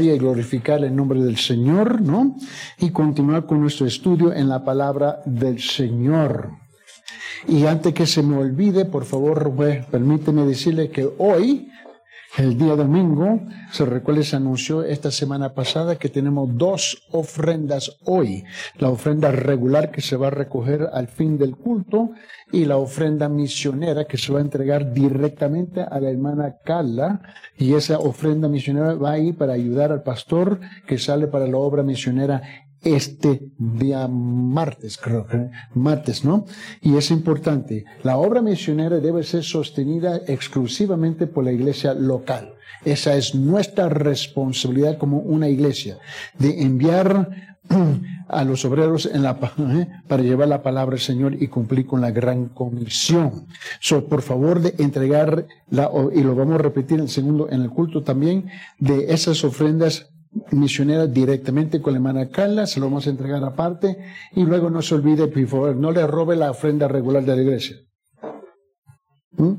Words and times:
y 0.00 0.18
glorificar 0.18 0.82
el 0.84 0.94
nombre 0.94 1.20
del 1.20 1.36
Señor, 1.36 2.00
¿no? 2.00 2.36
Y 2.78 2.90
continuar 2.90 3.46
con 3.46 3.60
nuestro 3.60 3.86
estudio 3.86 4.32
en 4.32 4.48
la 4.48 4.64
palabra 4.64 5.20
del 5.24 5.60
Señor. 5.60 6.50
Y 7.48 7.66
antes 7.66 7.94
que 7.94 8.06
se 8.06 8.22
me 8.22 8.36
olvide, 8.36 8.84
por 8.84 9.04
favor, 9.04 9.52
permíteme 9.90 10.44
decirle 10.44 10.90
que 10.90 11.08
hoy 11.18 11.70
el 12.36 12.56
día 12.56 12.76
domingo, 12.76 13.40
se 13.72 13.84
recuerda, 13.84 14.22
se 14.22 14.36
anunció 14.36 14.84
esta 14.84 15.10
semana 15.10 15.52
pasada 15.52 15.96
que 15.96 16.08
tenemos 16.08 16.56
dos 16.56 17.02
ofrendas 17.10 17.98
hoy. 18.04 18.44
La 18.78 18.88
ofrenda 18.88 19.32
regular 19.32 19.90
que 19.90 20.00
se 20.00 20.16
va 20.16 20.28
a 20.28 20.30
recoger 20.30 20.88
al 20.92 21.08
fin 21.08 21.38
del 21.38 21.56
culto 21.56 22.10
y 22.52 22.66
la 22.66 22.76
ofrenda 22.76 23.28
misionera 23.28 24.04
que 24.04 24.16
se 24.16 24.32
va 24.32 24.38
a 24.38 24.42
entregar 24.42 24.92
directamente 24.92 25.82
a 25.82 25.98
la 25.98 26.10
hermana 26.10 26.56
Carla. 26.64 27.20
Y 27.58 27.74
esa 27.74 27.98
ofrenda 27.98 28.48
misionera 28.48 28.94
va 28.94 29.12
a 29.12 29.18
ir 29.18 29.36
para 29.36 29.54
ayudar 29.54 29.90
al 29.90 30.02
pastor 30.02 30.60
que 30.86 30.98
sale 30.98 31.26
para 31.26 31.46
la 31.46 31.58
obra 31.58 31.82
misionera 31.82 32.42
este 32.82 33.50
día 33.58 34.08
martes, 34.08 34.96
creo 34.96 35.26
que 35.26 35.50
martes, 35.74 36.24
¿no? 36.24 36.46
Y 36.80 36.96
es 36.96 37.10
importante, 37.10 37.84
la 38.02 38.16
obra 38.16 38.42
misionera 38.42 38.98
debe 39.00 39.22
ser 39.22 39.44
sostenida 39.44 40.20
exclusivamente 40.26 41.26
por 41.26 41.44
la 41.44 41.52
iglesia 41.52 41.94
local. 41.94 42.54
Esa 42.84 43.14
es 43.16 43.34
nuestra 43.34 43.88
responsabilidad 43.88 44.96
como 44.96 45.18
una 45.18 45.48
iglesia, 45.48 45.98
de 46.38 46.62
enviar 46.62 47.50
a 48.28 48.44
los 48.44 48.64
obreros 48.64 49.06
en 49.06 49.22
la, 49.22 49.32
¿eh? 49.58 49.88
para 50.08 50.22
llevar 50.22 50.48
la 50.48 50.62
palabra 50.62 50.94
del 50.94 51.04
Señor 51.04 51.42
y 51.42 51.48
cumplir 51.48 51.86
con 51.86 52.00
la 52.00 52.10
gran 52.10 52.46
comisión. 52.48 53.46
So, 53.80 54.06
por 54.06 54.22
favor 54.22 54.60
de 54.60 54.74
entregar, 54.82 55.46
la, 55.68 55.90
y 56.14 56.22
lo 56.22 56.34
vamos 56.34 56.54
a 56.54 56.58
repetir 56.58 56.98
en 56.98 57.04
el 57.04 57.10
segundo, 57.10 57.48
en 57.50 57.60
el 57.62 57.70
culto 57.70 58.02
también, 58.02 58.46
de 58.78 59.12
esas 59.12 59.44
ofrendas 59.44 60.10
misionera 60.52 61.06
directamente 61.06 61.80
con 61.80 61.92
la 61.92 61.98
hermana 61.98 62.28
Carla, 62.28 62.66
se 62.66 62.80
lo 62.80 62.86
vamos 62.86 63.06
a 63.06 63.10
entregar 63.10 63.42
aparte 63.44 63.98
y 64.32 64.44
luego 64.44 64.70
no 64.70 64.82
se 64.82 64.94
olvide, 64.94 65.26
por 65.26 65.46
favor, 65.46 65.76
no 65.76 65.90
le 65.90 66.06
robe 66.06 66.36
la 66.36 66.50
ofrenda 66.50 66.88
regular 66.88 67.24
de 67.24 67.36
la 67.36 67.42
iglesia. 67.42 67.76
¿Mm? 69.32 69.54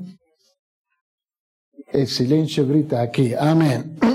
El 1.92 2.08
silencio 2.08 2.66
grita 2.66 3.02
aquí. 3.02 3.34
Amén. 3.38 3.98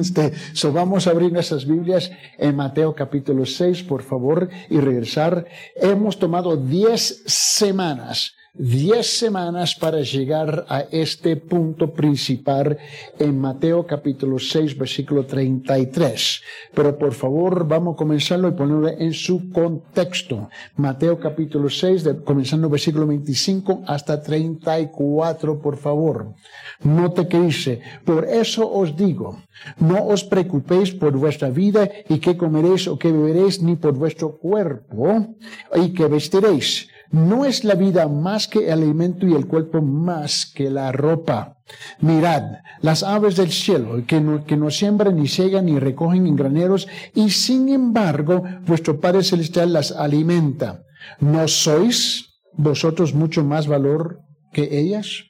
Este, 0.00 0.32
so 0.54 0.72
vamos 0.72 1.06
a 1.06 1.10
abrir 1.10 1.32
nuestras 1.32 1.66
Biblias 1.66 2.10
en 2.36 2.56
Mateo 2.56 2.94
capítulo 2.94 3.46
6, 3.46 3.84
por 3.84 4.02
favor, 4.02 4.48
y 4.68 4.80
regresar. 4.80 5.46
Hemos 5.76 6.18
tomado 6.18 6.56
10 6.56 7.24
semanas 7.26 8.35
diez 8.58 9.18
semanas 9.18 9.74
para 9.74 10.00
llegar 10.00 10.64
a 10.68 10.80
este 10.90 11.36
punto 11.36 11.92
principal 11.92 12.78
en 13.18 13.38
Mateo 13.38 13.86
capítulo 13.86 14.38
6 14.38 14.78
versículo 14.78 15.26
33. 15.26 16.42
Pero 16.74 16.96
por 16.98 17.12
favor 17.12 17.66
vamos 17.68 17.94
a 17.94 17.96
comenzarlo 17.96 18.48
y 18.48 18.52
ponerlo 18.52 18.88
en 18.88 19.12
su 19.12 19.50
contexto. 19.50 20.48
Mateo 20.76 21.18
capítulo 21.18 21.68
6, 21.68 22.04
comenzando 22.24 22.70
versículo 22.70 23.06
25 23.06 23.82
hasta 23.86 24.22
34, 24.22 25.60
por 25.60 25.76
favor. 25.76 26.34
Note 26.82 27.28
que 27.28 27.40
dice, 27.40 27.80
por 28.04 28.24
eso 28.24 28.70
os 28.70 28.96
digo, 28.96 29.38
no 29.78 30.06
os 30.06 30.24
preocupéis 30.24 30.92
por 30.92 31.16
vuestra 31.16 31.50
vida 31.50 31.88
y 32.08 32.18
qué 32.18 32.36
comeréis 32.36 32.88
o 32.88 32.98
qué 32.98 33.12
beberéis, 33.12 33.62
ni 33.62 33.76
por 33.76 33.92
vuestro 33.92 34.36
cuerpo 34.36 35.36
y 35.74 35.92
qué 35.92 36.06
vestiréis 36.06 36.88
no 37.10 37.44
es 37.44 37.64
la 37.64 37.74
vida 37.74 38.08
más 38.08 38.48
que 38.48 38.66
el 38.66 38.72
alimento 38.72 39.26
y 39.26 39.34
el 39.34 39.46
cuerpo 39.46 39.82
más 39.82 40.46
que 40.46 40.70
la 40.70 40.92
ropa. 40.92 41.58
Mirad, 42.00 42.42
las 42.80 43.02
aves 43.02 43.36
del 43.36 43.50
cielo, 43.50 44.04
que 44.06 44.20
no, 44.20 44.44
que 44.44 44.56
no 44.56 44.70
siembran 44.70 45.16
ni 45.16 45.26
segan 45.26 45.66
ni 45.66 45.78
recogen 45.78 46.26
en 46.26 46.36
graneros, 46.36 46.88
y 47.14 47.30
sin 47.30 47.68
embargo 47.68 48.42
vuestro 48.66 49.00
Padre 49.00 49.24
Celestial 49.24 49.72
las 49.72 49.92
alimenta. 49.92 50.84
¿No 51.20 51.48
sois 51.48 52.40
vosotros 52.52 53.14
mucho 53.14 53.44
más 53.44 53.66
valor 53.66 54.20
que 54.52 54.78
ellas? 54.78 55.24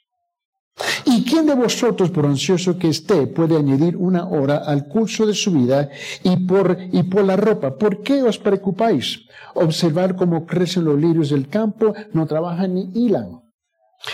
¿Y 1.05 1.23
quién 1.23 1.47
de 1.47 1.55
vosotros, 1.55 2.11
por 2.11 2.25
ansioso 2.25 2.77
que 2.77 2.89
esté, 2.89 3.27
puede 3.27 3.57
añadir 3.57 3.95
una 3.97 4.27
hora 4.27 4.57
al 4.57 4.87
curso 4.87 5.25
de 5.25 5.33
su 5.33 5.51
vida 5.51 5.89
y 6.23 6.35
por, 6.45 6.77
y 6.91 7.03
por 7.03 7.23
la 7.23 7.35
ropa? 7.35 7.77
¿Por 7.77 8.03
qué 8.03 8.21
os 8.21 8.37
preocupáis? 8.37 9.25
Observar 9.55 10.15
cómo 10.15 10.45
crecen 10.45 10.85
los 10.85 10.99
lirios 10.99 11.29
del 11.29 11.47
campo, 11.47 11.93
no 12.13 12.27
trabajan 12.27 12.75
ni 12.75 12.91
hilan. 12.93 13.46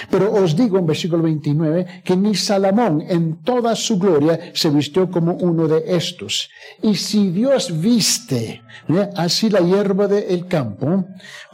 Pero 0.09 0.31
os 0.33 0.55
digo 0.55 0.77
en 0.79 0.85
versículo 0.85 1.23
29 1.23 2.03
que 2.03 2.15
ni 2.15 2.35
Salomón 2.35 3.03
en 3.07 3.43
toda 3.43 3.75
su 3.75 3.99
gloria 3.99 4.51
se 4.53 4.69
vistió 4.69 5.11
como 5.11 5.33
uno 5.33 5.67
de 5.67 5.83
estos. 5.95 6.49
Y 6.81 6.95
si 6.95 7.29
Dios 7.31 7.81
viste 7.81 8.61
¿eh? 8.87 9.09
así 9.15 9.49
la 9.49 9.59
hierba 9.59 10.07
del 10.07 10.47
campo, 10.47 11.05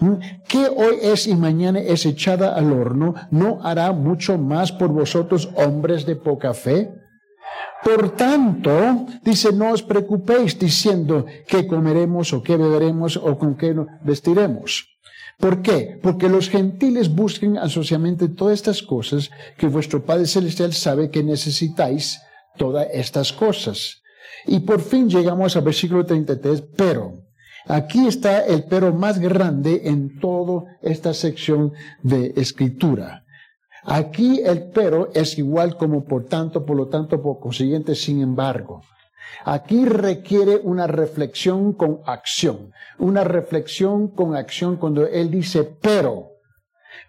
¿eh? 0.02 0.42
que 0.48 0.68
hoy 0.68 0.98
es 1.02 1.28
y 1.28 1.36
mañana 1.36 1.80
es 1.80 2.06
echada 2.06 2.54
al 2.54 2.72
horno, 2.72 3.16
¿no 3.32 3.60
hará 3.64 3.92
mucho 3.92 4.38
más 4.38 4.72
por 4.72 4.90
vosotros 4.90 5.50
hombres 5.56 6.06
de 6.06 6.16
poca 6.16 6.54
fe? 6.54 6.92
Por 7.84 8.12
tanto, 8.16 9.08
dice, 9.24 9.54
no 9.54 9.72
os 9.72 9.82
preocupéis 9.82 10.60
diciendo 10.60 11.26
qué 11.48 11.66
comeremos 11.66 12.34
o 12.34 12.44
qué 12.44 12.58
beberemos 12.58 13.16
o 13.18 13.38
con 13.38 13.56
qué 13.56 13.74
vestiremos. 14.04 14.99
¿Por 15.40 15.62
qué? 15.62 15.98
Porque 16.02 16.28
los 16.28 16.50
gentiles 16.50 17.16
buscan 17.16 17.58
asociadamente 17.58 18.28
todas 18.28 18.56
estas 18.56 18.84
cosas 18.84 19.32
que 19.58 19.68
vuestro 19.68 20.04
Padre 20.04 20.26
Celestial 20.26 20.74
sabe 20.74 21.10
que 21.10 21.24
necesitáis 21.24 22.20
todas 22.58 22.88
estas 22.92 23.32
cosas. 23.32 24.02
Y 24.46 24.60
por 24.60 24.82
fin 24.82 25.10
llegamos 25.10 25.56
al 25.56 25.64
versículo 25.64 26.06
33, 26.06 26.62
pero 26.76 27.24
aquí 27.68 28.06
está 28.06 28.46
el 28.46 28.66
pero 28.66 28.94
más 28.94 29.18
grande 29.20 29.84
en 29.86 30.20
toda 30.20 30.78
esta 30.82 31.14
sección 31.14 31.72
de 32.04 32.34
escritura. 32.36 33.24
Aquí 33.86 34.42
el 34.44 34.70
pero 34.72 35.10
es 35.14 35.38
igual 35.38 35.78
como 35.78 36.04
por 36.04 36.26
tanto, 36.26 36.66
por 36.66 36.76
lo 36.76 36.88
tanto, 36.88 37.22
por 37.22 37.40
consiguiente, 37.40 37.96
sin 37.96 38.22
embargo. 38.22 38.82
Aquí 39.46 39.86
requiere 39.86 40.58
una 40.58 40.88
reflexión 40.88 41.74
con 41.74 42.00
acción, 42.06 42.72
una 42.98 43.24
reflexión 43.24 44.10
con 44.10 44.36
acción 44.36 44.78
cuando 44.78 45.08
Él 45.08 45.32
dice, 45.32 45.64
pero 45.64 46.40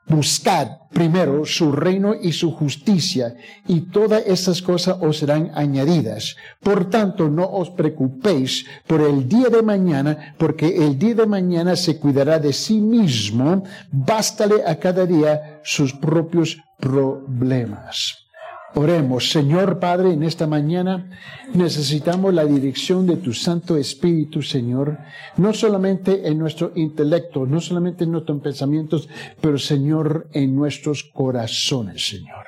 buscad 0.06 0.68
primero 0.92 1.44
su 1.44 1.72
reino 1.72 2.14
y 2.14 2.32
su 2.32 2.52
justicia, 2.52 3.34
y 3.66 3.82
todas 3.92 4.26
esas 4.26 4.60
cosas 4.60 4.96
os 5.00 5.18
serán 5.18 5.52
añadidas. 5.54 6.36
Por 6.60 6.90
tanto, 6.90 7.28
no 7.28 7.44
os 7.44 7.70
preocupéis 7.70 8.66
por 8.86 9.00
el 9.00 9.28
día 9.28 9.48
de 9.48 9.62
mañana, 9.62 10.34
porque 10.38 10.66
el 10.84 10.98
día 10.98 11.14
de 11.14 11.26
mañana 11.26 11.76
se 11.76 11.98
cuidará 11.98 12.38
de 12.38 12.52
sí 12.52 12.80
mismo, 12.80 13.62
bástale 13.92 14.64
a 14.66 14.76
cada 14.76 15.06
día 15.06 15.60
sus 15.62 15.92
propios 15.92 16.58
problemas. 16.78 18.29
Oremos, 18.74 19.30
Señor 19.30 19.80
Padre, 19.80 20.12
en 20.12 20.22
esta 20.22 20.46
mañana 20.46 21.10
necesitamos 21.54 22.32
la 22.32 22.44
dirección 22.44 23.06
de 23.06 23.16
tu 23.16 23.32
Santo 23.32 23.76
Espíritu, 23.76 24.42
Señor, 24.42 24.98
no 25.36 25.52
solamente 25.52 26.28
en 26.28 26.38
nuestro 26.38 26.72
intelecto, 26.76 27.46
no 27.46 27.60
solamente 27.60 28.04
en 28.04 28.12
nuestros 28.12 28.40
pensamientos, 28.40 29.08
pero 29.40 29.58
Señor, 29.58 30.28
en 30.32 30.54
nuestros 30.54 31.02
corazones, 31.12 32.08
Señor 32.08 32.46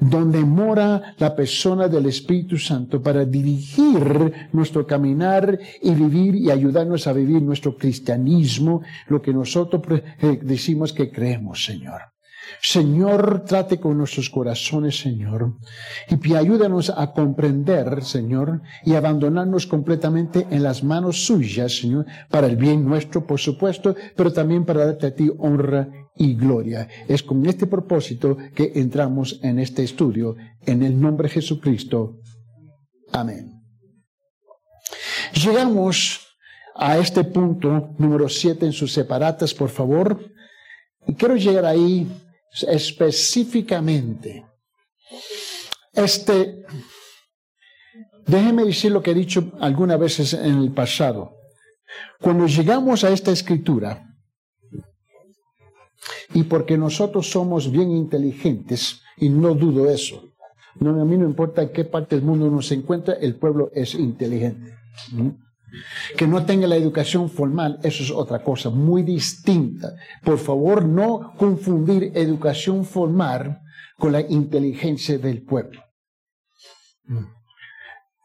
donde 0.00 0.40
mora 0.40 1.14
la 1.18 1.34
persona 1.34 1.88
del 1.88 2.06
Espíritu 2.06 2.58
Santo 2.58 3.02
para 3.02 3.24
dirigir 3.24 4.48
nuestro 4.52 4.86
caminar 4.86 5.58
y 5.82 5.90
vivir 5.90 6.36
y 6.36 6.50
ayudarnos 6.50 7.06
a 7.06 7.12
vivir 7.12 7.42
nuestro 7.42 7.76
cristianismo, 7.76 8.82
lo 9.08 9.20
que 9.20 9.32
nosotros 9.32 9.82
eh, 10.20 10.38
decimos 10.42 10.92
que 10.92 11.10
creemos, 11.10 11.64
Señor. 11.64 12.00
Señor, 12.60 13.44
trate 13.44 13.78
con 13.78 13.98
nuestros 13.98 14.30
corazones, 14.30 14.98
Señor, 14.98 15.54
y 16.08 16.34
ayúdanos 16.34 16.90
a 16.90 17.12
comprender, 17.12 18.02
Señor, 18.04 18.62
y 18.84 18.94
abandonarnos 18.94 19.66
completamente 19.66 20.46
en 20.50 20.62
las 20.62 20.82
manos 20.82 21.24
suyas, 21.24 21.78
Señor, 21.78 22.06
para 22.30 22.46
el 22.46 22.56
bien 22.56 22.84
nuestro, 22.84 23.26
por 23.26 23.38
supuesto, 23.38 23.94
pero 24.16 24.32
también 24.32 24.64
para 24.64 24.86
darte 24.86 25.06
a 25.06 25.14
ti 25.14 25.30
honra 25.38 25.88
y 26.16 26.34
gloria. 26.34 26.88
Es 27.06 27.22
con 27.22 27.46
este 27.46 27.66
propósito 27.66 28.36
que 28.54 28.72
entramos 28.74 29.38
en 29.42 29.58
este 29.60 29.84
estudio, 29.84 30.36
en 30.66 30.82
el 30.82 31.00
nombre 31.00 31.28
de 31.28 31.34
Jesucristo. 31.34 32.18
Amén. 33.12 33.54
Llegamos 35.32 36.26
a 36.74 36.98
este 36.98 37.24
punto 37.24 37.90
número 37.98 38.28
siete 38.28 38.66
en 38.66 38.72
sus 38.72 38.92
separatas, 38.92 39.54
por 39.54 39.68
favor. 39.68 40.18
Y 41.06 41.14
quiero 41.14 41.36
llegar 41.36 41.64
ahí 41.64 42.06
específicamente. 42.68 44.44
Este, 45.92 46.64
déjeme 48.26 48.64
decir 48.64 48.92
lo 48.92 49.02
que 49.02 49.10
he 49.12 49.14
dicho 49.14 49.52
algunas 49.60 49.98
veces 49.98 50.32
en 50.34 50.58
el 50.58 50.72
pasado. 50.72 51.36
Cuando 52.20 52.46
llegamos 52.46 53.04
a 53.04 53.10
esta 53.10 53.30
escritura, 53.30 54.04
y 56.34 56.42
porque 56.44 56.76
nosotros 56.76 57.30
somos 57.30 57.70
bien 57.70 57.90
inteligentes, 57.90 59.00
y 59.16 59.28
no 59.28 59.54
dudo 59.54 59.90
eso, 59.90 60.24
No, 60.80 60.90
a 61.00 61.04
mí 61.04 61.16
no 61.18 61.26
importa 61.26 61.62
en 61.62 61.70
qué 61.70 61.84
parte 61.84 62.14
del 62.14 62.24
mundo 62.24 62.46
uno 62.46 62.62
se 62.62 62.74
encuentra, 62.74 63.14
el 63.14 63.34
pueblo 63.34 63.70
es 63.74 63.94
inteligente. 63.94 64.76
Que 66.16 66.26
no 66.26 66.44
tenga 66.44 66.66
la 66.66 66.76
educación 66.76 67.28
formal, 67.28 67.78
eso 67.82 68.02
es 68.02 68.10
otra 68.10 68.42
cosa 68.42 68.70
muy 68.70 69.02
distinta. 69.02 69.94
Por 70.24 70.38
favor, 70.38 70.84
no 70.84 71.34
confundir 71.36 72.12
educación 72.14 72.84
formal 72.84 73.60
con 73.98 74.12
la 74.12 74.20
inteligencia 74.20 75.18
del 75.18 75.42
pueblo. 75.42 75.82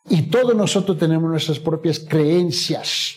Y 0.10 0.24
todos 0.24 0.56
nosotros 0.56 0.98
tenemos 0.98 1.30
nuestras 1.30 1.60
propias 1.60 2.00
creencias. 2.00 3.16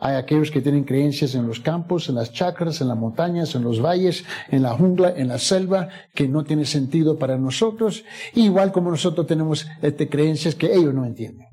Hay 0.00 0.16
aquellos 0.16 0.50
que 0.50 0.60
tienen 0.60 0.82
creencias 0.82 1.36
en 1.36 1.46
los 1.46 1.60
campos, 1.60 2.08
en 2.08 2.16
las 2.16 2.32
chacras, 2.32 2.80
en 2.80 2.88
las 2.88 2.98
montañas, 2.98 3.54
en 3.54 3.62
los 3.62 3.80
valles, 3.80 4.24
en 4.48 4.62
la 4.62 4.70
jungla, 4.70 5.14
en 5.16 5.28
la 5.28 5.38
selva, 5.38 5.90
que 6.12 6.26
no 6.26 6.42
tiene 6.42 6.64
sentido 6.64 7.18
para 7.18 7.38
nosotros. 7.38 8.04
Igual 8.34 8.72
como 8.72 8.90
nosotros 8.90 9.26
tenemos 9.28 9.66
este, 9.80 10.08
creencias 10.08 10.56
que 10.56 10.74
ellos 10.74 10.92
no 10.92 11.04
entienden. 11.04 11.51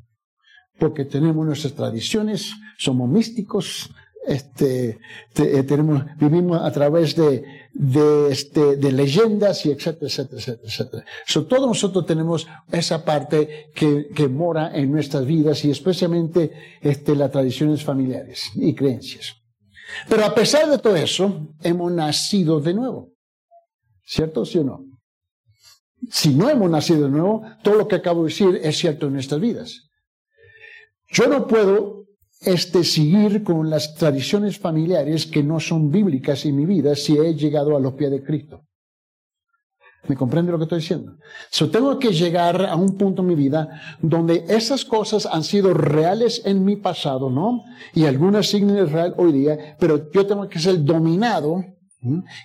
Porque 0.80 1.06
tenemos 1.06 1.46
nuestras 1.46 1.74
tradiciones, 1.74 2.52
somos 2.78 3.10
místicos, 3.10 3.90
este, 4.26 5.00
eh, 5.36 5.64
tenemos, 5.64 6.04
vivimos 6.18 6.62
a 6.62 6.72
través 6.72 7.16
de, 7.16 7.44
de, 7.74 8.32
este, 8.32 8.76
de 8.76 8.92
leyendas 8.92 9.66
y 9.66 9.72
etcétera, 9.72 10.08
etcétera, 10.08 10.38
etcétera, 10.38 10.68
etcétera. 10.68 11.06
todos 11.48 11.68
nosotros 11.68 12.06
tenemos 12.06 12.48
esa 12.72 13.04
parte 13.04 13.72
que, 13.74 14.10
que 14.16 14.28
mora 14.28 14.72
en 14.78 14.92
nuestras 14.92 15.26
vidas 15.26 15.64
y 15.66 15.72
especialmente 15.72 16.52
este, 16.82 17.16
las 17.16 17.32
tradiciones 17.32 17.84
familiares 17.84 18.52
y 18.56 18.74
creencias. 18.76 19.36
Pero 20.08 20.26
a 20.26 20.36
pesar 20.36 20.70
de 20.70 20.78
todo 20.78 20.96
eso, 20.96 21.48
hemos 21.64 21.92
nacido 21.92 22.60
de 22.60 22.74
nuevo. 22.74 23.10
¿Cierto, 24.06 24.46
sí 24.46 24.60
o 24.60 24.64
no? 24.64 24.86
Si 26.10 26.30
no 26.30 26.50
hemos 26.50 26.70
nacido 26.70 27.06
de 27.06 27.10
nuevo, 27.10 27.44
todo 27.64 27.76
lo 27.76 27.88
que 27.88 27.96
acabo 27.96 28.24
de 28.24 28.30
decir 28.30 28.60
es 28.64 28.78
cierto 28.78 29.08
en 29.08 29.14
nuestras 29.14 29.42
vidas. 29.42 29.89
Yo 31.12 31.28
no 31.28 31.48
puedo 31.48 32.06
este 32.42 32.84
seguir 32.84 33.44
con 33.44 33.70
las 33.70 33.96
tradiciones 33.96 34.58
familiares 34.58 35.26
que 35.26 35.44
no 35.44 35.60
son 35.60 35.92
bíblicas 35.92 36.46
en 36.46 36.56
mi 36.56 36.66
vida 36.66 36.96
si 36.96 37.18
he 37.18 37.34
llegado 37.36 37.76
a 37.76 37.80
los 37.80 37.94
pies 37.94 38.12
de 38.12 38.24
Cristo. 38.24 38.64
¿Me 40.08 40.16
comprende 40.16 40.52
lo 40.52 40.58
que 40.58 40.64
estoy 40.64 40.80
diciendo? 40.80 41.18
So, 41.52 41.70
tengo 41.70 42.00
que 42.00 42.14
llegar 42.14 42.66
a 42.66 42.76
un 42.76 42.98
punto 42.98 43.22
en 43.22 43.28
mi 43.28 43.36
vida 43.36 43.98
donde 44.02 44.46
esas 44.48 44.86
cosas 44.86 45.26
han 45.26 45.44
sido 45.44 45.74
reales 45.74 46.42
en 46.46 46.64
mi 46.64 46.78
pasado, 46.78 47.30
¿no? 47.30 47.64
Y 47.94 48.06
algunas 48.06 48.48
siguen 48.48 48.90
real 48.90 49.14
hoy 49.18 49.34
día, 49.34 49.76
pero 49.78 50.10
yo 50.12 50.26
tengo 50.26 50.48
que 50.48 50.60
ser 50.60 50.84
dominado 50.84 51.66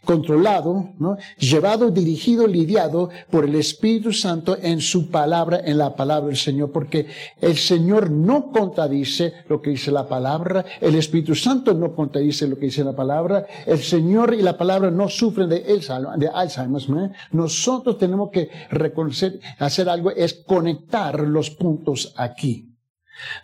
controlado, 0.04 0.90
¿no? 0.98 1.16
llevado, 1.38 1.90
dirigido, 1.90 2.46
lidiado 2.46 3.10
por 3.30 3.44
el 3.44 3.54
Espíritu 3.54 4.12
Santo 4.12 4.56
en 4.60 4.80
su 4.80 5.10
palabra, 5.10 5.60
en 5.64 5.78
la 5.78 5.94
palabra 5.94 6.28
del 6.28 6.36
Señor, 6.36 6.72
porque 6.72 7.06
el 7.40 7.56
Señor 7.56 8.10
no 8.10 8.50
contradice 8.50 9.32
lo 9.48 9.62
que 9.62 9.70
dice 9.70 9.92
la 9.92 10.08
palabra, 10.08 10.64
el 10.80 10.96
Espíritu 10.96 11.36
Santo 11.36 11.72
no 11.72 11.94
contradice 11.94 12.48
lo 12.48 12.56
que 12.58 12.66
dice 12.66 12.82
la 12.82 12.96
palabra, 12.96 13.46
el 13.64 13.78
Señor 13.78 14.34
y 14.34 14.42
la 14.42 14.58
palabra 14.58 14.90
no 14.90 15.08
sufren 15.08 15.48
de, 15.48 15.64
Alzheimer. 16.34 17.12
Nosotros 17.30 17.96
tenemos 17.96 18.30
que 18.30 18.50
reconocer, 18.70 19.38
hacer 19.58 19.88
algo, 19.88 20.10
es 20.10 20.34
conectar 20.34 21.20
los 21.20 21.50
puntos 21.50 22.12
aquí. 22.16 22.73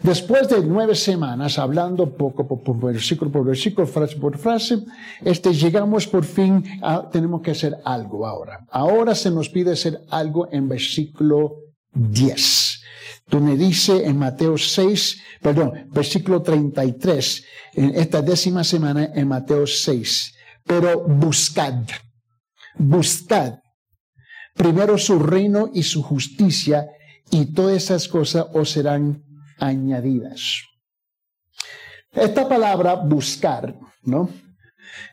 Después 0.02 0.48
de 0.48 0.62
nueve 0.62 0.94
semanas, 0.94 1.58
hablando 1.58 2.16
poco 2.16 2.46
por, 2.46 2.92
versículo 2.92 3.30
por 3.30 3.44
versículo, 3.44 3.86
frase 3.86 4.16
por 4.16 4.36
frase, 4.36 4.84
este, 5.24 5.52
llegamos 5.52 6.06
por 6.06 6.24
fin 6.24 6.64
a, 6.82 7.08
tenemos 7.08 7.40
que 7.40 7.52
hacer 7.52 7.76
algo 7.84 8.26
ahora. 8.26 8.66
Ahora 8.70 9.14
se 9.14 9.30
nos 9.30 9.48
pide 9.48 9.72
hacer 9.72 10.00
algo 10.10 10.48
en 10.50 10.68
versículo 10.68 11.56
10, 11.92 12.82
donde 13.28 13.56
dice 13.56 14.06
en 14.06 14.18
Mateo 14.18 14.58
6, 14.58 15.22
perdón, 15.40 15.88
versículo 15.90 16.42
33, 16.42 17.44
en 17.74 17.94
esta 17.96 18.22
décima 18.22 18.64
semana 18.64 19.10
en 19.14 19.28
Mateo 19.28 19.66
6, 19.66 20.34
pero 20.64 21.02
buscad, 21.06 21.74
buscad 22.76 23.54
primero 24.54 24.98
su 24.98 25.18
reino 25.18 25.70
y 25.72 25.82
su 25.82 26.02
justicia, 26.02 26.86
y 27.30 27.46
todas 27.46 27.76
esas 27.76 28.08
cosas 28.08 28.46
os 28.52 28.70
serán 28.70 29.22
añadidas. 29.60 30.64
Esta 32.12 32.48
palabra 32.48 32.96
buscar, 32.96 33.74
¿no? 34.02 34.28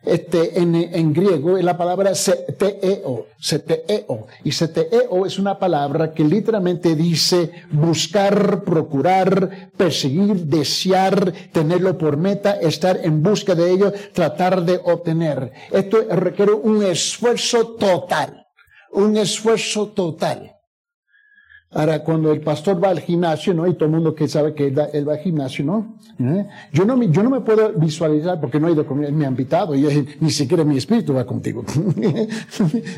Este, 0.02 0.58
en, 0.58 1.12
griego 1.12 1.56
es 1.56 1.64
la 1.64 1.76
palabra 1.76 2.14
seteo, 2.14 3.26
seteo. 3.38 4.26
Y 4.44 4.52
seteo 4.52 5.26
es 5.26 5.38
una 5.38 5.58
palabra 5.58 6.12
que 6.12 6.24
literalmente 6.24 6.96
dice 6.96 7.52
buscar, 7.70 8.64
procurar, 8.64 9.70
perseguir, 9.76 10.46
desear, 10.46 11.32
tenerlo 11.52 11.96
por 11.96 12.16
meta, 12.16 12.54
estar 12.54 12.98
en 13.02 13.22
busca 13.22 13.54
de 13.54 13.70
ello, 13.70 13.92
tratar 14.12 14.64
de 14.64 14.80
obtener. 14.82 15.52
Esto 15.70 15.98
requiere 16.10 16.52
un 16.52 16.82
esfuerzo 16.82 17.76
total, 17.76 18.46
un 18.92 19.16
esfuerzo 19.16 19.88
total. 19.88 20.57
Ahora, 21.70 22.02
cuando 22.02 22.32
el 22.32 22.40
pastor 22.40 22.82
va 22.82 22.88
al 22.88 23.00
gimnasio, 23.00 23.52
¿no? 23.52 23.66
Y 23.66 23.74
todo 23.74 23.84
el 23.84 23.90
mundo 23.90 24.14
que 24.14 24.26
sabe 24.26 24.54
que 24.54 24.68
él, 24.68 24.78
va 25.06 25.12
al 25.12 25.18
gimnasio, 25.18 25.66
¿no? 25.66 25.98
¿Eh? 26.18 26.46
Yo 26.72 26.86
¿no? 26.86 27.02
Yo 27.02 27.22
no 27.22 27.28
me 27.28 27.42
puedo 27.42 27.72
visualizar 27.74 28.40
porque 28.40 28.58
no 28.58 28.68
he 28.68 28.72
ido 28.72 28.86
con 28.86 28.98
me 28.98 29.26
ha 29.26 29.28
invitado, 29.28 29.74
y 29.74 29.86
ni 30.20 30.30
siquiera 30.30 30.64
mi 30.64 30.78
espíritu 30.78 31.12
va 31.12 31.26
contigo. 31.26 31.64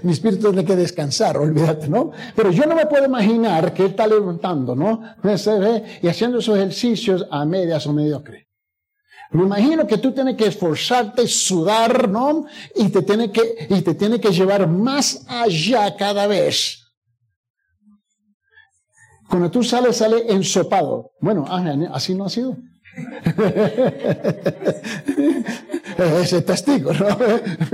mi 0.05 0.12
espíritu 0.12 0.52
tiene 0.52 0.64
que 0.64 0.76
descansar, 0.76 1.37
olvídate, 1.37 1.88
¿no? 1.88 2.12
Pero 2.37 2.52
yo 2.52 2.64
no 2.64 2.76
me 2.76 2.87
puedo 2.87 3.05
imaginar 3.06 3.75
que 3.75 3.82
él 3.82 3.90
está 3.90 4.06
levantando, 4.06 4.76
¿no? 4.76 5.02
Y 6.00 6.06
haciendo 6.06 6.38
esos 6.38 6.56
ejercicios 6.56 7.26
a 7.28 7.44
medias 7.44 7.84
o 7.88 7.93
mediocre. 7.93 8.46
Me 9.32 9.43
imagino 9.43 9.84
que 9.84 9.99
tú 9.99 10.12
tienes 10.12 10.37
que 10.37 10.46
esforzarte, 10.46 11.26
sudar, 11.26 12.08
¿no? 12.08 12.46
Y 12.76 12.88
te 12.88 13.02
tiene 13.02 13.32
que, 13.32 13.67
y 13.69 13.81
te 13.81 13.94
tiene 13.94 14.20
que 14.20 14.31
llevar 14.31 14.69
más 14.69 15.25
allá 15.28 15.96
cada 15.96 16.28
vez 16.28 16.80
cuando 19.31 19.50
tú 19.50 19.62
sales, 19.62 19.97
sale 19.97 20.25
ensopado. 20.29 21.12
Bueno, 21.21 21.44
ah, 21.49 21.65
así 21.93 22.15
no 22.15 22.25
ha 22.25 22.29
sido. 22.29 22.56
Ese 26.21 26.43
testigo, 26.43 26.93
¿no? 26.93 27.17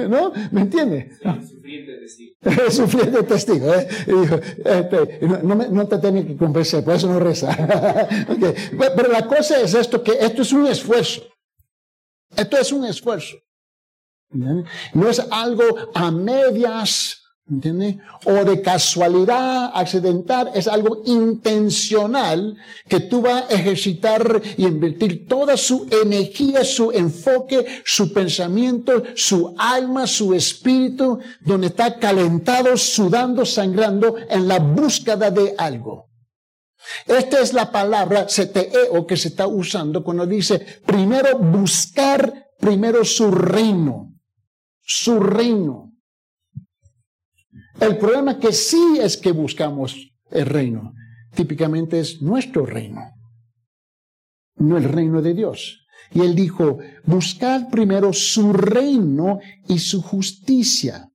¿No? 0.08 0.32
¿Me 0.50 0.60
entiende? 0.60 1.10
Sufriente 1.48 1.96
testigo. 1.98 2.34
Sufriente 2.70 3.22
testigo, 3.22 3.74
¿eh? 3.74 3.88
dijo, 4.06 4.38
este, 4.64 5.20
no, 5.42 5.88
te 5.88 5.98
tiene 5.98 6.26
que 6.26 6.36
convencer, 6.36 6.84
por 6.84 6.94
eso 6.94 7.08
no 7.08 7.18
reza. 7.18 7.56
Pero 8.96 9.10
la 9.10 9.26
cosa 9.26 9.58
es 9.60 9.72
esto, 9.72 10.02
que 10.02 10.18
esto 10.20 10.42
es 10.42 10.52
un 10.52 10.66
esfuerzo. 10.66 11.22
Esto 12.36 12.58
es 12.58 12.70
un 12.72 12.84
esfuerzo. 12.84 13.36
No 14.92 15.08
es 15.08 15.20
algo 15.30 15.64
a 15.94 16.10
medias, 16.10 17.22
¿Entiende? 17.48 18.00
O 18.24 18.44
de 18.44 18.60
casualidad 18.60 19.70
accidental, 19.72 20.50
es 20.52 20.66
algo 20.66 21.02
intencional 21.04 22.56
que 22.88 22.98
tú 22.98 23.22
vas 23.22 23.44
a 23.48 23.54
ejercitar 23.54 24.42
y 24.56 24.66
invertir 24.66 25.28
toda 25.28 25.56
su 25.56 25.86
energía, 26.02 26.64
su 26.64 26.90
enfoque, 26.90 27.82
su 27.84 28.12
pensamiento, 28.12 29.00
su 29.14 29.54
alma, 29.58 30.08
su 30.08 30.34
espíritu, 30.34 31.20
donde 31.40 31.68
está 31.68 32.00
calentado, 32.00 32.76
sudando, 32.76 33.46
sangrando 33.46 34.16
en 34.28 34.48
la 34.48 34.58
búsqueda 34.58 35.30
de 35.30 35.54
algo. 35.56 36.06
Esta 37.06 37.40
es 37.40 37.52
la 37.52 37.70
palabra 37.70 38.26
o 38.90 39.06
que 39.06 39.16
se 39.16 39.28
está 39.28 39.46
usando 39.46 40.02
cuando 40.02 40.26
dice 40.26 40.80
primero 40.84 41.38
buscar 41.38 42.48
primero 42.58 43.04
su 43.04 43.30
reino, 43.30 44.14
su 44.82 45.20
reino. 45.20 45.85
El 47.80 47.98
problema 47.98 48.38
que 48.38 48.52
sí 48.52 48.98
es 49.00 49.16
que 49.16 49.32
buscamos 49.32 49.94
el 50.30 50.46
reino. 50.46 50.94
Típicamente 51.34 52.00
es 52.00 52.22
nuestro 52.22 52.64
reino, 52.64 53.02
no 54.56 54.78
el 54.78 54.84
reino 54.84 55.20
de 55.20 55.34
Dios. 55.34 55.86
Y 56.12 56.20
él 56.20 56.34
dijo, 56.34 56.78
buscad 57.04 57.68
primero 57.68 58.12
su 58.12 58.52
reino 58.52 59.40
y 59.68 59.78
su 59.78 60.00
justicia. 60.00 61.10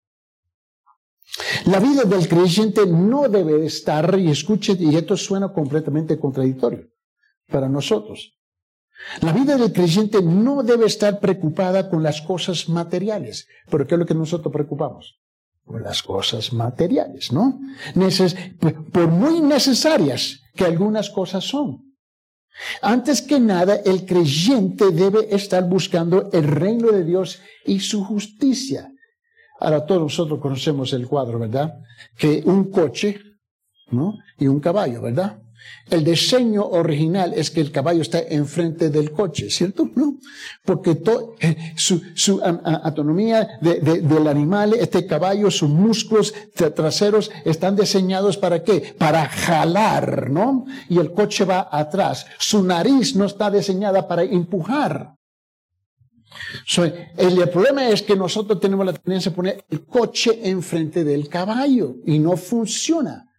La 1.66 1.80
vida 1.80 2.04
del 2.04 2.28
creyente 2.28 2.86
no 2.86 3.28
debe 3.30 3.66
estar, 3.66 4.20
y 4.20 4.30
escuche, 4.30 4.76
y 4.78 4.96
esto 4.96 5.16
suena 5.16 5.52
completamente 5.52 6.20
contradictorio 6.20 6.90
para 7.48 7.70
nosotros. 7.70 8.38
La 9.22 9.32
vida 9.32 9.58
del 9.58 9.74
creyente 9.74 10.22
no 10.22 10.62
debe 10.62 10.86
estar 10.86 11.20
preocupada 11.20 11.90
con 11.90 12.04
las 12.04 12.22
cosas 12.22 12.70
materiales, 12.70 13.48
pero 13.70 13.88
¿qué 13.88 13.96
es 13.96 14.00
lo 14.00 14.06
que 14.06 14.14
nosotros 14.14 14.54
preocupamos? 14.54 15.22
Las 15.80 16.04
cosas 16.04 16.54
materiales, 16.54 17.32
¿no? 17.32 17.60
por 18.92 19.08
muy 19.08 19.42
necesarias 19.42 20.42
que 20.56 20.66
algunas 20.66 21.10
cosas 21.10 21.44
son. 21.44 21.92
Antes 22.82 23.22
que 23.22 23.40
nada, 23.40 23.76
el 23.86 24.06
creyente 24.06 24.92
debe 24.92 25.34
estar 25.34 25.68
buscando 25.68 26.30
el 26.32 26.44
reino 26.44 26.92
de 26.92 27.04
Dios 27.04 27.40
y 27.66 27.80
su 27.80 28.04
justicia. 28.04 28.92
Ahora 29.60 29.86
todos 29.86 30.02
nosotros 30.02 30.40
conocemos 30.40 30.92
el 30.94 31.08
cuadro, 31.08 31.40
¿verdad? 31.40 31.74
Que 32.18 32.42
un 32.46 32.70
coche, 32.70 33.20
¿no? 33.92 34.18
Y 34.38 34.48
un 34.48 34.60
caballo, 34.60 35.02
¿verdad? 35.02 35.40
El 35.90 36.06
diseño 36.06 36.66
original 36.66 37.34
es 37.36 37.52
que 37.52 37.60
el 37.60 37.72
caballo 37.72 38.02
está 38.02 38.20
enfrente 38.20 38.90
del 38.90 39.12
coche, 39.12 39.50
¿cierto? 39.50 39.90
¿No? 39.96 40.20
Porque 40.64 41.02
eh, 41.42 41.74
su, 41.76 42.42
autonomía 42.42 43.60
del 43.60 44.28
animal, 44.28 44.74
este 44.74 45.06
caballo, 45.06 45.52
sus 45.52 45.70
músculos 45.70 46.34
traseros 46.76 47.30
están 47.44 47.76
diseñados 47.76 48.38
para 48.38 48.64
qué? 48.64 48.96
Para 48.98 49.28
jalar, 49.28 50.30
¿no? 50.30 50.66
Y 50.88 50.98
el 50.98 51.12
coche 51.12 51.46
va 51.46 51.68
atrás. 51.70 52.26
Su 52.38 52.64
nariz 52.64 53.16
no 53.16 53.26
está 53.26 53.52
diseñada 53.52 54.08
para 54.08 54.24
empujar. 54.24 55.16
el, 57.18 57.50
problema 57.50 57.90
es 57.90 58.02
que 58.02 58.16
nosotros 58.16 58.60
tenemos 58.62 58.86
la 58.86 58.94
tendencia 58.94 59.32
a 59.32 59.36
poner 59.36 59.66
el 59.70 59.86
coche 59.86 60.40
enfrente 60.50 61.04
del 61.04 61.28
caballo 61.28 61.96
y 62.06 62.20
no 62.20 62.38
funciona. 62.38 63.31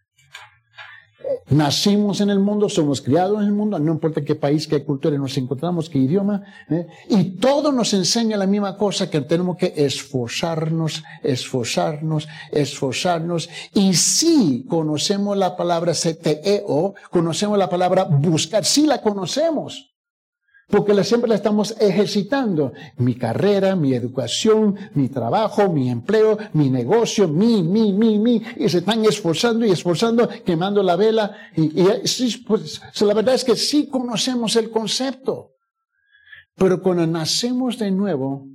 Nacimos 1.49 2.21
en 2.21 2.29
el 2.29 2.39
mundo, 2.39 2.69
somos 2.69 3.01
criados 3.01 3.41
en 3.41 3.47
el 3.47 3.53
mundo, 3.53 3.77
no 3.77 3.91
importa 3.91 4.23
qué 4.23 4.35
país, 4.35 4.67
qué 4.67 4.83
cultura 4.83 5.17
nos 5.17 5.37
encontramos, 5.37 5.89
qué 5.89 5.99
idioma, 5.99 6.41
¿eh? 6.69 6.87
y 7.09 7.35
todo 7.37 7.71
nos 7.71 7.93
enseña 7.93 8.37
la 8.37 8.47
misma 8.47 8.77
cosa, 8.77 9.09
que 9.09 9.21
tenemos 9.21 9.57
que 9.57 9.73
esforzarnos, 9.75 11.03
esforzarnos, 11.21 12.27
esforzarnos, 12.51 13.49
y 13.73 13.93
si 13.93 14.65
conocemos 14.67 15.37
la 15.37 15.55
palabra 15.55 15.93
CTEO, 15.93 16.95
conocemos 17.11 17.57
la 17.57 17.69
palabra 17.69 18.05
buscar, 18.05 18.65
sí 18.65 18.87
la 18.87 19.01
conocemos, 19.01 19.92
porque 20.69 21.03
siempre 21.03 21.29
la 21.29 21.35
estamos 21.35 21.75
ejercitando. 21.79 22.73
Mi 22.97 23.15
carrera, 23.15 23.75
mi 23.75 23.93
educación, 23.93 24.75
mi 24.93 25.09
trabajo, 25.09 25.69
mi 25.69 25.89
empleo, 25.89 26.37
mi 26.53 26.69
negocio, 26.69 27.27
mi, 27.27 27.61
mi, 27.63 27.93
mi, 27.93 28.17
mi. 28.17 28.41
Y 28.57 28.69
se 28.69 28.79
están 28.79 29.03
esforzando 29.05 29.65
y 29.65 29.71
esforzando, 29.71 30.27
quemando 30.43 30.81
la 30.81 30.95
vela. 30.95 31.35
Y, 31.55 31.69
pues, 32.39 32.81
la 33.01 33.13
verdad 33.13 33.35
es 33.35 33.43
que 33.43 33.55
sí 33.55 33.87
conocemos 33.87 34.55
el 34.55 34.71
concepto. 34.71 35.51
Pero 36.55 36.81
cuando 36.81 37.05
nacemos 37.07 37.77
de 37.77 37.91
nuevo, 37.91 38.47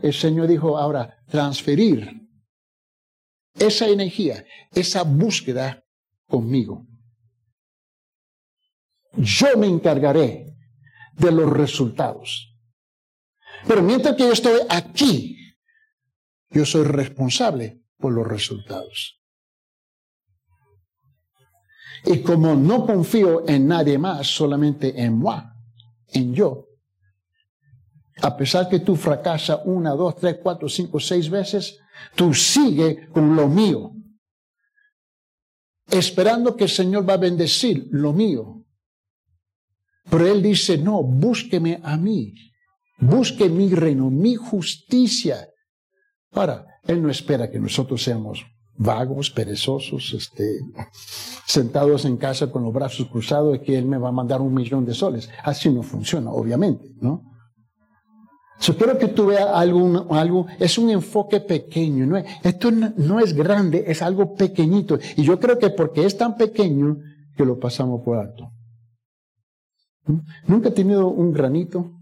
el 0.00 0.12
Señor 0.12 0.48
dijo, 0.48 0.76
ahora, 0.76 1.18
transferir 1.28 2.22
esa 3.54 3.88
energía, 3.88 4.44
esa 4.72 5.02
búsqueda 5.02 5.84
conmigo. 6.26 6.86
Yo 9.14 9.58
me 9.58 9.66
encargaré 9.66 10.51
de 11.12 11.32
los 11.32 11.50
resultados. 11.50 12.54
Pero 13.66 13.82
mientras 13.82 14.16
que 14.16 14.24
yo 14.24 14.32
estoy 14.32 14.60
aquí, 14.68 15.36
yo 16.50 16.64
soy 16.64 16.84
responsable 16.84 17.82
por 17.98 18.12
los 18.12 18.26
resultados. 18.26 19.20
Y 22.04 22.20
como 22.22 22.56
no 22.56 22.84
confío 22.84 23.48
en 23.48 23.68
nadie 23.68 23.96
más, 23.96 24.26
solamente 24.26 25.00
en 25.00 25.18
moi, 25.18 25.40
en 26.08 26.34
yo, 26.34 26.66
a 28.20 28.36
pesar 28.36 28.68
que 28.68 28.80
tú 28.80 28.96
fracasas 28.96 29.60
una, 29.64 29.92
dos, 29.92 30.16
tres, 30.16 30.38
cuatro, 30.42 30.68
cinco, 30.68 30.98
seis 30.98 31.30
veces, 31.30 31.78
tú 32.14 32.34
sigue 32.34 33.08
con 33.08 33.36
lo 33.36 33.48
mío, 33.48 33.92
esperando 35.88 36.56
que 36.56 36.64
el 36.64 36.70
Señor 36.70 37.08
va 37.08 37.14
a 37.14 37.18
bendecir 37.18 37.88
lo 37.90 38.12
mío. 38.12 38.61
Pero 40.10 40.26
Él 40.26 40.42
dice, 40.42 40.78
no, 40.78 41.02
búsqueme 41.02 41.80
a 41.82 41.96
mí, 41.96 42.34
busque 42.98 43.48
mi 43.48 43.72
reino, 43.74 44.10
mi 44.10 44.34
justicia. 44.34 45.48
Ahora, 46.32 46.66
Él 46.84 47.02
no 47.02 47.10
espera 47.10 47.50
que 47.50 47.60
nosotros 47.60 48.02
seamos 48.02 48.44
vagos, 48.76 49.30
perezosos, 49.30 50.12
este, 50.14 50.60
sentados 51.46 52.04
en 52.04 52.16
casa 52.16 52.50
con 52.50 52.64
los 52.64 52.72
brazos 52.72 53.08
cruzados 53.08 53.56
y 53.56 53.60
que 53.60 53.78
Él 53.78 53.86
me 53.86 53.98
va 53.98 54.08
a 54.08 54.12
mandar 54.12 54.40
un 54.40 54.54
millón 54.54 54.84
de 54.84 54.94
soles. 54.94 55.30
Así 55.44 55.70
no 55.70 55.82
funciona, 55.82 56.30
obviamente, 56.30 56.88
¿no? 57.00 57.32
Yo 58.60 58.76
quiero 58.76 58.96
que 58.96 59.08
tú 59.08 59.26
veas 59.26 59.48
algo, 59.52 60.06
algo, 60.14 60.46
es 60.60 60.78
un 60.78 60.90
enfoque 60.90 61.40
pequeño, 61.40 62.06
¿no? 62.06 62.16
esto 62.16 62.70
no 62.70 63.18
es 63.18 63.32
grande, 63.32 63.84
es 63.88 64.02
algo 64.02 64.34
pequeñito. 64.34 65.00
Y 65.16 65.24
yo 65.24 65.40
creo 65.40 65.58
que 65.58 65.70
porque 65.70 66.06
es 66.06 66.16
tan 66.16 66.36
pequeño 66.36 66.96
que 67.36 67.44
lo 67.44 67.58
pasamos 67.58 68.02
por 68.04 68.18
alto. 68.18 68.52
¿Nunca 70.46 70.68
has 70.68 70.74
tenido 70.74 71.08
un 71.08 71.32
granito, 71.32 71.92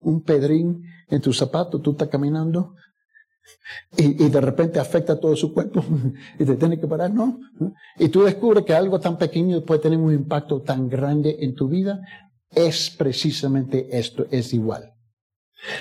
un 0.00 0.22
pedrín 0.22 0.84
en 1.08 1.20
tu 1.20 1.32
zapato? 1.32 1.80
Tú 1.80 1.92
estás 1.92 2.08
caminando 2.08 2.74
y, 3.96 4.28
de 4.28 4.40
repente 4.40 4.78
afecta 4.78 5.18
todo 5.18 5.36
su 5.36 5.52
cuerpo 5.52 5.84
y 6.38 6.44
te 6.44 6.56
tiene 6.56 6.78
que 6.78 6.86
parar, 6.86 7.10
¿no? 7.12 7.40
Y 7.98 8.08
tú 8.08 8.22
descubres 8.22 8.64
que 8.64 8.74
algo 8.74 9.00
tan 9.00 9.18
pequeño 9.18 9.62
puede 9.64 9.80
tener 9.80 9.98
un 9.98 10.12
impacto 10.12 10.62
tan 10.62 10.88
grande 10.88 11.36
en 11.40 11.54
tu 11.54 11.68
vida. 11.68 12.00
Es 12.50 12.90
precisamente 12.90 13.88
esto, 13.98 14.26
es 14.30 14.52
igual. 14.54 14.92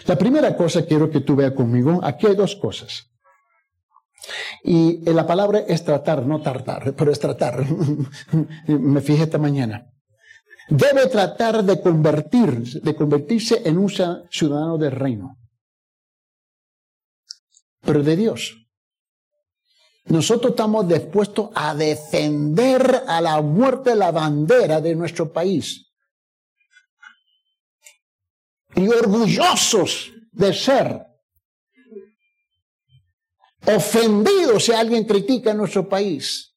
La 0.06 0.18
primera 0.18 0.56
cosa 0.56 0.86
quiero 0.86 1.10
que 1.10 1.22
tú 1.22 1.36
veas 1.36 1.54
conmigo, 1.54 2.00
aquí 2.04 2.28
hay 2.28 2.36
dos 2.36 2.56
cosas. 2.56 3.08
Y 4.64 5.02
la 5.10 5.26
palabra 5.26 5.60
es 5.60 5.84
tratar, 5.84 6.26
no 6.26 6.42
tardar, 6.42 6.94
pero 6.96 7.12
es 7.12 7.20
tratar. 7.20 7.66
Me 8.68 9.02
fijé 9.02 9.24
esta 9.24 9.38
mañana 9.38 9.92
debe 10.72 11.08
tratar 11.08 11.64
de, 11.64 11.76
de 11.76 12.96
convertirse 12.96 13.62
en 13.66 13.78
un 13.78 13.90
ciudadano 13.90 14.78
del 14.78 14.92
reino, 14.92 15.38
pero 17.82 18.02
de 18.02 18.16
Dios. 18.16 18.58
Nosotros 20.06 20.52
estamos 20.52 20.88
dispuestos 20.88 21.50
a 21.54 21.76
defender 21.76 23.04
a 23.06 23.20
la 23.22 23.42
muerte 23.42 23.96
la 23.96 24.12
bandera 24.12 24.80
de 24.82 24.96
nuestro 24.96 25.32
país. 25.32 25.92
Y 28.74 28.88
orgullosos 28.88 30.12
de 30.32 30.54
ser. 30.54 31.06
Ofendidos 33.68 34.66
si 34.66 34.72
alguien 34.72 35.04
critica 35.04 35.54
nuestro 35.54 35.88
país. 35.88 36.51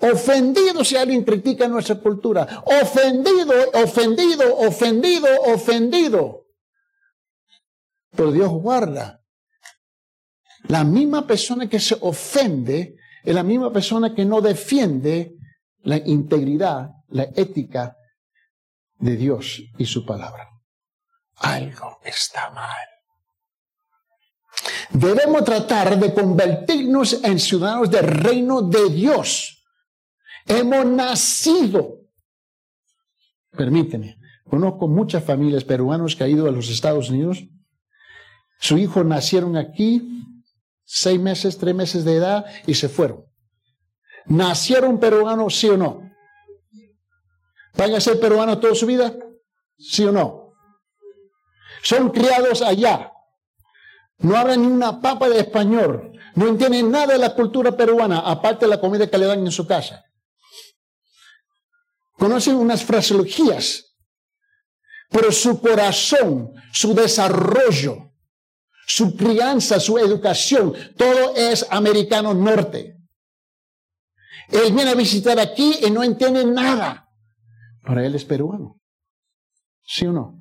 Ofendido 0.00 0.84
si 0.84 0.96
alguien 0.96 1.24
critica 1.24 1.68
nuestra 1.68 1.96
cultura. 1.96 2.62
Ofendido, 2.64 3.54
ofendido, 3.72 4.56
ofendido, 4.58 5.26
ofendido. 5.46 6.46
Pero 8.10 8.30
Dios 8.30 8.50
guarda. 8.50 9.22
La 10.68 10.84
misma 10.84 11.26
persona 11.26 11.68
que 11.68 11.80
se 11.80 11.96
ofende 12.00 12.96
es 13.24 13.34
la 13.34 13.42
misma 13.42 13.72
persona 13.72 14.14
que 14.14 14.24
no 14.24 14.40
defiende 14.40 15.36
la 15.82 15.96
integridad, 15.96 16.90
la 17.08 17.24
ética 17.34 17.96
de 18.98 19.16
Dios 19.16 19.62
y 19.78 19.86
su 19.86 20.04
palabra. 20.04 20.48
Algo 21.36 22.00
está 22.04 22.50
mal. 22.50 22.86
Debemos 24.90 25.44
tratar 25.44 25.98
de 25.98 26.12
convertirnos 26.12 27.24
en 27.24 27.38
ciudadanos 27.38 27.90
del 27.90 28.06
reino 28.06 28.62
de 28.62 28.90
Dios 28.90 29.55
Hemos 30.46 30.86
nacido. 30.86 32.02
Permíteme, 33.50 34.18
conozco 34.48 34.86
muchas 34.86 35.24
familias 35.24 35.64
peruanas 35.64 36.14
que 36.14 36.24
han 36.24 36.30
ido 36.30 36.46
a 36.46 36.52
los 36.52 36.70
Estados 36.70 37.10
Unidos. 37.10 37.44
Su 38.60 38.78
hijo 38.78 39.02
nacieron 39.02 39.56
aquí, 39.56 40.22
seis 40.84 41.20
meses, 41.20 41.58
tres 41.58 41.74
meses 41.74 42.04
de 42.04 42.16
edad, 42.16 42.46
y 42.66 42.74
se 42.74 42.88
fueron. 42.88 43.24
¿Nacieron 44.26 45.00
peruanos, 45.00 45.56
sí 45.56 45.68
o 45.68 45.76
no? 45.76 46.02
¿Van 47.76 47.94
a 47.94 48.00
ser 48.00 48.20
peruanos 48.20 48.60
toda 48.60 48.74
su 48.74 48.86
vida? 48.86 49.14
¿Sí 49.78 50.04
o 50.04 50.12
no? 50.12 50.52
Son 51.82 52.10
criados 52.10 52.62
allá. 52.62 53.12
No 54.18 54.36
hablan 54.36 54.62
ni 54.62 54.68
una 54.68 55.00
papa 55.00 55.28
de 55.28 55.40
español. 55.40 56.12
No 56.34 56.48
entienden 56.48 56.90
nada 56.90 57.12
de 57.14 57.18
la 57.18 57.34
cultura 57.34 57.76
peruana, 57.76 58.20
aparte 58.20 58.64
de 58.64 58.70
la 58.70 58.80
comida 58.80 59.06
que 59.06 59.18
le 59.18 59.26
dan 59.26 59.40
en 59.40 59.52
su 59.52 59.66
casa 59.66 60.05
conocen 62.18 62.56
unas 62.56 62.84
fraseologías, 62.84 63.96
pero 65.10 65.30
su 65.32 65.60
corazón, 65.60 66.52
su 66.72 66.94
desarrollo, 66.94 68.12
su 68.86 69.16
crianza, 69.16 69.80
su 69.80 69.98
educación, 69.98 70.74
todo 70.96 71.34
es 71.34 71.66
americano 71.70 72.34
norte. 72.34 72.96
Él 74.48 74.72
viene 74.72 74.90
a 74.90 74.94
visitar 74.94 75.38
aquí 75.40 75.78
y 75.82 75.90
no 75.90 76.02
entiende 76.04 76.44
nada. 76.44 77.08
Para 77.82 78.06
él 78.06 78.14
es 78.14 78.24
peruano. 78.24 78.80
¿Sí 79.82 80.06
o 80.06 80.12
no? 80.12 80.38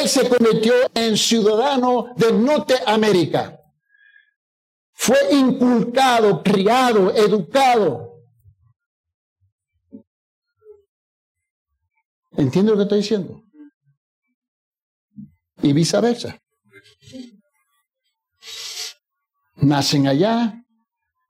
Él 0.00 0.08
se 0.08 0.28
convirtió 0.28 0.74
en 0.94 1.16
ciudadano 1.16 2.14
de 2.16 2.32
Norteamérica. 2.32 3.57
Fue 5.00 5.16
inculcado, 5.30 6.42
criado, 6.42 7.14
educado. 7.14 8.20
¿Entiende 12.32 12.72
lo 12.72 12.76
que 12.76 12.82
estoy 12.82 12.98
diciendo? 12.98 13.44
Y 15.62 15.72
viceversa. 15.72 16.36
Nacen 19.54 20.08
allá, 20.08 20.64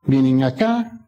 vienen 0.02 0.42
acá 0.44 1.07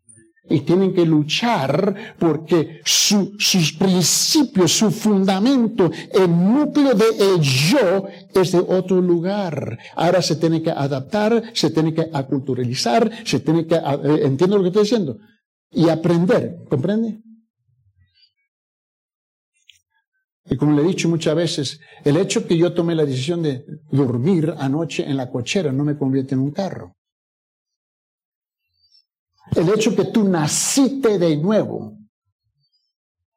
y 0.50 0.60
tienen 0.60 0.92
que 0.92 1.06
luchar 1.06 2.14
porque 2.18 2.80
sus 2.84 3.72
principios, 3.78 4.72
su 4.72 4.90
fundamento, 4.90 5.90
el 6.12 6.28
núcleo 6.28 6.94
de 6.94 7.04
el 7.18 7.40
yo 7.40 8.04
es 8.34 8.52
de 8.52 8.58
otro 8.58 9.00
lugar. 9.00 9.78
Ahora 9.94 10.20
se 10.20 10.36
tiene 10.36 10.60
que 10.60 10.70
adaptar, 10.70 11.42
se 11.54 11.70
tiene 11.70 11.94
que 11.94 12.10
aculturalizar, 12.12 13.10
se 13.24 13.40
tiene 13.40 13.66
que, 13.66 13.76
eh, 13.76 14.20
entiendo 14.24 14.56
lo 14.56 14.62
que 14.64 14.68
estoy 14.68 14.82
diciendo, 14.82 15.16
y 15.70 15.88
aprender, 15.88 16.58
¿comprende? 16.68 17.22
Y 20.46 20.56
como 20.56 20.72
le 20.74 20.82
he 20.82 20.88
dicho 20.88 21.08
muchas 21.08 21.36
veces, 21.36 21.80
el 22.04 22.16
hecho 22.16 22.44
que 22.44 22.58
yo 22.58 22.74
tomé 22.74 22.96
la 22.96 23.04
decisión 23.04 23.40
de 23.40 23.64
dormir 23.92 24.52
anoche 24.58 25.08
en 25.08 25.16
la 25.16 25.30
cochera 25.30 25.70
no 25.70 25.84
me 25.84 25.96
convierte 25.96 26.34
en 26.34 26.40
un 26.40 26.50
carro. 26.50 26.96
El 29.56 29.68
hecho 29.68 29.94
que 29.96 30.04
tú 30.06 30.28
naciste 30.28 31.18
de 31.18 31.36
nuevo 31.36 31.96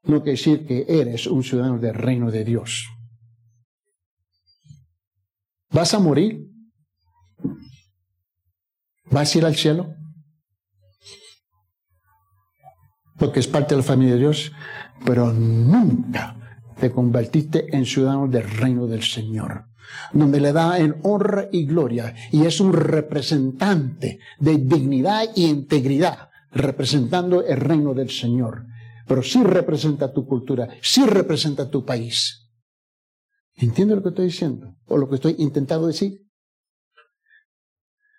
no 0.04 0.22
quiere 0.22 0.38
decir 0.38 0.66
que 0.66 0.86
eres 0.88 1.28
un 1.28 1.44
ciudadano 1.44 1.80
del 1.80 1.96
reino 1.96 2.30
de 2.30 2.44
Dios. 2.44 2.88
¿Vas 5.72 5.94
a 5.94 6.00
morir? 6.00 6.50
¿Vas 9.06 9.34
a 9.34 9.38
ir 9.38 9.46
al 9.46 9.56
cielo? 9.56 9.96
Porque 13.18 13.40
es 13.40 13.48
parte 13.48 13.74
de 13.74 13.82
la 13.82 13.88
familia 13.88 14.14
de 14.14 14.20
Dios, 14.20 14.52
pero 15.06 15.32
nunca 15.32 16.60
te 16.80 16.92
convertiste 16.92 17.76
en 17.76 17.86
ciudadano 17.86 18.28
del 18.28 18.50
reino 18.50 18.88
del 18.88 19.04
Señor, 19.04 19.66
donde 20.12 20.40
le 20.40 20.54
da 20.54 20.78
en 20.80 20.96
honra 21.04 21.48
y 21.52 21.66
gloria 21.66 22.16
y 22.32 22.46
es 22.46 22.60
un 22.60 22.74
representante 22.74 24.20
de 24.40 24.58
dignidad 24.58 25.26
y 25.36 25.46
integridad, 25.46 26.30
representando 26.52 27.44
el 27.46 27.58
reino 27.58 27.94
del 27.94 28.10
Señor. 28.10 28.66
Pero 29.08 29.22
sí 29.22 29.44
representa 29.44 30.14
tu 30.14 30.26
cultura, 30.26 30.70
sí 30.82 31.06
representa 31.06 31.70
tu 31.70 31.86
país. 31.86 32.50
¿Entiende 33.56 33.96
lo 33.96 34.04
que 34.04 34.10
estoy 34.10 34.26
diciendo? 34.26 34.76
¿O 34.86 34.98
lo 34.98 35.10
que 35.10 35.16
estoy 35.16 35.36
intentando 35.40 35.88
decir? 35.88 36.20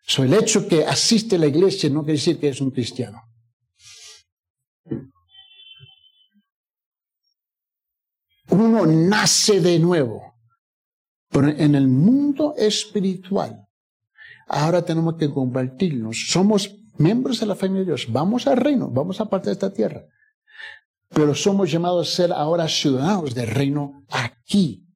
So, 0.07 0.23
el 0.23 0.35
hecho 0.35 0.69
que 0.69 0.85
asiste 0.85 1.37
a 1.37 1.39
la 1.39 1.47
iglesia 1.47 1.89
no 1.89 2.03
quiere 2.03 2.19
decir 2.19 2.39
que 2.39 2.49
es 2.49 2.61
un 2.61 2.71
cristiano. 2.71 3.23
uno 8.55 8.87
nace 8.87 9.61
de 9.61 9.79
nuevo. 9.79 10.34
Pero 11.35 11.49
en 11.49 11.75
el 11.75 11.89
mundo 11.89 12.55
espiritual, 12.57 13.67
ahora 14.47 14.83
tenemos 14.83 15.17
que 15.17 15.29
convertirnos. 15.29 16.29
Somos 16.29 16.77
miembros 16.97 17.41
de 17.41 17.47
la 17.47 17.57
familia 17.57 17.81
de 17.81 17.87
Dios. 17.87 18.07
Vamos 18.09 18.47
al 18.47 18.57
reino, 18.57 18.89
vamos 18.89 19.21
a 19.21 19.25
parte 19.25 19.47
de 19.47 19.55
esta 19.55 19.73
tierra. 19.73 20.05
Pero 21.09 21.35
somos 21.35 21.73
llamados 21.73 22.09
a 22.09 22.17
ser 22.17 22.33
ahora 22.33 22.69
ciudadanos 22.69 23.35
del 23.35 23.49
reino 23.49 24.05
aquí, 24.11 24.87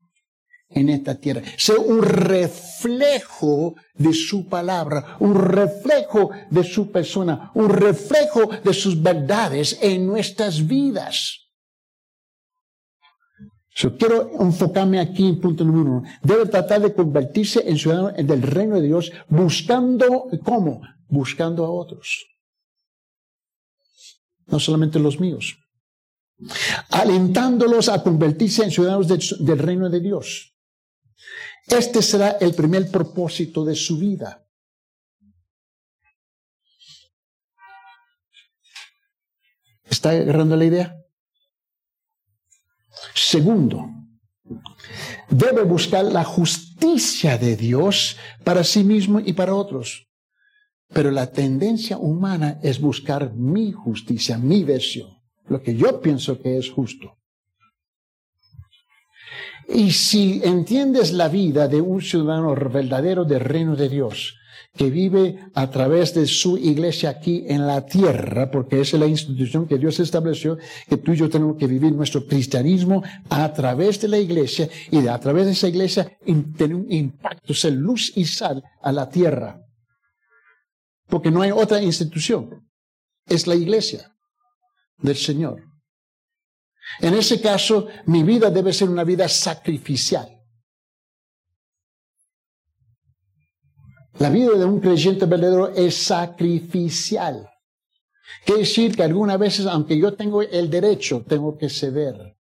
en 0.68 0.90
esta 0.90 1.16
tierra. 1.16 1.42
Ser 1.56 1.80
un 1.80 2.02
reflejo 2.02 3.74
de 3.94 4.12
su 4.12 4.46
palabra, 4.46 5.16
un 5.18 5.34
reflejo 5.34 6.30
de 6.50 6.62
su 6.62 6.92
persona, 6.92 7.50
un 7.54 7.68
reflejo 7.68 8.48
de 8.62 8.74
sus 8.74 9.02
verdades 9.02 9.76
en 9.82 10.06
nuestras 10.06 10.64
vidas. 10.64 11.47
Quiero 13.78 14.32
enfocarme 14.40 14.98
aquí 14.98 15.28
en 15.28 15.40
punto 15.40 15.62
número 15.64 15.90
uno. 15.98 16.02
Debe 16.22 16.46
tratar 16.46 16.80
de 16.82 16.92
convertirse 16.92 17.62
en 17.64 17.78
ciudadano 17.78 18.10
del 18.10 18.42
reino 18.42 18.74
de 18.74 18.82
Dios 18.82 19.12
buscando, 19.28 20.26
¿cómo? 20.42 20.82
Buscando 21.06 21.64
a 21.64 21.70
otros. 21.70 22.26
No 24.46 24.58
solamente 24.58 24.98
los 24.98 25.20
míos. 25.20 25.58
Alentándolos 26.90 27.88
a 27.88 28.02
convertirse 28.02 28.64
en 28.64 28.72
ciudadanos 28.72 29.06
del 29.38 29.58
reino 29.58 29.88
de 29.88 30.00
Dios. 30.00 30.56
Este 31.68 32.02
será 32.02 32.30
el 32.40 32.54
primer 32.54 32.90
propósito 32.90 33.64
de 33.64 33.76
su 33.76 33.96
vida. 33.98 34.44
¿Está 39.84 40.10
agarrando 40.10 40.56
la 40.56 40.64
idea? 40.64 41.07
Segundo, 43.32 43.84
debe 45.28 45.62
buscar 45.62 46.02
la 46.06 46.24
justicia 46.24 47.36
de 47.36 47.56
Dios 47.56 48.16
para 48.42 48.64
sí 48.64 48.82
mismo 48.82 49.20
y 49.20 49.34
para 49.34 49.54
otros. 49.54 50.08
Pero 50.94 51.10
la 51.10 51.30
tendencia 51.30 51.98
humana 51.98 52.58
es 52.62 52.80
buscar 52.80 53.34
mi 53.34 53.70
justicia, 53.70 54.38
mi 54.38 54.64
versión, 54.64 55.10
lo 55.46 55.62
que 55.62 55.76
yo 55.76 56.00
pienso 56.00 56.40
que 56.40 56.56
es 56.56 56.70
justo. 56.70 57.18
Y 59.68 59.90
si 59.90 60.40
entiendes 60.42 61.12
la 61.12 61.28
vida 61.28 61.68
de 61.68 61.82
un 61.82 62.00
ciudadano 62.00 62.54
verdadero 62.54 63.26
del 63.26 63.40
reino 63.40 63.76
de 63.76 63.90
Dios, 63.90 64.37
que 64.76 64.90
vive 64.90 65.38
a 65.54 65.70
través 65.70 66.14
de 66.14 66.26
su 66.26 66.56
iglesia 66.56 67.10
aquí 67.10 67.44
en 67.48 67.66
la 67.66 67.84
tierra, 67.86 68.50
porque 68.50 68.80
esa 68.80 68.96
es 68.96 69.00
la 69.00 69.06
institución 69.06 69.66
que 69.66 69.78
Dios 69.78 69.98
estableció, 70.00 70.58
que 70.88 70.96
tú 70.96 71.12
y 71.12 71.16
yo 71.16 71.28
tenemos 71.28 71.56
que 71.56 71.66
vivir 71.66 71.92
nuestro 71.92 72.26
cristianismo 72.26 73.02
a 73.28 73.52
través 73.52 74.00
de 74.00 74.08
la 74.08 74.18
iglesia 74.18 74.68
y 74.90 75.00
de, 75.00 75.10
a 75.10 75.18
través 75.18 75.46
de 75.46 75.52
esa 75.52 75.68
iglesia 75.68 76.10
tener 76.56 76.74
un 76.74 76.90
impacto, 76.90 77.54
ser 77.54 77.72
luz 77.72 78.12
y 78.16 78.24
sal 78.24 78.62
a 78.82 78.92
la 78.92 79.08
tierra. 79.08 79.60
Porque 81.08 81.30
no 81.30 81.42
hay 81.42 81.50
otra 81.50 81.82
institución, 81.82 82.68
es 83.26 83.46
la 83.46 83.54
iglesia 83.54 84.14
del 84.98 85.16
Señor. 85.16 85.62
En 87.00 87.14
ese 87.14 87.40
caso, 87.40 87.88
mi 88.06 88.22
vida 88.22 88.50
debe 88.50 88.72
ser 88.72 88.88
una 88.88 89.04
vida 89.04 89.28
sacrificial. 89.28 90.37
La 94.18 94.30
vida 94.30 94.58
de 94.58 94.64
un 94.64 94.80
creyente 94.80 95.26
verdadero 95.26 95.68
es 95.68 95.94
sacrificial. 95.94 97.48
Quiere 98.44 98.62
decir 98.62 98.96
que 98.96 99.04
algunas 99.04 99.38
veces, 99.38 99.66
aunque 99.66 99.96
yo 99.96 100.14
tengo 100.14 100.42
el 100.42 100.68
derecho, 100.68 101.24
tengo 101.26 101.56
que 101.56 101.68
ceder. 101.68 102.36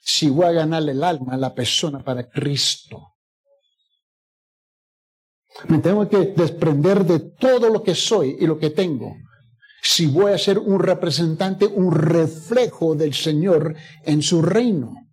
Si 0.00 0.30
voy 0.30 0.46
a 0.46 0.52
ganarle 0.52 0.92
el 0.92 1.02
alma 1.02 1.34
a 1.34 1.38
la 1.38 1.54
persona 1.54 2.04
para 2.04 2.28
Cristo. 2.28 3.14
Me 5.68 5.78
tengo 5.78 6.08
que 6.08 6.18
desprender 6.18 7.04
de 7.04 7.18
todo 7.18 7.68
lo 7.70 7.82
que 7.82 7.94
soy 7.94 8.36
y 8.38 8.46
lo 8.46 8.58
que 8.58 8.70
tengo. 8.70 9.16
Si 9.82 10.06
voy 10.06 10.32
a 10.32 10.38
ser 10.38 10.58
un 10.58 10.78
representante, 10.78 11.66
un 11.66 11.92
reflejo 11.92 12.94
del 12.94 13.14
Señor 13.14 13.74
en 14.04 14.22
su 14.22 14.42
reino. 14.42 15.05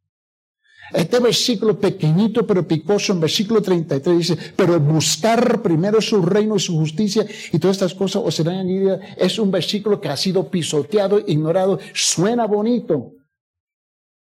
Este 0.93 1.19
versículo 1.19 1.79
pequeñito 1.79 2.45
pero 2.45 2.67
picoso 2.67 3.13
en 3.13 3.19
versículo 3.19 3.61
33 3.61 4.17
dice, 4.17 4.37
pero 4.55 4.79
buscar 4.79 5.61
primero 5.61 5.99
su 5.99 6.21
reino 6.21 6.55
y 6.55 6.59
su 6.59 6.77
justicia 6.77 7.25
y 7.51 7.57
todas 7.57 7.77
estas 7.77 7.95
cosas 7.95 8.21
os 8.23 8.35
serán 8.35 8.57
añadidas. 8.57 8.99
Es 9.17 9.39
un 9.39 9.49
versículo 9.49 9.99
que 9.99 10.09
ha 10.09 10.17
sido 10.17 10.47
pisoteado, 10.49 11.19
ignorado. 11.25 11.79
Suena 11.93 12.45
bonito. 12.45 13.13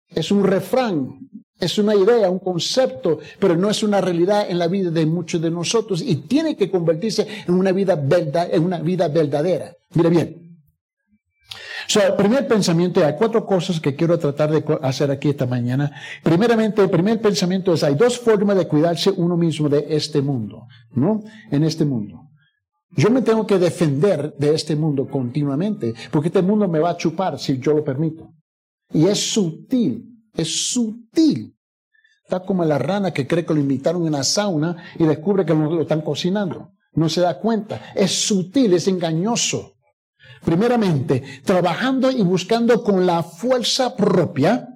Es 0.07 0.31
un 0.31 0.43
refrán, 0.43 1.29
es 1.59 1.77
una 1.77 1.95
idea, 1.95 2.29
un 2.29 2.39
concepto, 2.39 3.19
pero 3.39 3.55
no 3.55 3.69
es 3.69 3.83
una 3.83 4.01
realidad 4.01 4.49
en 4.49 4.57
la 4.57 4.67
vida 4.67 4.89
de 4.89 5.05
muchos 5.05 5.41
de 5.41 5.51
nosotros 5.51 6.01
y 6.01 6.15
tiene 6.15 6.55
que 6.55 6.71
convertirse 6.71 7.27
en 7.47 7.53
una 7.53 7.71
vida, 7.71 7.95
verdad, 7.95 8.49
en 8.51 8.63
una 8.63 8.79
vida 8.79 9.07
verdadera. 9.07 9.73
Mire 9.93 10.09
bien, 10.09 10.40
el 11.95 12.15
primer 12.15 12.47
pensamiento, 12.47 13.05
hay 13.05 13.15
cuatro 13.17 13.45
cosas 13.45 13.79
que 13.79 13.95
quiero 13.95 14.17
tratar 14.17 14.51
de 14.51 14.63
hacer 14.81 15.11
aquí 15.11 15.29
esta 15.29 15.45
mañana. 15.45 15.91
Primeramente, 16.23 16.81
el 16.81 16.89
primer 16.89 17.21
pensamiento 17.21 17.73
es, 17.73 17.83
hay 17.83 17.95
dos 17.95 18.19
formas 18.19 18.57
de 18.57 18.67
cuidarse 18.67 19.11
uno 19.11 19.37
mismo 19.37 19.69
de 19.69 19.85
este 19.89 20.21
mundo, 20.21 20.67
¿no? 20.93 21.23
En 21.49 21.63
este 21.63 21.85
mundo. 21.85 22.29
Yo 22.95 23.09
me 23.09 23.21
tengo 23.21 23.47
que 23.47 23.57
defender 23.57 24.35
de 24.37 24.53
este 24.53 24.75
mundo 24.75 25.07
continuamente, 25.07 25.93
porque 26.11 26.27
este 26.27 26.41
mundo 26.41 26.67
me 26.67 26.79
va 26.79 26.91
a 26.91 26.97
chupar 26.97 27.39
si 27.39 27.57
yo 27.57 27.73
lo 27.73 27.83
permito. 27.83 28.33
Y 28.93 29.05
es 29.05 29.31
sutil, 29.31 30.05
es 30.33 30.71
sutil. 30.71 31.55
Está 32.23 32.41
como 32.41 32.65
la 32.65 32.77
rana 32.77 33.11
que 33.11 33.27
cree 33.27 33.45
que 33.45 33.53
lo 33.53 33.59
invitaron 33.59 34.05
en 34.05 34.13
la 34.13 34.23
sauna 34.23 34.75
y 34.97 35.05
descubre 35.05 35.45
que 35.45 35.53
lo 35.53 35.81
están 35.81 36.01
cocinando. 36.01 36.71
No 36.93 37.07
se 37.07 37.21
da 37.21 37.39
cuenta. 37.39 37.93
Es 37.95 38.11
sutil, 38.11 38.73
es 38.73 38.87
engañoso. 38.87 39.70
Primeramente, 40.43 41.41
trabajando 41.45 42.09
y 42.11 42.21
buscando 42.23 42.83
con 42.83 43.05
la 43.05 43.21
fuerza 43.23 43.95
propia, 43.95 44.67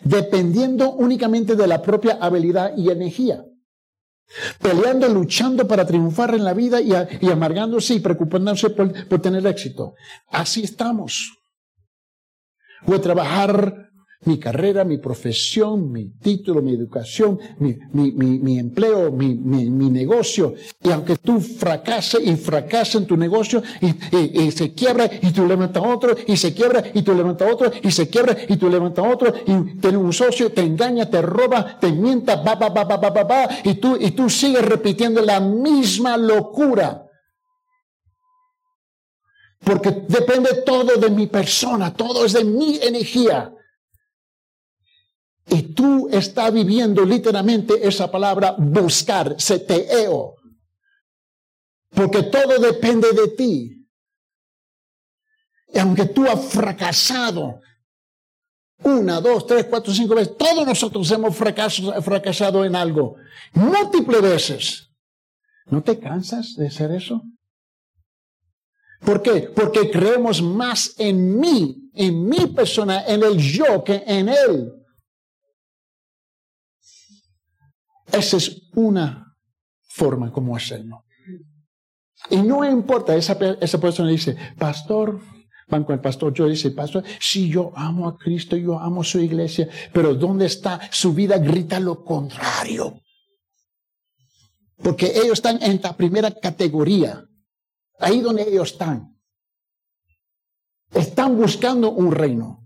dependiendo 0.00 0.92
únicamente 0.92 1.54
de 1.54 1.66
la 1.66 1.80
propia 1.82 2.18
habilidad 2.20 2.76
y 2.76 2.90
energía. 2.90 3.44
Peleando, 4.60 5.08
luchando 5.08 5.66
para 5.66 5.86
triunfar 5.86 6.34
en 6.34 6.44
la 6.44 6.52
vida 6.52 6.80
y, 6.80 6.92
amargándose 7.30 7.94
y 7.94 8.00
preocupándose 8.00 8.70
por, 8.70 8.92
tener 9.20 9.46
éxito. 9.46 9.94
Así 10.28 10.64
estamos. 10.64 11.34
A 12.86 12.98
trabajar 13.00 13.87
mi 14.28 14.38
carrera, 14.38 14.84
mi 14.84 14.98
profesión, 14.98 15.90
mi 15.90 16.10
título, 16.20 16.60
mi 16.60 16.74
educación, 16.74 17.38
mi, 17.60 17.74
mi, 17.92 18.12
mi, 18.12 18.38
mi 18.38 18.58
empleo, 18.58 19.10
mi, 19.10 19.34
negocio. 19.90 20.54
Y 20.82 20.90
aunque 20.90 21.16
tú 21.16 21.40
fracases 21.40 22.20
y 22.22 22.36
fracases 22.36 22.96
en 22.96 23.06
tu 23.06 23.16
negocio 23.16 23.62
y, 23.80 24.50
se 24.50 24.74
quiebra 24.74 25.10
y 25.22 25.32
tú 25.32 25.46
levantas 25.46 25.82
otro 25.82 26.14
y 26.26 26.36
se 26.36 26.52
quiebra 26.52 26.84
y 26.92 27.00
tú 27.00 27.14
levantas 27.14 27.50
otro 27.50 27.72
y 27.82 27.90
se 27.90 28.08
quiebra 28.10 28.36
y 28.46 28.56
tú 28.58 28.68
levantas 28.68 29.04
otro 29.10 29.32
y 29.46 29.78
tienes 29.78 30.00
un 30.00 30.12
socio, 30.12 30.52
te 30.52 30.60
engaña, 30.60 31.08
te 31.08 31.22
roba, 31.22 31.78
te 31.80 31.90
mienta, 31.90 32.36
va, 32.36 32.54
va, 32.54 32.68
va, 32.68 32.84
va, 32.84 32.96
va, 32.98 33.10
va, 33.10 33.22
va, 33.24 33.48
y 33.64 33.74
tú, 33.76 33.96
y 33.98 34.10
tú 34.10 34.28
sigues 34.28 34.62
repitiendo 34.62 35.22
la 35.22 35.40
misma 35.40 36.18
locura. 36.18 37.06
Porque 39.64 39.90
depende 40.06 40.62
todo 40.66 40.96
de 40.96 41.08
mi 41.10 41.26
persona, 41.26 41.94
todo 41.94 42.26
es 42.26 42.34
de 42.34 42.44
mi 42.44 42.78
energía. 42.82 43.54
Y 45.50 45.62
tú 45.74 46.08
estás 46.10 46.52
viviendo 46.52 47.04
literalmente 47.04 47.86
esa 47.86 48.10
palabra 48.10 48.54
buscar, 48.58 49.34
seteo. 49.38 50.34
Porque 51.90 52.24
todo 52.24 52.58
depende 52.58 53.12
de 53.12 53.28
ti. 53.28 53.86
Y 55.72 55.78
aunque 55.78 56.06
tú 56.06 56.26
has 56.26 56.44
fracasado 56.46 57.60
una, 58.82 59.20
dos, 59.20 59.46
tres, 59.46 59.66
cuatro, 59.66 59.92
cinco 59.92 60.14
veces, 60.14 60.36
todos 60.36 60.66
nosotros 60.66 61.10
hemos 61.10 61.34
fracasado, 61.34 62.00
fracasado 62.02 62.64
en 62.64 62.76
algo, 62.76 63.16
múltiples 63.52 64.22
veces. 64.22 64.90
¿No 65.66 65.82
te 65.82 65.98
cansas 65.98 66.54
de 66.56 66.68
hacer 66.68 66.92
eso? 66.92 67.22
¿Por 69.00 69.22
qué? 69.22 69.50
Porque 69.54 69.90
creemos 69.90 70.42
más 70.42 70.94
en 70.98 71.38
mí, 71.38 71.90
en 71.94 72.28
mi 72.28 72.46
persona, 72.48 73.06
en 73.06 73.22
el 73.22 73.38
yo, 73.38 73.84
que 73.84 74.02
en 74.06 74.28
él. 74.28 74.77
Esa 78.12 78.36
es 78.36 78.70
una 78.74 79.36
forma 79.88 80.32
como 80.32 80.56
hacerlo. 80.56 81.04
Y 82.30 82.36
no 82.36 82.64
importa, 82.64 83.14
esa, 83.14 83.38
esa 83.60 83.80
persona 83.80 84.10
dice, 84.10 84.36
pastor, 84.58 85.20
van 85.68 85.84
con 85.84 85.94
el 85.94 86.00
pastor, 86.00 86.32
yo 86.32 86.48
dice, 86.48 86.70
pastor, 86.70 87.04
si 87.20 87.48
yo 87.48 87.72
amo 87.76 88.08
a 88.08 88.16
Cristo, 88.16 88.56
yo 88.56 88.78
amo 88.78 89.04
su 89.04 89.20
iglesia, 89.20 89.68
pero 89.92 90.14
¿dónde 90.14 90.46
está 90.46 90.80
su 90.90 91.12
vida? 91.14 91.38
Grita 91.38 91.78
lo 91.78 92.04
contrario. 92.04 93.00
Porque 94.76 95.06
ellos 95.06 95.34
están 95.34 95.62
en 95.62 95.80
la 95.82 95.96
primera 95.96 96.30
categoría. 96.30 97.24
Ahí 97.98 98.20
donde 98.20 98.48
ellos 98.48 98.72
están. 98.72 99.16
Están 100.92 101.36
buscando 101.36 101.90
un 101.90 102.12
reino. 102.12 102.64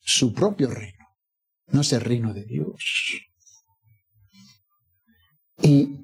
Su 0.00 0.32
propio 0.32 0.70
reino. 0.70 1.06
No 1.66 1.80
es 1.80 1.92
el 1.92 2.00
reino 2.00 2.32
de 2.32 2.44
Dios. 2.44 3.27
Y 5.62 6.00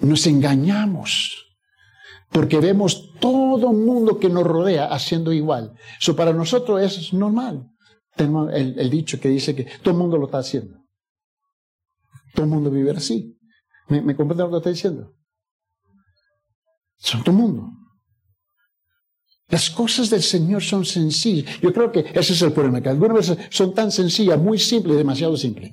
nos 0.00 0.26
engañamos. 0.26 1.44
Porque 2.30 2.60
vemos 2.60 3.14
todo 3.20 3.70
el 3.70 3.76
mundo 3.76 4.18
que 4.18 4.28
nos 4.28 4.44
rodea 4.44 4.86
haciendo 4.86 5.32
igual. 5.32 5.72
Eso 6.00 6.14
para 6.14 6.32
nosotros 6.32 6.80
es 6.82 7.12
normal. 7.12 7.66
Tenemos 8.14 8.52
el, 8.52 8.78
el, 8.78 8.90
dicho 8.90 9.18
que 9.18 9.28
dice 9.28 9.54
que 9.54 9.64
todo 9.64 9.92
el 9.92 9.96
mundo 9.96 10.18
lo 10.18 10.26
está 10.26 10.38
haciendo. 10.38 10.78
Todo 12.34 12.44
el 12.44 12.50
mundo 12.50 12.70
vive 12.70 12.90
así. 12.90 13.38
¿Me, 13.88 14.02
me 14.02 14.14
comprende 14.14 14.44
lo 14.44 14.50
que 14.50 14.56
estoy 14.58 14.72
diciendo? 14.72 15.14
Son 16.98 17.22
todo 17.22 17.34
mundo. 17.34 17.70
Las 19.48 19.70
cosas 19.70 20.10
del 20.10 20.22
Señor 20.22 20.62
son 20.62 20.84
sencillas. 20.84 21.58
Yo 21.60 21.72
creo 21.72 21.90
que 21.90 22.00
ese 22.00 22.34
es 22.34 22.42
el 22.42 22.52
problema, 22.52 22.82
que 22.82 22.90
algunas 22.90 23.28
veces 23.28 23.46
son 23.50 23.72
tan 23.72 23.90
sencillas, 23.90 24.38
muy 24.38 24.58
simples, 24.58 24.96
demasiado 24.96 25.36
simples. 25.36 25.72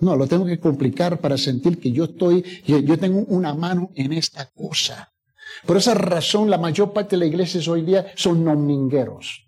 No, 0.00 0.16
lo 0.16 0.26
tengo 0.26 0.46
que 0.46 0.58
complicar 0.58 1.20
para 1.20 1.36
sentir 1.36 1.78
que 1.78 1.92
yo 1.92 2.04
estoy, 2.04 2.42
yo, 2.64 2.98
tengo 2.98 3.20
una 3.28 3.54
mano 3.54 3.90
en 3.94 4.12
esta 4.14 4.50
cosa. 4.50 5.12
Por 5.66 5.76
esa 5.76 5.94
razón, 5.94 6.48
la 6.48 6.56
mayor 6.56 6.92
parte 6.92 7.16
de 7.16 7.20
las 7.20 7.28
iglesias 7.28 7.68
hoy 7.68 7.82
día 7.82 8.12
son 8.16 8.44
domingueros. 8.44 9.46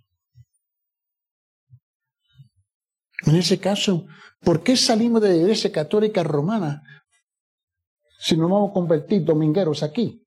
En 3.25 3.37
ese 3.37 3.59
caso, 3.59 4.07
¿por 4.41 4.63
qué 4.63 4.77
salimos 4.77 5.23
de 5.23 5.31
la 5.31 5.37
iglesia 5.37 5.73
católica 5.73 6.23
romana 6.23 6.83
si 8.19 8.37
nos 8.37 8.51
vamos 8.51 8.71
a 8.71 8.75
convertir 8.75 9.25
domingueros 9.25 9.83
aquí? 9.83 10.23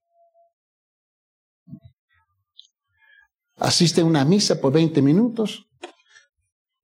Asiste 3.57 4.01
a 4.01 4.05
una 4.05 4.25
misa 4.25 4.59
por 4.59 4.73
20 4.73 5.01
minutos, 5.01 5.67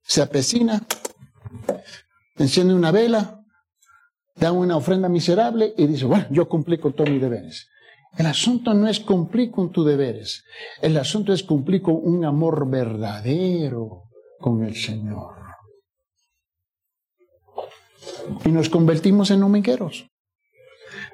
se 0.02 0.22
apesina, 0.22 0.86
enciende 2.36 2.74
una 2.74 2.90
vela, 2.90 3.40
da 4.34 4.52
una 4.52 4.76
ofrenda 4.76 5.08
miserable 5.08 5.74
y 5.76 5.86
dice, 5.86 6.04
bueno, 6.04 6.26
yo 6.30 6.48
cumplí 6.48 6.78
con 6.78 6.94
todos 6.94 7.10
mis 7.10 7.20
deberes. 7.20 7.68
El 8.16 8.26
asunto 8.26 8.74
no 8.74 8.88
es 8.88 9.00
cumplir 9.00 9.50
con 9.50 9.72
tus 9.72 9.86
deberes, 9.86 10.44
el 10.82 10.96
asunto 10.98 11.32
es 11.32 11.42
cumplir 11.42 11.80
con 11.80 11.98
un 12.02 12.24
amor 12.24 12.68
verdadero 12.68 14.04
con 14.38 14.62
el 14.64 14.76
Señor. 14.76 15.34
Y 18.44 18.50
nos 18.50 18.68
convertimos 18.68 19.30
en 19.30 19.40
domingueros. 19.40 20.11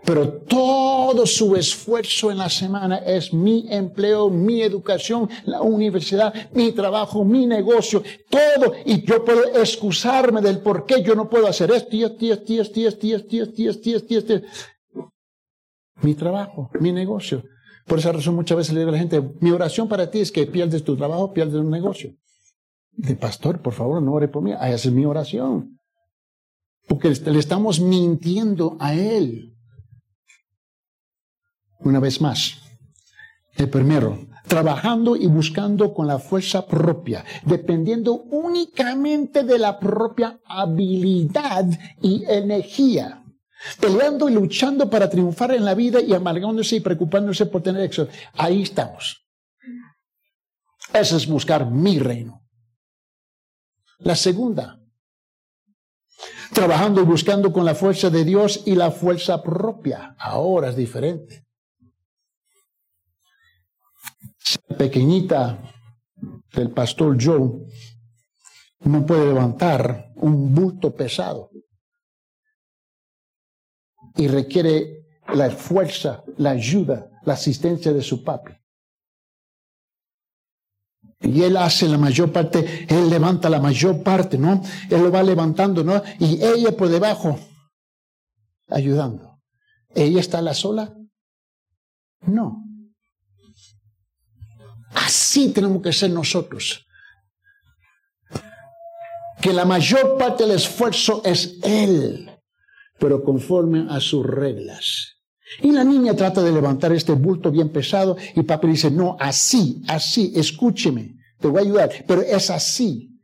Pero 0.04 0.28
todo 0.42 1.26
su 1.26 1.56
esfuerzo 1.56 2.30
en 2.30 2.38
la 2.38 2.48
semana 2.48 2.98
es 2.98 3.32
mi 3.32 3.66
empleo, 3.68 4.30
mi 4.30 4.62
educación, 4.62 5.28
la 5.44 5.60
universidad, 5.60 6.32
mi 6.52 6.72
trabajo, 6.72 7.24
mi 7.24 7.46
negocio, 7.46 8.02
todo. 8.30 8.72
Y 8.84 9.04
yo 9.04 9.24
puedo 9.24 9.44
excusarme 9.60 10.40
del 10.40 10.60
por 10.60 10.86
qué 10.86 11.02
yo 11.02 11.14
no 11.14 11.28
puedo 11.28 11.46
hacer 11.46 11.70
esto, 11.70 11.96
y 11.96 12.04
esto, 12.04 12.24
y 12.24 12.30
esto, 12.30 12.52
y 12.52 12.58
esto, 12.58 12.80
y 12.80 12.86
esto, 12.86 13.06
y 13.06 13.12
esto, 13.12 13.36
y 13.62 13.68
esto, 13.68 13.88
y 13.88 13.94
esto, 13.94 14.34
esto, 14.34 14.46
Mi 16.02 16.14
trabajo, 16.14 16.70
mi 16.80 16.92
negocio. 16.92 17.42
Por 17.86 17.98
esa 17.98 18.12
razón 18.12 18.34
muchas 18.34 18.58
veces 18.58 18.74
le 18.74 18.80
digo 18.80 18.90
a 18.90 18.92
la 18.92 18.98
gente, 18.98 19.22
mi 19.40 19.50
oración 19.50 19.88
para 19.88 20.10
ti 20.10 20.20
es 20.20 20.30
que 20.30 20.46
pierdes 20.46 20.84
tu 20.84 20.96
trabajo, 20.96 21.32
pierdes 21.32 21.54
un 21.54 21.70
negocio. 21.70 22.14
De 22.92 23.14
pastor, 23.14 23.60
por 23.60 23.72
favor, 23.72 24.02
no 24.02 24.12
ore 24.12 24.28
por 24.28 24.42
mí. 24.42 24.52
Esa 24.52 24.74
es 24.74 24.92
mi 24.92 25.04
oración. 25.04 25.78
Porque 26.86 27.10
le 27.10 27.38
estamos 27.38 27.80
mintiendo 27.80 28.76
a 28.80 28.94
él. 28.94 29.54
Una 31.80 32.00
vez 32.00 32.20
más, 32.20 32.56
el 33.54 33.68
primero, 33.68 34.18
trabajando 34.48 35.14
y 35.14 35.26
buscando 35.26 35.94
con 35.94 36.06
la 36.06 36.18
fuerza 36.18 36.66
propia, 36.66 37.24
dependiendo 37.44 38.14
únicamente 38.14 39.44
de 39.44 39.58
la 39.58 39.78
propia 39.78 40.40
habilidad 40.44 41.66
y 42.02 42.24
energía, 42.24 43.22
peleando 43.80 44.28
y 44.28 44.32
luchando 44.32 44.90
para 44.90 45.08
triunfar 45.08 45.54
en 45.54 45.64
la 45.64 45.74
vida 45.74 46.00
y 46.00 46.14
amargándose 46.14 46.76
y 46.76 46.80
preocupándose 46.80 47.46
por 47.46 47.62
tener 47.62 47.82
éxito. 47.82 48.08
Ahí 48.34 48.62
estamos. 48.62 49.24
Eso 50.92 51.16
es 51.16 51.26
buscar 51.26 51.70
mi 51.70 51.98
reino. 51.98 52.42
La 53.98 54.16
segunda, 54.16 54.80
trabajando 56.52 57.02
y 57.02 57.04
buscando 57.04 57.52
con 57.52 57.64
la 57.64 57.74
fuerza 57.74 58.10
de 58.10 58.24
Dios 58.24 58.62
y 58.66 58.74
la 58.74 58.90
fuerza 58.90 59.42
propia. 59.42 60.16
Ahora 60.18 60.70
es 60.70 60.76
diferente 60.76 61.47
pequeñita 64.76 65.58
del 66.54 66.70
pastor 66.70 67.16
Joe 67.20 67.66
no 68.80 69.04
puede 69.04 69.26
levantar 69.26 70.12
un 70.16 70.54
bulto 70.54 70.94
pesado 70.94 71.50
y 74.16 74.28
requiere 74.28 75.06
la 75.34 75.50
fuerza, 75.50 76.24
la 76.38 76.50
ayuda, 76.50 77.10
la 77.24 77.34
asistencia 77.34 77.92
de 77.92 78.02
su 78.02 78.22
papi. 78.24 78.52
Y 81.20 81.42
él 81.42 81.56
hace 81.56 81.88
la 81.88 81.98
mayor 81.98 82.32
parte, 82.32 82.86
él 82.88 83.10
levanta 83.10 83.50
la 83.50 83.60
mayor 83.60 84.02
parte, 84.02 84.38
¿no? 84.38 84.62
Él 84.88 85.02
lo 85.02 85.10
va 85.10 85.22
levantando, 85.22 85.82
¿no? 85.82 86.00
Y 86.20 86.42
ella 86.42 86.76
por 86.76 86.88
debajo, 86.88 87.38
ayudando. 88.68 89.40
¿Ella 89.94 90.20
está 90.20 90.40
la 90.40 90.54
sola? 90.54 90.96
No. 92.20 92.67
Así 94.94 95.50
tenemos 95.52 95.82
que 95.82 95.92
ser 95.92 96.10
nosotros. 96.10 96.86
Que 99.40 99.52
la 99.52 99.64
mayor 99.64 100.18
parte 100.18 100.44
del 100.44 100.56
esfuerzo 100.56 101.22
es 101.24 101.58
Él, 101.62 102.30
pero 102.98 103.22
conforme 103.22 103.86
a 103.88 104.00
sus 104.00 104.26
reglas. 104.26 105.14
Y 105.62 105.72
la 105.72 105.84
niña 105.84 106.14
trata 106.14 106.42
de 106.42 106.52
levantar 106.52 106.92
este 106.92 107.12
bulto 107.12 107.50
bien 107.50 107.70
pesado 107.70 108.16
y 108.34 108.42
papá 108.42 108.66
dice, 108.66 108.90
no, 108.90 109.16
así, 109.18 109.82
así, 109.88 110.32
escúcheme, 110.34 111.16
te 111.38 111.48
voy 111.48 111.58
a 111.58 111.64
ayudar, 111.64 112.04
pero 112.06 112.22
es 112.22 112.50
así. 112.50 113.18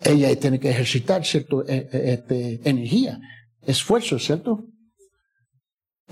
Ella 0.00 0.34
tiene 0.38 0.58
que 0.58 0.70
ejercitar 0.70 1.24
cierta 1.24 1.56
eh, 1.68 1.88
eh, 1.92 2.00
este, 2.18 2.68
energía, 2.68 3.20
esfuerzo, 3.62 4.18
¿cierto? 4.18 4.64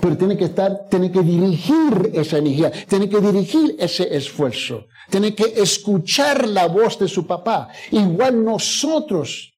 Pero 0.00 0.16
tiene 0.16 0.36
que 0.36 0.46
estar, 0.46 0.88
tiene 0.88 1.10
que 1.10 1.22
dirigir 1.22 2.10
esa 2.12 2.38
energía, 2.38 2.70
tiene 2.88 3.08
que 3.08 3.20
dirigir 3.20 3.76
ese 3.78 4.14
esfuerzo, 4.14 4.86
tiene 5.08 5.34
que 5.34 5.44
escuchar 5.56 6.48
la 6.48 6.66
voz 6.66 6.98
de 6.98 7.08
su 7.08 7.26
papá. 7.26 7.68
Igual 7.90 8.44
nosotros. 8.44 9.52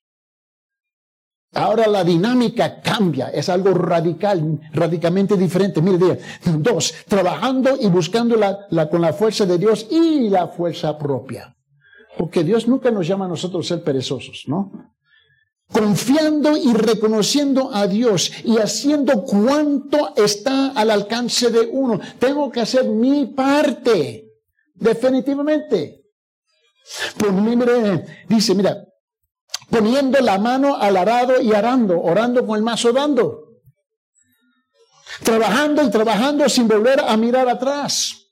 Ahora 1.53 1.87
la 1.87 2.05
dinámica 2.05 2.83
cambia, 2.83 3.29
es 3.29 3.49
algo 3.49 3.73
radical, 3.73 4.61
radicalmente 4.75 5.39
diferente. 5.39 5.81
Mire, 5.81 6.21
dos, 6.59 6.93
trabajando 7.09 7.79
y 7.81 7.87
buscando 7.89 8.37
la, 8.37 8.91
con 8.91 9.01
la 9.01 9.15
fuerza 9.15 9.47
de 9.47 9.57
Dios 9.57 9.87
y 9.91 10.29
la 10.29 10.49
fuerza 10.49 10.99
propia. 10.99 11.57
Porque 12.19 12.45
Dios 12.45 12.69
nunca 12.69 12.91
nos 12.91 13.07
llama 13.07 13.25
a 13.25 13.29
nosotros 13.29 13.67
ser 13.67 13.83
perezosos, 13.83 14.45
¿no? 14.47 14.96
Confiando 15.73 16.57
y 16.57 16.73
reconociendo 16.73 17.71
a 17.73 17.87
Dios 17.87 18.31
y 18.45 18.59
haciendo 18.59 19.25
cuanto 19.25 20.15
está 20.17 20.69
al 20.69 20.91
alcance 20.91 21.51
de 21.51 21.61
uno. 21.61 22.01
Tengo 22.19 22.51
que 22.51 22.61
hacer 22.61 22.85
mi 22.85 23.27
parte, 23.27 24.31
definitivamente. 24.75 26.05
Pues 27.17 27.33
mire, 27.33 28.25
dice, 28.29 28.55
mira, 28.55 28.85
poniendo 29.71 30.21
la 30.21 30.39
mano 30.39 30.77
al 30.77 30.97
arado 30.97 31.41
y 31.41 31.53
arando, 31.53 32.01
orando 32.01 32.47
con 32.47 32.57
el 32.57 32.63
mazo 32.63 32.93
dando. 32.93 33.43
Trabajando 35.23 35.83
y 35.83 35.91
trabajando 35.91 36.49
sin 36.49 36.69
volver 36.69 37.01
a 37.01 37.17
mirar 37.17 37.49
atrás 37.49 38.26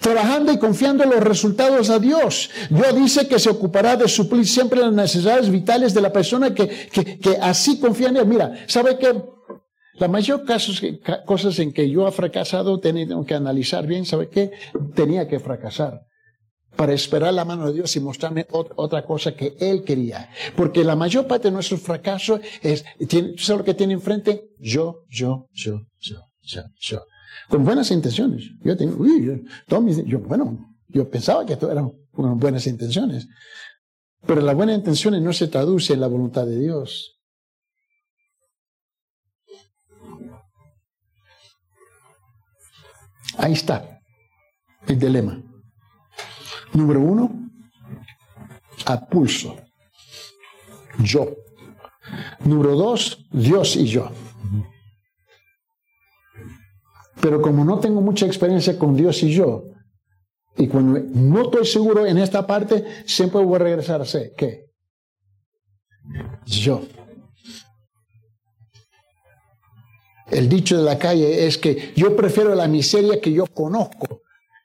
trabajando 0.00 0.52
y 0.52 0.58
confiando 0.58 1.04
los 1.04 1.20
resultados 1.20 1.90
a 1.90 1.98
Dios. 1.98 2.50
Dios 2.70 2.94
dice 2.94 3.28
que 3.28 3.38
se 3.38 3.50
ocupará 3.50 3.96
de 3.96 4.08
suplir 4.08 4.46
siempre 4.46 4.80
las 4.80 4.92
necesidades 4.92 5.50
vitales 5.50 5.94
de 5.94 6.00
la 6.00 6.12
persona 6.12 6.54
que, 6.54 6.68
que, 6.68 7.38
así 7.40 7.78
confía 7.78 8.08
en 8.08 8.16
Él. 8.16 8.26
Mira, 8.26 8.64
¿sabe 8.66 8.98
que 8.98 9.34
La 9.96 10.08
mayor 10.08 10.44
casos, 10.44 10.82
cosas 11.24 11.58
en 11.60 11.72
que 11.72 11.88
yo 11.88 12.08
he 12.08 12.10
fracasado, 12.10 12.80
tengo 12.80 13.24
que 13.24 13.34
analizar 13.34 13.86
bien, 13.86 14.04
¿sabe 14.04 14.28
qué? 14.28 14.50
Tenía 14.94 15.28
que 15.28 15.38
fracasar 15.38 16.00
para 16.76 16.92
esperar 16.92 17.32
la 17.32 17.44
mano 17.44 17.68
de 17.68 17.74
Dios 17.74 17.94
y 17.94 18.00
mostrarme 18.00 18.46
otra 18.50 19.04
cosa 19.04 19.36
que 19.36 19.54
Él 19.60 19.84
quería. 19.84 20.30
Porque 20.56 20.82
la 20.82 20.96
mayor 20.96 21.28
parte 21.28 21.46
de 21.46 21.52
nuestro 21.52 21.78
fracaso 21.78 22.40
es, 22.60 22.84
¿tú 23.08 23.38
sabes 23.38 23.58
lo 23.58 23.64
que 23.64 23.74
tiene 23.74 23.92
enfrente? 23.92 24.48
Yo, 24.58 25.04
yo, 25.08 25.48
yo, 25.52 25.82
yo, 26.00 26.18
yo, 26.42 26.62
yo 26.80 27.04
con 27.48 27.64
buenas 27.64 27.90
intenciones. 27.90 28.50
Yo 28.62 28.74
yo, 28.76 30.18
bueno, 30.20 30.76
yo 30.88 31.08
pensaba 31.10 31.44
que 31.44 31.56
todo 31.56 31.72
eran 31.72 31.92
buenas 32.38 32.66
intenciones, 32.66 33.28
pero 34.26 34.40
las 34.40 34.54
buenas 34.54 34.76
intenciones 34.76 35.20
no 35.22 35.32
se 35.32 35.48
traducen 35.48 35.94
en 35.94 36.00
la 36.00 36.06
voluntad 36.06 36.46
de 36.46 36.58
Dios. 36.58 37.20
Ahí 43.36 43.52
está 43.52 44.00
el 44.86 44.98
dilema. 44.98 45.42
Número 46.72 47.00
uno, 47.00 47.50
a 48.86 49.06
pulso. 49.06 49.56
Yo. 50.98 51.34
Número 52.44 52.76
dos, 52.76 53.26
Dios 53.30 53.76
y 53.76 53.86
yo. 53.86 54.10
Pero 57.24 57.40
como 57.40 57.64
no 57.64 57.80
tengo 57.80 58.02
mucha 58.02 58.26
experiencia 58.26 58.78
con 58.78 58.94
Dios 58.94 59.22
y 59.22 59.32
yo, 59.32 59.64
y 60.58 60.68
cuando 60.68 61.00
no 61.00 61.44
estoy 61.44 61.64
seguro 61.64 62.04
en 62.04 62.18
esta 62.18 62.46
parte, 62.46 62.84
siempre 63.06 63.42
voy 63.42 63.56
a 63.56 63.60
regresar 63.60 64.02
a 64.02 64.04
ser, 64.04 64.34
¿qué? 64.36 64.66
Yo. 66.44 66.82
El 70.30 70.50
dicho 70.50 70.76
de 70.76 70.82
la 70.82 70.98
calle 70.98 71.46
es 71.46 71.56
que 71.56 71.94
yo 71.96 72.14
prefiero 72.14 72.54
la 72.54 72.68
miseria 72.68 73.18
que 73.18 73.32
yo 73.32 73.46
conozco 73.46 74.20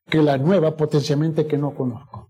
que 0.10 0.22
la 0.22 0.38
nueva 0.38 0.76
potencialmente 0.76 1.48
que 1.48 1.58
no 1.58 1.74
conozco. 1.74 2.28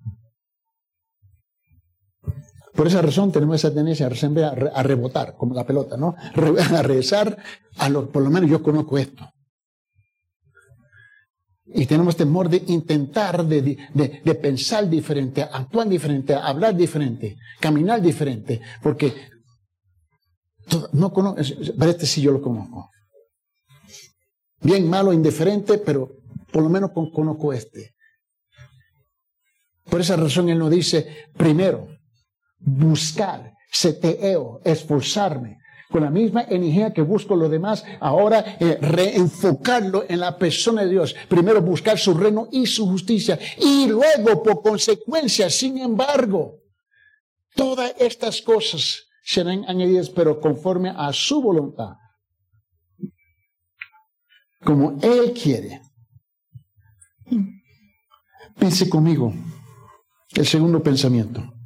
Por 2.75 2.85
esa 2.85 3.01
razón 3.01 3.31
tenemos 3.31 3.55
esa 3.55 3.73
tendencia 3.73 4.05
a, 4.05 4.83
rebotar, 4.83 5.35
como 5.35 5.55
la 5.55 5.65
pelota, 5.65 5.97
¿no? 5.97 6.13
A 6.35 6.83
regresar 6.83 7.35
a 7.79 7.89
lo, 7.89 8.11
por 8.11 8.21
lo 8.21 8.29
menos 8.29 8.47
yo 8.47 8.61
conozco 8.61 8.95
esto. 8.95 9.27
Y 11.73 11.85
tenemos 11.85 12.15
temor 12.15 12.49
de 12.49 12.63
intentar, 12.67 13.45
de, 13.45 13.77
de, 13.93 14.35
pensar 14.35 14.89
diferente, 14.89 15.43
actuar 15.43 15.87
diferente, 15.87 16.33
hablar 16.33 16.75
diferente, 16.75 17.37
caminar 17.59 18.01
diferente, 18.01 18.59
porque 18.81 19.13
no 20.93 21.13
conozco, 21.13 21.41
pero 21.77 21.91
este 21.91 22.07
sí 22.07 22.21
yo 22.21 22.31
lo 22.31 22.41
conozco. 22.41 22.89
Bien, 24.61 24.89
malo, 24.89 25.13
indiferente, 25.13 25.77
pero 25.77 26.09
por 26.51 26.63
lo 26.63 26.69
menos 26.69 26.91
conozco 26.91 27.53
este. 27.53 27.93
Por 29.83 30.01
esa 30.01 30.15
razón 30.15 30.49
él 30.49 30.57
nos 30.57 30.71
dice, 30.71 31.29
primero, 31.37 31.87
buscar, 32.59 33.53
seteo, 33.71 34.59
esforzarme, 34.63 35.58
con 35.89 36.03
la 36.03 36.11
misma 36.11 36.43
energía 36.43 36.93
que 36.93 37.01
busco 37.01 37.35
lo 37.35 37.49
demás, 37.49 37.83
ahora 37.99 38.57
eh, 38.59 38.77
reenfocarlo 38.79 40.05
en 40.07 40.19
la 40.19 40.37
persona 40.37 40.83
de 40.83 40.89
Dios. 40.89 41.15
Primero 41.27 41.61
buscar 41.61 41.97
su 41.97 42.13
reino 42.13 42.47
y 42.51 42.67
su 42.67 42.85
justicia 42.87 43.39
y 43.57 43.87
luego 43.87 44.43
por 44.43 44.61
consecuencia, 44.61 45.49
sin 45.49 45.79
embargo, 45.79 46.59
todas 47.55 47.93
estas 47.99 48.41
cosas 48.41 49.07
serán 49.23 49.65
añadidas 49.67 50.09
pero 50.09 50.39
conforme 50.39 50.93
a 50.95 51.11
su 51.11 51.41
voluntad. 51.41 51.93
Como 54.63 54.99
Él 55.01 55.33
quiere. 55.33 55.81
Piense 58.59 58.89
conmigo 58.89 59.33
el 60.35 60.45
segundo 60.45 60.83
pensamiento. 60.83 61.58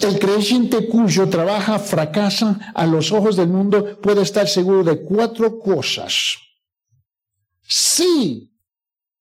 El 0.00 0.18
creyente 0.18 0.88
cuyo 0.88 1.28
trabaja 1.28 1.78
fracasa 1.78 2.72
a 2.74 2.86
los 2.86 3.12
ojos 3.12 3.36
del 3.36 3.48
mundo 3.48 4.00
puede 4.00 4.22
estar 4.22 4.48
seguro 4.48 4.82
de 4.82 5.02
cuatro 5.02 5.58
cosas. 5.58 6.36
Sí, 7.62 8.50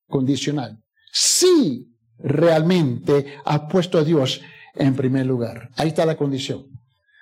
condicional, 0.07 0.81
sí 1.11 1.89
realmente 2.17 3.37
ha 3.45 3.67
puesto 3.67 3.97
a 3.97 4.03
Dios 4.03 4.41
en 4.75 4.95
primer 4.95 5.25
lugar. 5.25 5.69
Ahí 5.75 5.89
está 5.89 6.05
la 6.05 6.17
condición. 6.17 6.65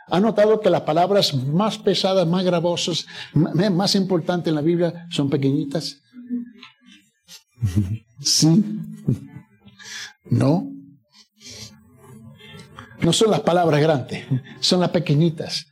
¿Ha 0.09 0.19
notado 0.19 0.61
que 0.61 0.69
las 0.69 0.81
palabras 0.81 1.33
más 1.33 1.77
pesadas, 1.77 2.25
más 2.27 2.43
gravosas, 2.45 3.05
más 3.33 3.95
importantes 3.95 4.49
en 4.49 4.55
la 4.55 4.61
Biblia 4.61 5.07
son 5.09 5.29
pequeñitas? 5.29 5.97
Sí. 8.19 8.63
No. 10.29 10.76
No 13.01 13.13
son 13.13 13.31
las 13.31 13.41
palabras 13.41 13.81
grandes, 13.81 14.25
son 14.59 14.79
las 14.79 14.89
pequeñitas. 14.89 15.67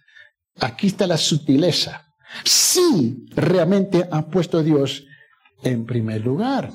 Aquí 0.60 0.88
está 0.88 1.08
la 1.08 1.18
sutileza. 1.18 2.06
Sí, 2.44 3.26
realmente 3.32 4.08
ha 4.12 4.26
puesto 4.28 4.60
a 4.60 4.64
Dios 4.64 5.06
en 5.64 5.86
primer 5.86 6.22
lugar. 6.22 6.72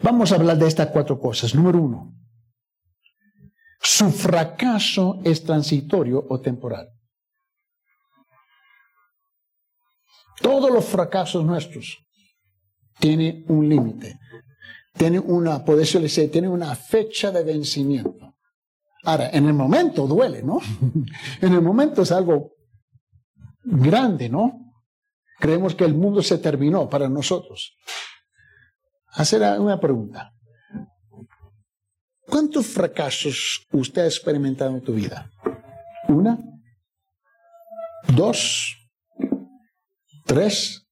Vamos 0.00 0.32
a 0.32 0.36
hablar 0.36 0.56
de 0.56 0.68
estas 0.68 0.88
cuatro 0.88 1.18
cosas. 1.18 1.54
Número 1.54 1.80
uno, 1.80 2.14
su 3.80 4.10
fracaso 4.10 5.20
es 5.24 5.42
transitorio 5.44 6.24
o 6.28 6.40
temporal. 6.40 6.88
Todos 10.40 10.70
los 10.70 10.84
fracasos 10.84 11.44
nuestros 11.44 11.98
tienen 13.00 13.44
un 13.48 13.68
límite, 13.68 14.18
tienen 14.92 15.22
una, 15.26 15.64
por 15.64 15.80
eso 15.80 16.00
tienen 16.30 16.50
una 16.50 16.74
fecha 16.74 17.30
de 17.30 17.42
vencimiento. 17.42 18.27
Ahora, 19.08 19.30
en 19.30 19.46
el 19.46 19.54
momento 19.54 20.06
duele, 20.06 20.42
¿no? 20.42 20.60
en 21.40 21.54
el 21.54 21.62
momento 21.62 22.02
es 22.02 22.12
algo 22.12 22.52
grande, 23.64 24.28
¿no? 24.28 24.74
Creemos 25.38 25.74
que 25.74 25.86
el 25.86 25.94
mundo 25.94 26.22
se 26.22 26.36
terminó 26.36 26.90
para 26.90 27.08
nosotros. 27.08 27.74
Hacer 29.12 29.40
una 29.60 29.80
pregunta. 29.80 30.34
¿Cuántos 32.20 32.66
fracasos 32.66 33.66
usted 33.72 34.02
ha 34.02 34.06
experimentado 34.06 34.72
en 34.72 34.82
tu 34.82 34.92
vida? 34.92 35.30
¿Una? 36.08 36.38
¿Dos? 38.14 38.76
¿Tres? 40.26 40.86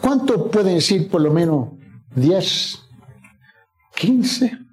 ¿Cuánto 0.00 0.50
pueden 0.50 0.76
decir 0.76 1.10
por 1.10 1.20
lo 1.20 1.30
menos? 1.30 1.72
¿Diez? 2.16 2.78
¿Quince? 3.94 4.67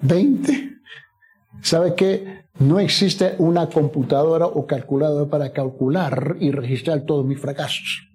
20. 0.00 0.78
¿Sabe 1.62 1.94
qué? 1.94 2.44
No 2.58 2.80
existe 2.80 3.34
una 3.38 3.68
computadora 3.68 4.46
o 4.46 4.66
calculadora 4.66 5.30
para 5.30 5.52
calcular 5.52 6.36
y 6.40 6.50
registrar 6.50 7.02
todos 7.02 7.24
mis 7.24 7.40
fracasos. 7.40 8.08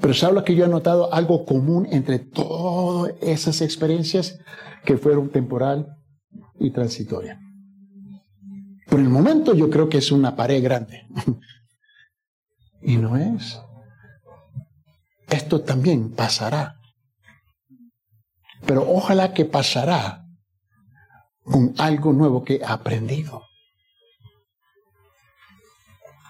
Pero 0.00 0.14
¿sabe 0.14 0.34
lo 0.34 0.44
que 0.44 0.54
yo 0.54 0.64
he 0.64 0.68
notado? 0.68 1.12
Algo 1.12 1.44
común 1.44 1.88
entre 1.90 2.20
todas 2.20 3.14
esas 3.20 3.60
experiencias 3.60 4.38
que 4.84 4.96
fueron 4.96 5.30
temporal 5.30 5.96
y 6.60 6.70
transitoria. 6.70 7.40
Por 8.88 9.00
el 9.00 9.08
momento 9.08 9.54
yo 9.54 9.68
creo 9.68 9.88
que 9.88 9.98
es 9.98 10.12
una 10.12 10.36
pared 10.36 10.62
grande. 10.62 11.06
y 12.82 12.96
no 12.96 13.16
es. 13.16 13.60
Esto 15.28 15.60
también 15.60 16.12
pasará. 16.12 16.77
Pero 18.68 18.84
ojalá 18.86 19.32
que 19.32 19.46
pasará 19.46 20.26
con 21.42 21.74
algo 21.78 22.12
nuevo 22.12 22.44
que 22.44 22.56
he 22.56 22.64
aprendido. 22.64 23.44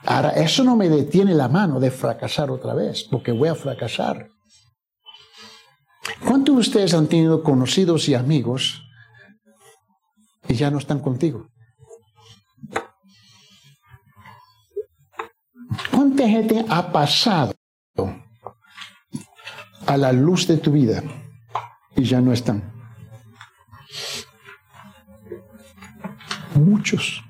Ahora, 0.05 0.31
eso 0.31 0.63
no 0.63 0.77
me 0.77 0.89
detiene 0.89 1.35
la 1.35 1.49
mano 1.49 1.81
de 1.81 1.91
fracasar 1.91 2.53
otra 2.53 2.75
vez, 2.75 3.03
porque 3.11 3.33
voy 3.33 3.49
a 3.49 3.57
fracasar. 3.57 4.29
¿Cuántos 6.25 6.55
de 6.55 6.61
ustedes 6.61 6.95
han 6.95 7.09
tenido 7.09 7.43
conocidos 7.43 8.09
y 8.09 8.15
amigos 8.15 8.85
y 10.47 10.55
ya 10.55 10.71
no 10.71 10.79
están 10.79 11.01
contigo? 11.01 11.49
¿Cuánta 15.91 16.29
gente 16.29 16.65
ha 16.69 16.93
pasado 16.93 17.53
a 19.87 19.97
la 19.97 20.13
luz 20.13 20.47
de 20.47 20.59
tu 20.59 20.71
vida 20.71 21.03
y 21.99 22.05
ya 22.05 22.21
no 22.21 22.33
están? 22.33 22.63
Muchos. 26.55 27.23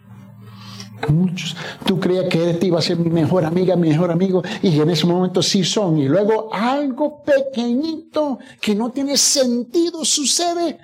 Muchos. 1.08 1.56
Tú 1.86 1.98
creías 1.98 2.26
que 2.28 2.50
él 2.50 2.58
te 2.58 2.66
iba 2.66 2.78
a 2.78 2.82
ser 2.82 2.98
mi 2.98 3.08
mejor 3.08 3.44
amiga, 3.44 3.76
mi 3.76 3.88
mejor 3.88 4.10
amigo, 4.10 4.42
y 4.62 4.78
en 4.78 4.90
ese 4.90 5.06
momento 5.06 5.42
sí 5.42 5.64
son. 5.64 5.98
Y 5.98 6.08
luego 6.08 6.52
algo 6.52 7.22
pequeñito 7.22 8.38
que 8.60 8.74
no 8.74 8.90
tiene 8.90 9.16
sentido 9.16 10.04
sucede 10.04 10.78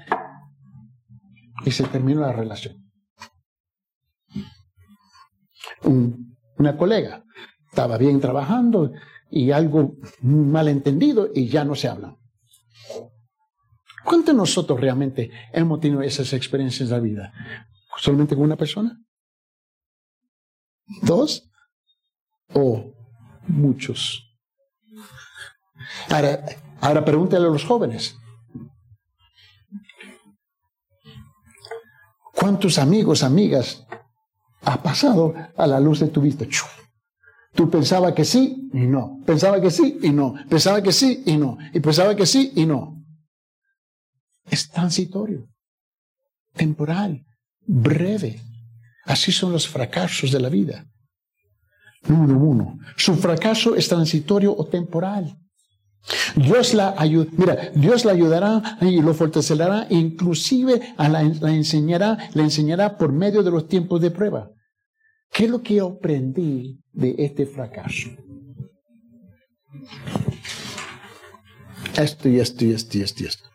y 1.64 1.70
se 1.70 1.84
termina 1.84 2.22
la 2.22 2.32
relación. 2.32 2.82
una 6.56 6.78
colega 6.78 7.22
estaba 7.68 7.98
bien 7.98 8.18
trabajando 8.20 8.92
y 9.30 9.50
algo 9.50 9.96
malentendido 10.22 11.28
y 11.34 11.48
ya 11.48 11.64
no 11.64 11.74
se 11.74 11.88
hablan. 11.88 12.16
¿Cuántos 14.04 14.34
de 14.34 14.34
nosotros 14.34 14.80
realmente 14.80 15.30
hemos 15.52 15.80
tenido 15.80 16.02
esas 16.02 16.32
experiencias 16.32 16.88
en 16.88 16.90
la 16.90 17.00
vida? 17.00 17.32
¿Solamente 17.96 18.34
una 18.34 18.56
persona? 18.56 19.00
¿Dos? 21.02 21.50
¿O 22.52 22.92
muchos? 23.46 24.30
Ahora, 26.10 26.44
ahora 26.80 27.04
pregúntale 27.04 27.46
a 27.46 27.50
los 27.50 27.64
jóvenes. 27.64 28.16
¿Cuántos 32.34 32.78
amigos, 32.78 33.22
amigas 33.22 33.86
ha 34.62 34.82
pasado 34.82 35.34
a 35.56 35.66
la 35.66 35.80
luz 35.80 36.00
de 36.00 36.08
tu 36.08 36.20
vista? 36.20 36.44
Tú 37.54 37.70
pensabas 37.70 38.12
que 38.12 38.24
sí 38.24 38.68
y 38.72 38.80
no. 38.80 39.20
Pensaba 39.24 39.60
que 39.60 39.70
sí 39.70 39.98
y 40.02 40.10
no. 40.10 40.34
Pensaba 40.50 40.82
que 40.82 40.92
sí 40.92 41.22
y 41.24 41.36
no. 41.36 41.56
Y 41.72 41.80
pensaba 41.80 42.14
que 42.14 42.26
sí 42.26 42.52
y 42.54 42.66
no. 42.66 43.03
Es 44.46 44.68
transitorio, 44.70 45.48
temporal, 46.52 47.24
breve. 47.66 48.40
Así 49.04 49.32
son 49.32 49.52
los 49.52 49.68
fracasos 49.68 50.30
de 50.30 50.40
la 50.40 50.48
vida. 50.48 50.86
Número 52.06 52.38
uno, 52.38 52.78
su 52.96 53.14
fracaso 53.16 53.74
es 53.74 53.88
transitorio 53.88 54.54
o 54.56 54.66
temporal. 54.66 55.38
Dios 56.36 56.74
la 56.74 56.94
mira, 57.36 57.70
Dios 57.74 58.04
la 58.04 58.12
ayudará 58.12 58.78
y 58.82 59.00
lo 59.00 59.14
fortalecerá, 59.14 59.86
inclusive 59.88 60.94
la, 60.98 61.08
la, 61.08 61.50
enseñará, 61.50 62.18
la 62.34 62.42
enseñará 62.42 62.98
por 62.98 63.10
medio 63.10 63.42
de 63.42 63.50
los 63.50 63.68
tiempos 63.68 64.02
de 64.02 64.10
prueba. 64.10 64.50
¿Qué 65.32 65.44
es 65.46 65.50
lo 65.50 65.62
que 65.62 65.80
aprendí 65.80 66.78
de 66.92 67.14
este 67.18 67.46
fracaso? 67.46 68.10
Esto 71.96 72.28
y 72.28 72.38
esto 72.38 72.64
y 72.64 72.72
esto 72.72 72.98
y 72.98 73.02
esto 73.02 73.22
y 73.22 73.26
esto. 73.26 73.53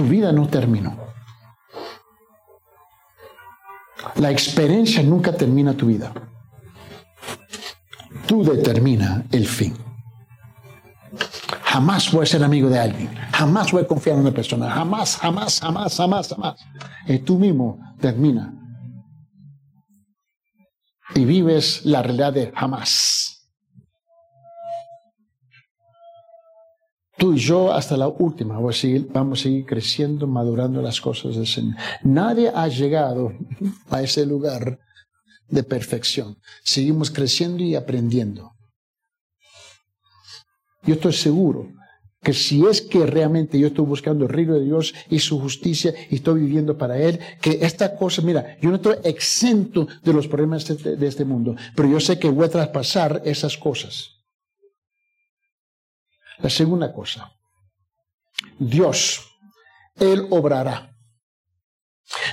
Tu 0.00 0.06
vida 0.06 0.32
no 0.32 0.48
terminó. 0.48 0.96
La 4.16 4.30
experiencia 4.30 5.02
nunca 5.02 5.30
termina 5.30 5.74
tu 5.74 5.88
vida. 5.88 6.10
Tú 8.26 8.42
determina 8.42 9.26
el 9.30 9.46
fin. 9.46 9.76
Jamás 11.64 12.10
voy 12.12 12.22
a 12.22 12.26
ser 12.26 12.42
amigo 12.42 12.70
de 12.70 12.78
alguien. 12.78 13.14
Jamás 13.30 13.72
voy 13.72 13.82
a 13.82 13.86
confiar 13.86 14.16
en 14.16 14.22
una 14.22 14.32
persona. 14.32 14.70
Jamás, 14.70 15.18
jamás, 15.18 15.60
jamás, 15.60 15.94
jamás, 15.94 16.28
jamás. 16.28 16.66
Y 17.06 17.18
tú 17.18 17.38
mismo 17.38 17.78
termina. 18.00 18.54
Y 21.14 21.26
vives 21.26 21.84
la 21.84 22.02
realidad 22.02 22.32
de 22.32 22.52
jamás. 22.56 23.29
Tú 27.20 27.34
y 27.34 27.38
yo 27.38 27.70
hasta 27.70 27.98
la 27.98 28.08
última 28.08 28.54
vamos 28.54 28.78
a 28.78 28.80
seguir, 28.80 29.08
vamos 29.12 29.40
a 29.40 29.42
seguir 29.42 29.66
creciendo, 29.66 30.26
madurando 30.26 30.80
las 30.80 31.00
cosas 31.02 31.36
del 31.36 31.46
Señor. 31.46 31.76
Nadie 32.02 32.50
ha 32.52 32.66
llegado 32.66 33.34
a 33.90 34.02
ese 34.02 34.24
lugar 34.24 34.80
de 35.46 35.62
perfección. 35.62 36.38
Seguimos 36.64 37.10
creciendo 37.10 37.62
y 37.62 37.74
aprendiendo. 37.74 38.52
Yo 40.82 40.94
estoy 40.94 41.12
seguro 41.12 41.68
que 42.22 42.32
si 42.32 42.64
es 42.64 42.80
que 42.80 43.04
realmente 43.04 43.58
yo 43.58 43.66
estoy 43.66 43.84
buscando 43.84 44.24
el 44.24 44.30
reino 44.30 44.54
de 44.54 44.64
Dios 44.64 44.94
y 45.10 45.18
su 45.18 45.38
justicia 45.38 45.92
y 46.08 46.16
estoy 46.16 46.40
viviendo 46.40 46.78
para 46.78 46.98
Él, 46.98 47.20
que 47.42 47.58
esta 47.60 47.96
cosa, 47.96 48.22
mira, 48.22 48.58
yo 48.62 48.70
no 48.70 48.76
estoy 48.76 48.96
exento 49.04 49.86
de 50.02 50.12
los 50.14 50.26
problemas 50.26 50.66
de, 50.66 50.96
de 50.96 51.06
este 51.06 51.26
mundo, 51.26 51.54
pero 51.76 51.86
yo 51.86 52.00
sé 52.00 52.18
que 52.18 52.30
voy 52.30 52.46
a 52.46 52.50
traspasar 52.50 53.20
esas 53.26 53.58
cosas. 53.58 54.19
La 56.42 56.50
segunda 56.50 56.92
cosa, 56.92 57.32
Dios, 58.58 59.20
Él 59.96 60.26
obrará. 60.30 60.96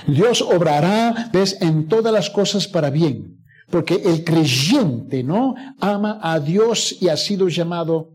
Dios 0.06 0.42
obrará, 0.42 1.30
ves, 1.32 1.60
en 1.60 1.88
todas 1.88 2.12
las 2.12 2.30
cosas 2.30 2.66
para 2.66 2.90
bien, 2.90 3.44
porque 3.70 3.94
el 3.94 4.24
creyente, 4.24 5.22
¿no? 5.22 5.54
Ama 5.80 6.18
a 6.22 6.40
Dios 6.40 7.00
y 7.00 7.08
ha 7.08 7.16
sido 7.16 7.48
llamado 7.48 8.10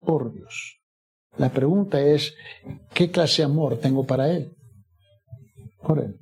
por 0.00 0.32
Dios. 0.32 0.80
La 1.38 1.50
pregunta 1.50 2.00
es, 2.00 2.34
¿qué 2.92 3.10
clase 3.10 3.42
de 3.42 3.46
amor 3.46 3.78
tengo 3.78 4.04
para 4.04 4.30
Él? 4.30 4.54
Por 5.82 6.00
Él. 6.00 6.21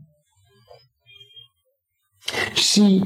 Si 2.55 3.03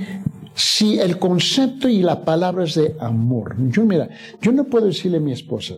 si 0.55 1.01
el 1.01 1.19
concepto 1.19 1.89
y 1.89 1.99
la 1.99 2.25
palabra 2.25 2.65
es 2.65 2.75
de 2.75 2.97
amor, 3.01 3.57
yo 3.71 3.85
mira, 3.85 4.09
yo 4.41 4.53
no 4.53 4.65
puedo 4.65 4.87
decirle 4.87 5.19
a 5.19 5.21
mi 5.21 5.33
esposa, 5.33 5.75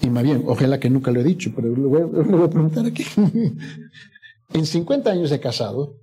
y 0.00 0.10
más 0.10 0.24
bien, 0.24 0.44
ojalá 0.46 0.78
que 0.78 0.90
nunca 0.90 1.10
lo 1.10 1.20
he 1.20 1.24
dicho, 1.24 1.52
pero 1.54 1.68
lo 1.68 1.88
voy, 1.88 2.00
lo 2.00 2.24
voy 2.38 2.46
a 2.46 2.50
preguntar 2.50 2.86
aquí. 2.86 3.04
en 4.52 4.66
50 4.66 5.10
años 5.10 5.30
de 5.30 5.40
casado, 5.40 6.00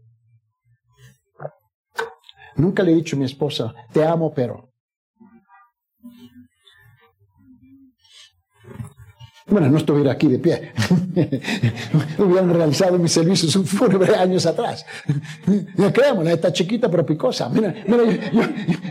nunca 2.56 2.84
le 2.84 2.94
he 2.94 2.96
dicho 2.96 3.16
a 3.16 3.20
mi 3.20 3.26
esposa, 3.26 3.74
te 3.92 4.06
amo, 4.06 4.34
pero. 4.34 4.73
Bueno, 9.47 9.69
no 9.69 9.77
estuviera 9.77 10.13
aquí 10.13 10.27
de 10.27 10.39
pie. 10.39 10.71
Hubieran 12.17 12.53
realizado 12.53 12.97
mis 12.97 13.12
servicios 13.12 13.58
fúnebre 13.69 14.15
años 14.15 14.45
atrás. 14.45 14.86
Creámosla, 15.93 16.32
está 16.32 16.53
chiquita 16.53 16.89
pero 16.89 17.06
picosa. 17.06 17.49
Mira, 17.49 17.75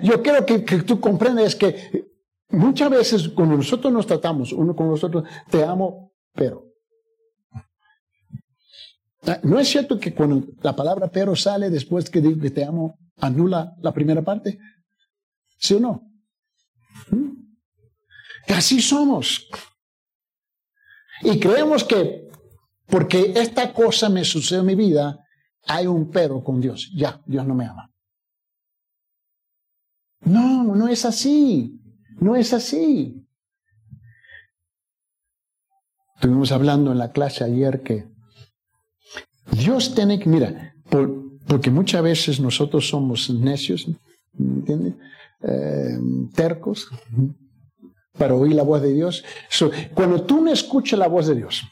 yo, 0.02 0.22
quiero 0.22 0.44
que, 0.44 0.64
que, 0.64 0.82
tú 0.82 1.00
comprendas 1.00 1.56
que 1.56 2.10
muchas 2.50 2.90
veces 2.90 3.28
cuando 3.30 3.56
nosotros 3.56 3.92
nos 3.92 4.06
tratamos 4.06 4.52
uno 4.52 4.76
con 4.76 4.88
nosotros, 4.88 5.24
te 5.50 5.64
amo, 5.64 6.12
pero. 6.34 6.66
Ah, 9.26 9.38
¿No 9.44 9.58
es 9.58 9.68
cierto 9.68 9.98
que 9.98 10.12
cuando 10.12 10.44
la 10.62 10.74
palabra 10.74 11.08
pero 11.08 11.34
sale 11.36 11.70
después 11.70 12.10
que 12.10 12.20
digo 12.20 12.40
que 12.40 12.50
te 12.50 12.64
amo, 12.64 12.98
anula 13.20 13.74
la 13.80 13.92
primera 13.92 14.20
parte? 14.22 14.58
¿Sí 15.58 15.74
o 15.74 15.80
no? 15.80 16.02
¿Mm? 17.10 17.42
Así 18.48 18.82
somos. 18.82 19.48
Y 21.22 21.38
creemos 21.38 21.84
que 21.84 22.22
porque 22.86 23.32
esta 23.36 23.72
cosa 23.72 24.08
me 24.08 24.24
sucede 24.24 24.60
en 24.60 24.66
mi 24.66 24.74
vida, 24.74 25.24
hay 25.66 25.86
un 25.86 26.10
pero 26.10 26.42
con 26.44 26.60
Dios. 26.60 26.92
Ya, 26.94 27.22
Dios 27.24 27.46
no 27.46 27.54
me 27.54 27.64
ama. 27.64 27.90
No, 30.20 30.64
no 30.74 30.88
es 30.88 31.04
así. 31.04 31.80
No 32.20 32.36
es 32.36 32.52
así. 32.52 33.26
Estuvimos 36.16 36.52
hablando 36.52 36.92
en 36.92 36.98
la 36.98 37.12
clase 37.12 37.44
ayer 37.44 37.82
que 37.82 38.06
Dios 39.50 39.94
tiene 39.94 40.20
que, 40.20 40.28
mira, 40.28 40.74
porque 41.48 41.70
muchas 41.70 42.02
veces 42.02 42.40
nosotros 42.40 42.88
somos 42.88 43.28
necios, 43.30 43.88
¿entiendes? 44.38 44.94
Eh, 45.42 45.98
tercos, 46.34 46.88
para 48.18 48.34
oír 48.34 48.54
la 48.54 48.62
voz 48.62 48.82
de 48.82 48.92
Dios. 48.92 49.24
cuando 49.94 50.22
tú 50.22 50.40
no 50.42 50.52
escuchas 50.52 50.98
la 50.98 51.08
voz 51.08 51.26
de 51.26 51.36
Dios, 51.36 51.62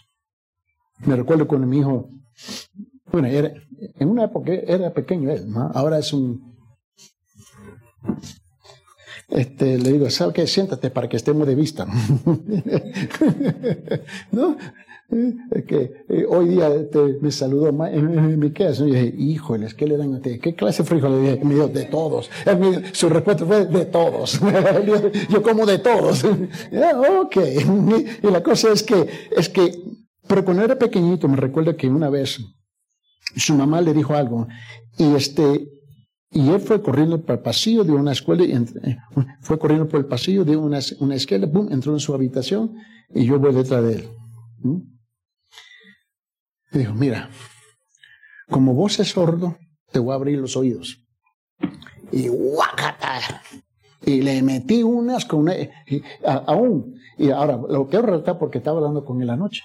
Me 1.01 1.17
recuerdo 1.17 1.47
cuando 1.49 1.67
mi 1.67 1.79
hijo, 1.79 2.11
bueno, 3.11 3.29
era, 3.29 3.53
en 3.99 4.09
una 4.09 4.25
época 4.25 4.53
era 4.53 4.93
pequeño 4.93 5.31
él, 5.31 5.47
ahora 5.75 5.99
es 5.99 6.13
un... 6.13 6.51
Este, 9.29 9.79
le 9.79 9.93
digo, 9.93 10.11
¿sabe 10.11 10.33
qué? 10.33 10.47
Siéntate 10.47 10.91
para 10.91 11.09
que 11.09 11.17
estemos 11.17 11.47
de 11.47 11.55
vista. 11.55 11.87
¿No? 14.33 14.57
que 15.67 16.05
eh, 16.09 16.25
hoy 16.29 16.49
día 16.51 16.71
me 17.21 17.31
saludó 17.33 17.73
mi 17.73 18.53
casa 18.53 18.87
y 18.87 18.93
dije, 18.93 19.15
híjoles, 19.19 19.75
¿qué 19.75 19.87
le 19.87 19.97
dan 19.97 20.15
a 20.15 20.21
ti? 20.21 20.39
¿Qué 20.39 20.55
clase 20.55 20.83
de 20.83 20.89
frijol 20.89 21.23
le 21.23 21.33
dije? 21.33 21.45
Me 21.45 21.55
dijo, 21.55 21.69
de 21.69 21.85
todos. 21.87 22.31
su 22.93 23.09
respuesta 23.09 23.45
fue, 23.45 23.67
de 23.67 23.87
todos. 23.87 24.41
Yo 25.31 25.43
como 25.43 25.67
de 25.67 25.79
todos. 25.79 26.25
ok. 27.23 27.37
Y 28.23 28.31
la 28.31 28.43
cosa 28.43 28.73
es 28.73 28.83
que, 28.83 29.09
es 29.37 29.49
que, 29.49 29.83
pero 30.27 30.45
cuando 30.45 30.63
era 30.63 30.79
pequeñito 30.79 31.29
me 31.29 31.37
recuerdo 31.37 31.77
que 31.77 31.89
una 31.89 32.09
vez 32.09 32.39
su 33.37 33.55
mamá 33.55 33.81
le 33.81 33.93
dijo 33.95 34.15
algo 34.15 34.47
y 34.97 35.15
este, 35.15 35.69
y 36.31 36.49
él 36.51 36.61
fue 36.61 36.81
corriendo 36.83 37.21
por 37.21 37.37
el 37.37 37.43
pasillo 37.43 37.83
de 37.83 37.93
una 37.93 38.13
escuela, 38.13 38.45
y 38.45 38.53
eh, 38.53 38.99
fue 39.41 39.59
corriendo 39.59 39.89
por 39.89 40.01
el 40.01 40.07
pasillo 40.07 40.45
de 40.45 40.57
una, 40.57 40.79
una 41.01 41.15
escuela, 41.15 41.47
boom, 41.47 41.73
entró 41.73 41.93
en 41.93 42.01
su 42.01 42.15
habitación 42.15 42.75
y 43.13 43.25
yo 43.25 43.39
voy 43.41 43.53
detrás 43.53 43.83
de 43.83 43.95
él. 43.95 44.09
Dijo, 46.73 46.95
mira, 46.95 47.31
como 48.49 48.75
vos 48.75 48.99
es 49.01 49.11
sordo, 49.11 49.57
te 49.91 49.99
voy 49.99 50.13
a 50.13 50.17
abrir 50.17 50.39
los 50.39 50.57
oídos. 50.57 51.05
Y 52.13 52.29
guacata. 52.29 53.43
Y 54.05 54.23
le 54.23 54.43
metí 54.43 54.83
unas 54.83 55.25
con 55.25 55.41
una, 55.41 55.55
aún. 56.47 56.95
Y 57.19 57.31
ahora, 57.31 57.57
lo 57.69 57.89
quiero 57.89 58.07
relatar 58.07 58.39
porque 58.39 58.59
estaba 58.59 58.79
hablando 58.79 59.05
con 59.05 59.21
él 59.21 59.31
anoche. 59.31 59.63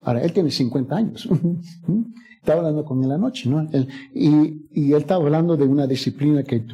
Ahora, 0.00 0.22
él 0.22 0.32
tiene 0.32 0.50
50 0.50 0.96
años. 0.96 1.28
estaba 2.38 2.60
hablando 2.60 2.84
con 2.84 3.02
él 3.04 3.12
anoche, 3.12 3.48
¿no? 3.48 3.68
y, 4.14 4.66
y, 4.72 4.92
él 4.92 5.00
estaba 5.00 5.24
hablando 5.24 5.56
de 5.56 5.64
una 5.64 5.86
disciplina 5.86 6.42
que, 6.42 6.64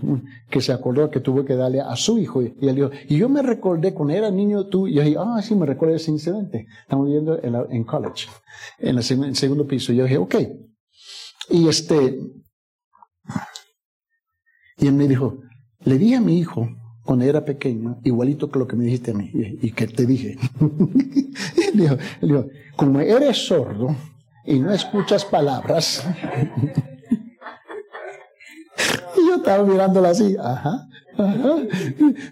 se 0.60 0.72
acordó 0.72 1.10
que 1.10 1.20
tuvo 1.20 1.44
que 1.44 1.56
darle 1.56 1.80
a 1.80 1.96
su 1.96 2.18
hijo. 2.18 2.42
Y 2.42 2.54
él 2.60 2.76
dijo, 2.76 2.90
y 3.08 3.16
yo 3.16 3.28
me 3.28 3.42
recordé 3.42 3.92
cuando 3.92 4.14
era 4.14 4.30
niño 4.30 4.66
tú, 4.66 4.86
y 4.86 4.94
yo 4.94 5.02
dije, 5.02 5.16
ah, 5.18 5.40
sí, 5.42 5.54
me 5.54 5.66
recuerdo 5.66 5.96
ese 5.96 6.10
incidente. 6.10 6.66
Estamos 6.82 7.08
viendo 7.08 7.42
en, 7.42 7.54
en 7.70 7.84
college, 7.84 8.28
en, 8.78 8.96
el 8.96 9.36
segundo 9.36 9.66
piso. 9.66 9.92
Y 9.92 9.96
yo 9.96 10.04
dije, 10.04 10.18
ok. 10.18 10.34
Y 11.50 11.68
este, 11.68 12.18
y 14.78 14.86
él 14.86 14.94
me 14.94 15.08
dijo, 15.08 15.38
le 15.84 15.98
di 15.98 16.14
a 16.14 16.20
mi 16.20 16.38
hijo 16.38 16.68
cuando 17.04 17.24
era 17.24 17.44
pequeño, 17.44 18.00
igualito 18.04 18.50
que 18.50 18.58
lo 18.58 18.66
que 18.66 18.76
me 18.76 18.84
dijiste 18.84 19.10
a 19.10 19.14
mí, 19.14 19.30
y, 19.32 19.72
que 19.72 19.86
te 19.86 20.06
dije. 20.06 20.38
y 21.74 21.76
dijo, 21.76 21.96
dijo, 22.22 22.46
como 22.76 23.00
eres 23.00 23.46
sordo, 23.46 23.94
y 24.44 24.58
no 24.58 24.72
escuchas 24.72 25.24
palabras. 25.24 26.04
y 29.16 29.26
yo 29.26 29.36
estaba 29.36 29.64
mirándola 29.64 30.10
así, 30.10 30.36
ajá, 30.38 30.86
ajá. 31.16 31.56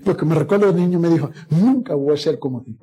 Porque 0.05 0.25
me 0.25 0.35
recuerdo 0.35 0.71
el 0.71 0.77
niño 0.77 0.99
me 0.99 1.09
dijo, 1.09 1.31
nunca 1.51 1.95
voy 1.95 2.15
a 2.15 2.17
ser 2.17 2.39
como 2.39 2.63
ti. 2.63 2.79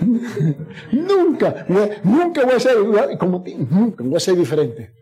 nunca, 0.92 1.66
nunca 2.02 2.44
voy 2.44 2.54
a 2.54 2.60
ser 2.60 2.76
como 3.18 3.42
ti, 3.42 3.54
nunca 3.54 4.04
voy 4.04 4.16
a 4.16 4.20
ser 4.20 4.36
diferente. 4.36 4.94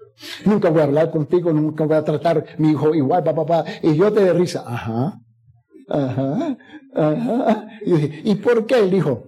Nunca 0.45 0.69
voy 0.69 0.81
a 0.81 0.85
hablar 0.85 1.11
contigo, 1.11 1.51
nunca 1.53 1.85
voy 1.85 1.97
a 1.97 2.05
tratar 2.05 2.45
mi 2.59 2.73
hijo 2.73 2.95
igual, 2.95 3.25
papá, 3.25 3.47
papá. 3.47 3.65
Y 3.83 3.97
yo 3.97 4.13
te 4.13 4.23
de 4.23 4.35
risa, 4.35 4.63
ajá, 4.67 5.19
ajá, 5.89 6.59
ajá. 6.95 7.69
Y, 7.87 7.93
dije, 7.93 8.21
¿y 8.25 8.35
por 8.35 8.67
qué? 8.67 8.81
Él 8.81 8.91
dijo, 8.91 9.25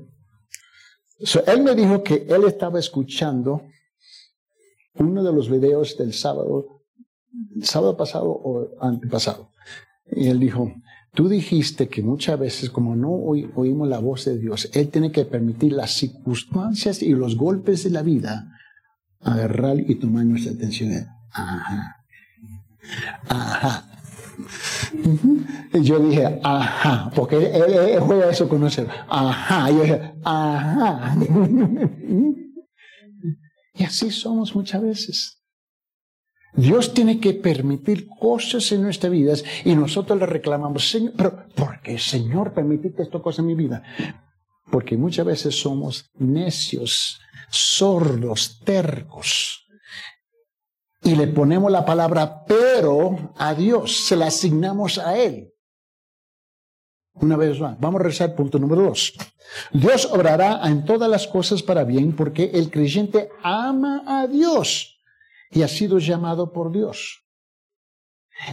él 1.46 1.62
me 1.62 1.74
dijo 1.74 2.02
que 2.02 2.26
él 2.28 2.44
estaba 2.44 2.78
escuchando 2.78 3.62
uno 4.94 5.22
de 5.22 5.32
los 5.32 5.50
videos 5.50 5.96
del 5.96 6.12
sábado, 6.12 6.82
sábado 7.62 7.96
pasado 7.96 8.30
o 8.30 8.70
antepasado. 8.80 9.52
Y 10.10 10.28
él 10.28 10.38
dijo, 10.38 10.72
tú 11.14 11.28
dijiste 11.28 11.88
que 11.88 12.02
muchas 12.02 12.38
veces 12.38 12.70
como 12.70 12.94
no 12.96 13.10
oímos 13.10 13.88
la 13.88 13.98
voz 13.98 14.24
de 14.24 14.38
Dios, 14.38 14.70
Él 14.74 14.88
tiene 14.88 15.10
que 15.10 15.24
permitir 15.24 15.72
las 15.72 15.92
circunstancias 15.92 17.02
y 17.02 17.10
los 17.10 17.36
golpes 17.36 17.84
de 17.84 17.90
la 17.90 18.02
vida 18.02 18.52
agarrar 19.20 19.78
y 19.78 19.94
tomar 19.96 20.24
nuestra 20.24 20.52
atención. 20.52 21.06
Ajá. 21.30 21.96
Ajá. 23.28 23.88
Yo 25.80 25.98
dije, 26.00 26.40
ajá, 26.42 27.10
porque 27.14 27.36
él, 27.36 28.00
juega 28.00 28.30
eso 28.30 28.48
con 28.48 28.60
nosotros. 28.60 28.94
Ajá. 29.08 29.70
Yo 29.70 29.82
dije, 29.82 30.14
ajá. 30.24 31.16
Y 33.74 33.84
así 33.84 34.10
somos 34.10 34.54
muchas 34.54 34.82
veces. 34.82 35.42
Dios 36.54 36.92
tiene 36.92 37.18
que 37.18 37.32
permitir 37.32 38.06
cosas 38.08 38.70
en 38.72 38.82
nuestras 38.82 39.10
vidas 39.10 39.42
y 39.64 39.74
nosotros 39.74 40.18
le 40.18 40.26
reclamamos, 40.26 40.90
Señor, 40.90 41.14
pero 41.16 41.46
¿por 41.54 41.80
qué, 41.80 41.98
Señor, 41.98 42.52
permitiste 42.52 43.02
esta 43.02 43.20
cosa 43.20 43.40
en 43.40 43.46
mi 43.46 43.54
vida? 43.54 43.82
Porque 44.70 44.96
muchas 44.96 45.24
veces 45.24 45.58
somos 45.58 46.10
necios, 46.18 47.20
sordos, 47.50 48.60
tercos. 48.64 49.66
Y 51.02 51.16
le 51.16 51.26
ponemos 51.26 51.72
la 51.72 51.84
palabra 51.84 52.44
pero 52.46 53.32
a 53.36 53.54
Dios, 53.54 54.06
se 54.06 54.16
la 54.16 54.26
asignamos 54.26 54.98
a 54.98 55.18
Él. 55.18 55.51
Una 57.14 57.36
vez 57.36 57.60
más, 57.60 57.78
vamos 57.78 58.00
a 58.00 58.04
rezar 58.04 58.34
punto 58.34 58.58
número 58.58 58.82
dos. 58.82 59.12
Dios 59.72 60.06
obrará 60.06 60.60
en 60.66 60.84
todas 60.84 61.10
las 61.10 61.26
cosas 61.26 61.62
para 61.62 61.84
bien 61.84 62.16
porque 62.16 62.50
el 62.54 62.70
creyente 62.70 63.28
ama 63.42 64.02
a 64.06 64.26
Dios 64.26 64.98
y 65.50 65.62
ha 65.62 65.68
sido 65.68 65.98
llamado 65.98 66.52
por 66.52 66.72
Dios. 66.72 67.22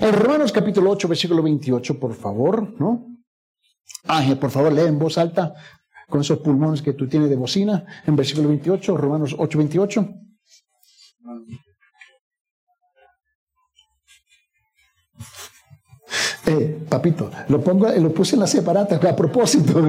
En 0.01 0.14
Romanos 0.14 0.51
capítulo 0.51 0.91
8, 0.91 1.07
versículo 1.07 1.41
28, 1.41 1.99
por 1.99 2.14
favor, 2.14 2.80
¿no? 2.80 3.07
Ángel, 4.05 4.38
por 4.38 4.51
favor, 4.51 4.72
lee 4.72 4.82
en 4.82 4.99
voz 4.99 5.18
alta 5.18 5.53
con 6.07 6.22
esos 6.22 6.39
pulmones 6.39 6.82
que 6.82 6.93
tú 6.93 7.07
tienes 7.07 7.30
de 7.30 7.36
bocina, 7.36 7.86
en 8.05 8.16
versículo 8.16 8.49
28, 8.49 8.97
Romanos 8.97 9.36
8, 9.38 9.57
28. 9.57 10.10
Eh, 16.49 16.79
papito, 16.89 17.29
lo 17.47 17.61
pongo, 17.61 17.87
lo 17.91 18.11
puse 18.11 18.35
en 18.35 18.39
la 18.39 18.47
separata 18.47 18.95
a 18.95 19.15
propósito. 19.15 19.77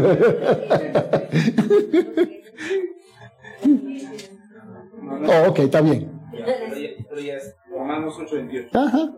oh, 5.27 5.49
ok, 5.49 5.59
está 5.61 5.81
bien. 5.81 6.21
Romanos 7.71 8.19
8:28. 8.19 8.69
Ajá. 8.75 9.11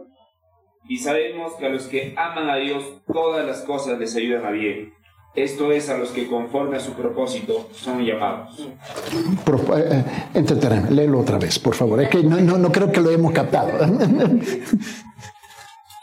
Y 0.89 0.99
sabemos 0.99 1.55
que 1.55 1.67
a 1.67 1.69
los 1.69 1.89
que 1.89 2.15
aman 2.17 2.49
a 2.49 2.57
Dios 2.57 2.85
todas 3.13 3.45
las 3.45 3.63
cosas 3.63 3.99
les 3.99 4.15
ayudan 4.15 4.47
a 4.47 4.51
bien. 4.53 4.93
Esto 5.35 5.73
es 5.73 5.89
a 5.89 5.97
los 5.97 6.11
que 6.11 6.29
conforme 6.29 6.77
a 6.77 6.81
su 6.81 6.93
propósito 6.93 7.69
son 7.73 8.05
llamados. 8.05 8.61
Eh, 8.61 10.05
eh 10.35 10.83
léelo 10.91 11.19
otra 11.21 11.39
vez, 11.39 11.59
por 11.59 11.75
favor. 11.75 12.03
Es 12.03 12.11
que 12.11 12.23
no, 12.23 12.39
no, 12.41 12.59
no 12.59 12.71
creo 12.71 12.93
que 12.93 13.01
lo 13.01 13.11
hemos 13.11 13.33
captado. 13.33 13.73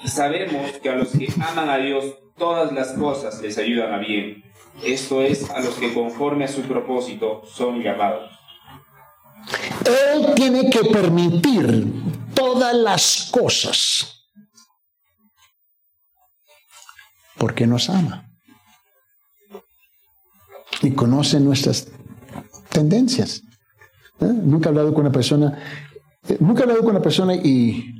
Sabemos 0.05 0.71
que 0.81 0.89
a 0.89 0.95
los 0.95 1.09
que 1.09 1.31
aman 1.41 1.69
a 1.69 1.77
Dios 1.77 2.05
todas 2.37 2.71
las 2.71 2.93
cosas 2.93 3.41
les 3.41 3.57
ayudan 3.57 3.93
a 3.93 3.97
bien. 3.97 4.43
Esto 4.83 5.21
es 5.21 5.49
a 5.49 5.59
los 5.59 5.75
que 5.75 5.93
conforme 5.93 6.45
a 6.45 6.47
su 6.47 6.61
propósito 6.61 7.41
son 7.45 7.81
llamados. 7.81 8.31
Él 9.85 10.33
tiene 10.35 10.69
que 10.69 10.85
permitir 10.85 11.85
todas 12.33 12.73
las 12.73 13.29
cosas 13.31 14.25
porque 17.37 17.67
nos 17.67 17.89
ama 17.89 18.29
y 20.81 20.91
conoce 20.91 21.39
nuestras 21.39 21.87
tendencias. 22.69 23.41
¿Eh? 24.21 24.25
Nunca 24.25 24.69
hablado 24.69 24.93
con 24.93 25.01
una 25.01 25.11
persona, 25.11 25.57
eh, 26.27 26.37
nunca 26.39 26.61
he 26.61 26.63
hablado 26.63 26.81
con 26.81 26.91
una 26.91 27.01
persona 27.01 27.35
y 27.35 27.98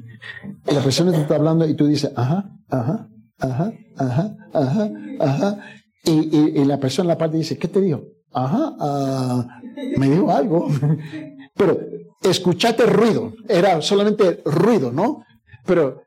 la 0.65 0.81
persona 0.81 1.11
te 1.11 1.21
está 1.21 1.35
hablando 1.35 1.67
y 1.67 1.75
tú 1.75 1.87
dices, 1.87 2.11
ajá, 2.15 2.49
ajá, 2.69 3.09
ajá, 3.39 3.73
ajá, 3.97 4.37
ajá, 4.53 4.91
ajá. 5.19 5.59
Y, 6.03 6.63
la 6.65 6.79
persona 6.79 7.05
en 7.05 7.07
la 7.09 7.17
parte 7.17 7.37
dice, 7.37 7.57
¿qué 7.57 7.67
te 7.67 7.81
dijo? 7.81 8.03
Ajá, 8.31 8.75
ah, 8.79 9.61
me 9.97 10.09
dijo 10.09 10.31
algo. 10.31 10.67
Pero 11.55 11.77
escuchaste 12.21 12.85
ruido, 12.85 13.33
era 13.47 13.81
solamente 13.81 14.41
ruido, 14.45 14.91
¿no? 14.91 15.23
Pero 15.65 16.03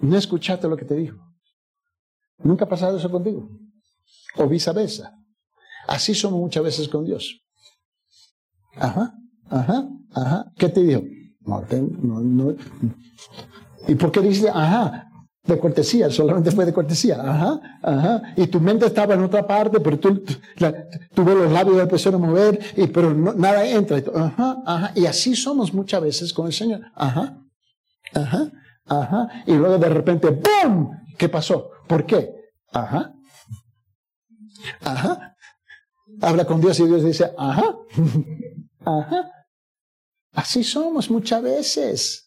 no 0.00 0.16
escuchaste 0.16 0.68
lo 0.68 0.76
que 0.76 0.84
te 0.84 0.94
dijo. 0.94 1.18
¿Nunca 2.38 2.64
ha 2.64 2.68
pasado 2.68 2.98
eso 2.98 3.10
contigo? 3.10 3.48
O 4.36 4.48
viceversa. 4.48 5.12
Así 5.86 6.14
somos 6.14 6.40
muchas 6.40 6.64
veces 6.64 6.88
con 6.88 7.04
Dios. 7.04 7.40
Ajá, 8.76 9.14
ajá, 9.48 9.88
ajá. 10.14 10.46
¿Qué 10.56 10.68
te 10.68 10.82
dijo? 10.82 11.02
No, 11.40 11.62
no, 11.70 12.20
no, 12.20 12.56
¿Y 13.86 13.94
por 13.94 14.10
qué 14.10 14.20
dice, 14.20 14.48
ajá, 14.48 15.10
de 15.44 15.58
cortesía? 15.58 16.10
Solamente 16.10 16.50
fue 16.50 16.64
de 16.64 16.72
cortesía, 16.72 17.20
ajá, 17.20 17.60
ajá. 17.82 18.22
Y 18.36 18.46
tu 18.46 18.60
mente 18.60 18.86
estaba 18.86 19.14
en 19.14 19.22
otra 19.22 19.46
parte, 19.46 19.80
pero 19.80 19.98
tú, 19.98 20.22
ves 20.56 21.36
los 21.36 21.52
labios 21.52 21.76
de 21.76 21.82
la 21.82 21.88
persona 21.88 22.18
mover, 22.18 22.58
y, 22.76 22.86
pero 22.86 23.14
nada 23.14 23.66
entra. 23.66 23.98
ajá, 24.14 24.62
ajá. 24.66 24.92
Y 24.94 25.06
así 25.06 25.36
somos 25.36 25.72
muchas 25.74 26.02
veces 26.02 26.32
con 26.32 26.46
el 26.46 26.52
Señor. 26.52 26.80
Ajá, 26.94 27.36
ajá, 28.14 28.50
ajá. 28.86 29.28
Y 29.46 29.54
luego 29.54 29.78
de 29.78 29.88
repente, 29.88 30.30
¡boom! 30.30 30.90
¿Qué 31.18 31.28
pasó? 31.28 31.70
¿Por 31.86 32.06
qué? 32.06 32.30
Ajá, 32.72 33.12
ajá. 34.82 35.34
Habla 36.20 36.44
con 36.44 36.60
Dios 36.60 36.78
y 36.80 36.86
Dios 36.86 37.04
dice, 37.04 37.32
ajá, 37.36 37.76
ajá. 38.84 39.30
Así 40.32 40.64
somos 40.64 41.10
muchas 41.10 41.42
veces. 41.42 42.23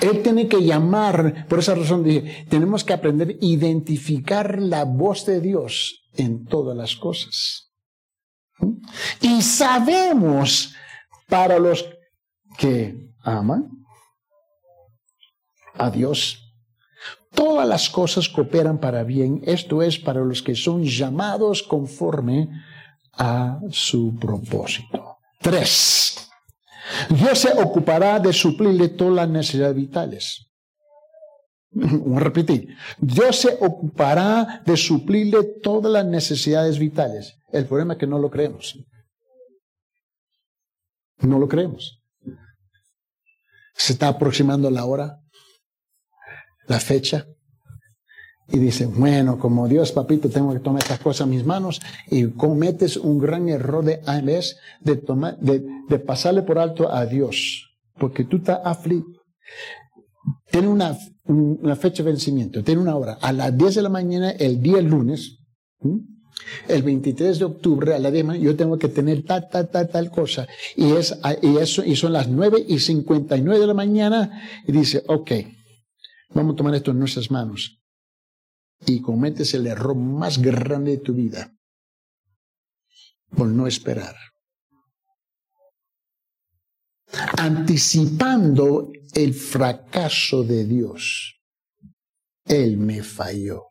Él 0.00 0.22
tiene 0.22 0.48
que 0.48 0.62
llamar, 0.62 1.46
por 1.48 1.60
esa 1.60 1.74
razón 1.74 2.02
dije, 2.02 2.46
tenemos 2.48 2.84
que 2.84 2.92
aprender 2.92 3.28
a 3.28 3.44
identificar 3.44 4.60
la 4.60 4.84
voz 4.84 5.24
de 5.24 5.40
Dios 5.40 6.04
en 6.16 6.44
todas 6.44 6.76
las 6.76 6.96
cosas. 6.96 7.72
Y 9.20 9.42
sabemos 9.42 10.74
para 11.28 11.58
los 11.58 11.84
que 12.58 13.10
aman 13.22 13.68
a 15.74 15.90
Dios, 15.90 16.54
todas 17.32 17.66
las 17.66 17.88
cosas 17.90 18.28
cooperan 18.28 18.78
para 18.78 19.02
bien, 19.02 19.42
esto 19.44 19.82
es 19.82 19.98
para 19.98 20.20
los 20.20 20.42
que 20.42 20.54
son 20.54 20.84
llamados 20.84 21.62
conforme 21.62 22.48
a 23.12 23.60
su 23.70 24.14
propósito. 24.16 25.18
Tres. 25.40 26.23
Dios 27.10 27.38
se 27.38 27.52
ocupará 27.52 28.18
de 28.18 28.32
suplirle 28.32 28.88
todas 28.88 29.14
las 29.14 29.28
necesidades 29.28 29.76
vitales. 29.76 30.50
Repetir. 31.74 32.76
Dios 32.98 33.36
se 33.36 33.56
ocupará 33.60 34.62
de 34.64 34.76
suplirle 34.76 35.42
todas 35.62 35.92
las 35.92 36.04
necesidades 36.04 36.78
vitales. 36.78 37.38
El 37.52 37.66
problema 37.66 37.94
es 37.94 37.98
que 37.98 38.06
no 38.06 38.18
lo 38.18 38.30
creemos. 38.30 38.78
No 41.18 41.38
lo 41.38 41.48
creemos. 41.48 42.02
Se 43.74 43.92
está 43.94 44.08
aproximando 44.08 44.70
la 44.70 44.84
hora, 44.84 45.20
la 46.66 46.78
fecha, 46.78 47.26
y 48.48 48.58
dice, 48.58 48.86
bueno, 48.86 49.38
como 49.38 49.68
Dios, 49.68 49.92
papito, 49.92 50.28
tengo 50.28 50.52
que 50.52 50.60
tomar 50.60 50.82
estas 50.82 51.00
cosas 51.00 51.26
en 51.26 51.30
mis 51.30 51.44
manos 51.44 51.80
y 52.10 52.26
cometes 52.28 52.96
un 52.96 53.18
gran 53.18 53.48
error 53.48 53.84
de, 53.84 54.00
de, 54.80 54.96
tomar, 54.96 55.38
de, 55.38 55.64
de 55.88 55.98
pasarle 55.98 56.42
por 56.42 56.58
alto 56.58 56.92
a 56.92 57.06
Dios, 57.06 57.70
porque 57.98 58.24
tú 58.24 58.38
estás 58.38 58.60
afligido. 58.64 59.22
Tiene 60.50 60.68
una, 60.68 60.96
una, 61.24 61.74
fecha 61.76 62.02
de 62.02 62.10
vencimiento, 62.10 62.62
tiene 62.62 62.80
una 62.80 62.96
hora. 62.96 63.18
A 63.20 63.32
las 63.32 63.56
10 63.56 63.76
de 63.76 63.82
la 63.82 63.88
mañana, 63.88 64.30
el 64.30 64.62
día 64.62 64.80
lunes, 64.80 65.38
el 66.68 66.82
23 66.82 67.38
de 67.38 67.44
octubre, 67.44 67.94
a 67.94 67.98
la 67.98 68.10
10 68.10 68.40
yo 68.40 68.56
tengo 68.56 68.78
que 68.78 68.88
tener 68.88 69.24
tal, 69.24 69.48
tal, 69.50 69.70
tal, 69.70 69.88
tal 69.88 70.10
cosa. 70.10 70.46
Y, 70.76 70.92
es, 70.92 71.18
y, 71.42 71.56
eso, 71.56 71.82
y 71.84 71.96
son 71.96 72.12
las 72.12 72.28
9 72.28 72.64
y 72.68 72.78
59 72.78 73.58
de 73.58 73.66
la 73.66 73.74
mañana, 73.74 74.42
y 74.66 74.72
dice, 74.72 75.02
ok, 75.06 75.32
vamos 76.34 76.54
a 76.54 76.56
tomar 76.56 76.74
esto 76.74 76.90
en 76.90 76.98
nuestras 76.98 77.30
manos 77.30 77.83
y 78.86 79.00
cometes 79.00 79.54
el 79.54 79.66
error 79.66 79.94
más 79.96 80.40
grande 80.40 80.92
de 80.92 80.98
tu 80.98 81.14
vida 81.14 81.54
por 83.34 83.48
no 83.48 83.66
esperar. 83.66 84.14
Anticipando 87.38 88.90
el 89.14 89.34
fracaso 89.34 90.42
de 90.42 90.64
Dios. 90.64 91.40
Él 92.44 92.76
me 92.76 93.02
falló. 93.02 93.62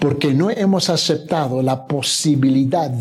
Porque 0.00 0.34
no 0.34 0.50
hemos 0.50 0.90
aceptado 0.90 1.62
la 1.62 1.86
posibilidad. 1.86 2.92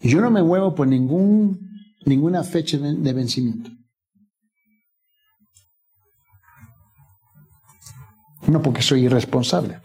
Yo 0.00 0.20
no 0.20 0.30
me 0.30 0.42
muevo 0.42 0.74
por 0.74 0.86
ningún, 0.86 1.58
ninguna 2.04 2.42
fecha 2.42 2.78
de 2.78 3.12
vencimiento. 3.12 3.70
No 8.46 8.60
porque 8.62 8.82
soy 8.82 9.04
irresponsable. 9.06 9.80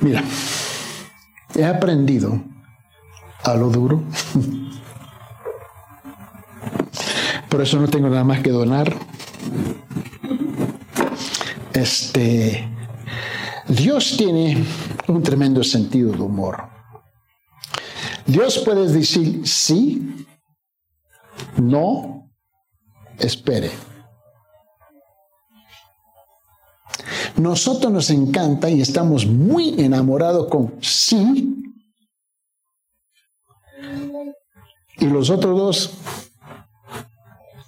Mira, 0.00 0.22
he 1.54 1.64
aprendido 1.64 2.42
a 3.44 3.54
lo 3.54 3.68
duro. 3.70 4.02
Por 7.48 7.60
eso 7.60 7.80
no 7.80 7.88
tengo 7.88 8.08
nada 8.08 8.24
más 8.24 8.40
que 8.40 8.50
donar. 8.50 8.94
Este, 11.72 12.68
Dios 13.66 14.16
tiene 14.16 14.64
un 15.08 15.22
tremendo 15.22 15.64
sentido 15.64 16.12
de 16.12 16.22
humor. 16.22 16.68
Dios 18.26 18.58
puede 18.58 18.88
decir 18.92 19.46
sí, 19.46 20.26
no, 21.56 22.30
espere. 23.18 23.70
Nosotros 27.36 27.92
nos 27.92 28.10
encanta 28.10 28.68
y 28.68 28.80
estamos 28.80 29.26
muy 29.26 29.80
enamorados 29.80 30.48
con 30.48 30.74
sí. 30.80 31.56
Y 34.98 35.06
los 35.06 35.30
otros 35.30 35.58
dos, 35.58 35.90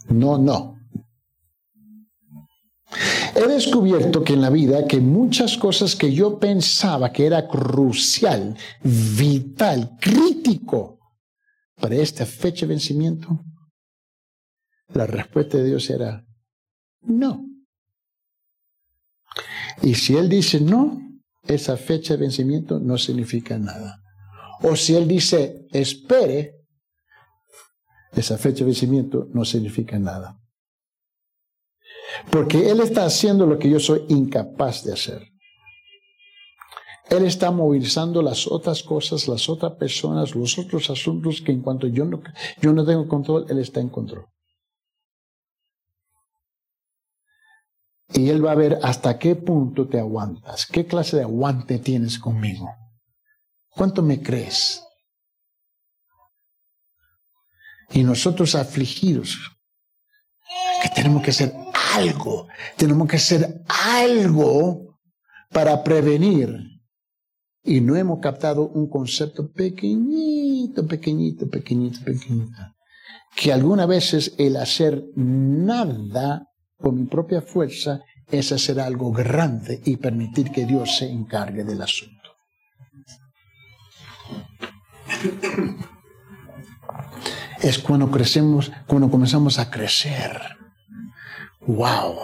no, 0.08 0.36
no. 0.38 0.72
He 3.34 3.46
descubierto 3.46 4.22
que 4.22 4.34
en 4.34 4.42
la 4.42 4.50
vida 4.50 4.86
que 4.86 5.00
muchas 5.00 5.56
cosas 5.56 5.96
que 5.96 6.12
yo 6.12 6.38
pensaba 6.38 7.10
que 7.10 7.24
era 7.24 7.48
crucial, 7.48 8.54
vital, 8.82 9.96
crítico 9.98 10.98
para 11.80 11.94
esta 11.94 12.26
fecha 12.26 12.66
de 12.66 12.74
vencimiento, 12.74 13.42
la 14.92 15.06
respuesta 15.06 15.56
de 15.56 15.64
Dios 15.64 15.88
era 15.88 16.26
no. 17.00 17.51
Y 19.80 19.94
si 19.94 20.16
Él 20.16 20.28
dice 20.28 20.60
no, 20.60 21.00
esa 21.44 21.76
fecha 21.76 22.14
de 22.14 22.20
vencimiento 22.20 22.78
no 22.78 22.98
significa 22.98 23.58
nada. 23.58 24.00
O 24.62 24.76
si 24.76 24.94
Él 24.94 25.08
dice 25.08 25.66
espere, 25.72 26.54
esa 28.12 28.36
fecha 28.36 28.60
de 28.60 28.66
vencimiento 28.66 29.28
no 29.32 29.44
significa 29.44 29.98
nada. 29.98 30.38
Porque 32.30 32.70
Él 32.70 32.80
está 32.80 33.04
haciendo 33.04 33.46
lo 33.46 33.58
que 33.58 33.70
yo 33.70 33.80
soy 33.80 34.04
incapaz 34.08 34.84
de 34.84 34.92
hacer. 34.92 35.22
Él 37.10 37.26
está 37.26 37.50
movilizando 37.50 38.22
las 38.22 38.46
otras 38.46 38.82
cosas, 38.82 39.28
las 39.28 39.48
otras 39.48 39.72
personas, 39.72 40.34
los 40.34 40.58
otros 40.58 40.88
asuntos 40.88 41.42
que 41.42 41.52
en 41.52 41.60
cuanto 41.60 41.86
yo 41.86 42.04
no, 42.04 42.22
yo 42.60 42.72
no 42.72 42.86
tengo 42.86 43.06
control, 43.06 43.46
Él 43.48 43.58
está 43.58 43.80
en 43.80 43.88
control. 43.88 44.24
Y 48.14 48.28
Él 48.28 48.44
va 48.44 48.52
a 48.52 48.56
ver 48.56 48.78
hasta 48.82 49.18
qué 49.18 49.36
punto 49.36 49.88
te 49.88 49.98
aguantas, 49.98 50.66
qué 50.66 50.86
clase 50.86 51.16
de 51.16 51.22
aguante 51.22 51.78
tienes 51.78 52.18
conmigo. 52.18 52.68
¿Cuánto 53.70 54.02
me 54.02 54.20
crees? 54.20 54.82
Y 57.90 58.04
nosotros 58.04 58.54
afligidos, 58.54 59.38
que 60.82 60.88
tenemos 60.90 61.22
que 61.22 61.30
hacer 61.30 61.54
algo, 61.94 62.48
tenemos 62.76 63.08
que 63.08 63.16
hacer 63.16 63.62
algo 63.68 64.98
para 65.50 65.82
prevenir. 65.82 66.72
Y 67.64 67.80
no 67.80 67.96
hemos 67.96 68.18
captado 68.18 68.68
un 68.68 68.88
concepto 68.88 69.52
pequeñito, 69.52 70.86
pequeñito, 70.86 71.48
pequeñito, 71.48 72.00
pequeñito. 72.04 72.58
Que 73.36 73.52
algunas 73.52 73.86
veces 73.86 74.34
el 74.36 74.56
hacer 74.56 75.04
nada 75.14 76.51
por 76.82 76.92
mi 76.92 77.04
propia 77.04 77.40
fuerza 77.40 78.00
es 78.30 78.50
hacer 78.52 78.80
algo 78.80 79.12
grande 79.12 79.80
y 79.84 79.96
permitir 79.96 80.50
que 80.50 80.66
Dios 80.66 80.96
se 80.98 81.10
encargue 81.10 81.64
del 81.64 81.80
asunto. 81.80 82.18
Es 87.60 87.78
cuando 87.78 88.10
crecemos, 88.10 88.72
cuando 88.86 89.10
comenzamos 89.10 89.58
a 89.58 89.70
crecer. 89.70 90.40
¡Wow! 91.66 92.16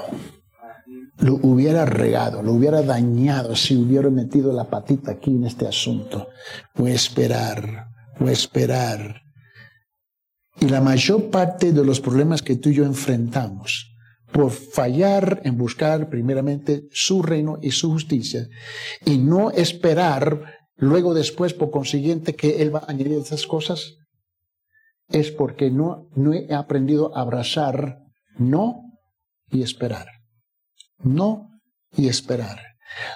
Lo 1.18 1.34
hubiera 1.34 1.84
regado, 1.84 2.42
lo 2.42 2.52
hubiera 2.52 2.82
dañado 2.82 3.54
si 3.54 3.76
hubiera 3.76 4.10
metido 4.10 4.52
la 4.52 4.64
patita 4.64 5.12
aquí 5.12 5.30
en 5.30 5.44
este 5.44 5.66
asunto. 5.66 6.28
Voy 6.74 6.92
a 6.92 6.94
esperar, 6.94 7.88
voy 8.18 8.30
a 8.30 8.32
esperar. 8.32 9.22
Y 10.60 10.68
la 10.68 10.80
mayor 10.80 11.30
parte 11.30 11.72
de 11.72 11.84
los 11.84 12.00
problemas 12.00 12.42
que 12.42 12.56
tú 12.56 12.70
y 12.70 12.74
yo 12.74 12.84
enfrentamos 12.84 13.97
por 14.32 14.50
fallar 14.50 15.40
en 15.44 15.56
buscar 15.56 16.08
primeramente 16.10 16.84
su 16.90 17.22
reino 17.22 17.58
y 17.62 17.70
su 17.70 17.90
justicia 17.90 18.48
y 19.04 19.18
no 19.18 19.50
esperar 19.50 20.58
luego 20.76 21.14
después 21.14 21.54
por 21.54 21.70
consiguiente 21.70 22.34
que 22.34 22.62
Él 22.62 22.74
va 22.74 22.80
a 22.80 22.90
añadir 22.90 23.18
esas 23.18 23.46
cosas, 23.46 23.96
es 25.08 25.30
porque 25.30 25.70
no, 25.70 26.08
no 26.14 26.34
he 26.34 26.54
aprendido 26.54 27.16
a 27.16 27.22
abrazar 27.22 27.98
no 28.38 28.82
y 29.50 29.62
esperar. 29.62 30.06
No 30.98 31.48
y 31.96 32.08
esperar. 32.08 32.60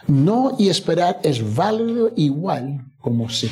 No 0.07 0.57
y 0.59 0.69
esperar 0.69 1.21
es 1.23 1.55
válido 1.55 2.13
igual 2.17 2.81
como 2.99 3.29
sí. 3.29 3.51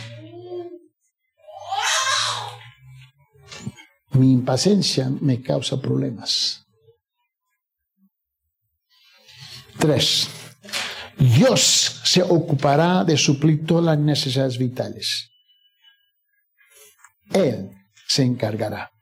Mi 4.12 4.32
impaciencia 4.32 5.10
me 5.20 5.40
causa 5.40 5.80
problemas. 5.80 6.66
Tres, 9.80 10.28
Dios 11.16 12.02
se 12.04 12.22
ocupará 12.22 13.02
de 13.02 13.16
suplir 13.16 13.64
todas 13.64 13.84
las 13.86 13.98
necesidades 13.98 14.58
vitales. 14.58 15.30
Él 17.32 17.70
se 18.06 18.22
encargará. 18.22 18.92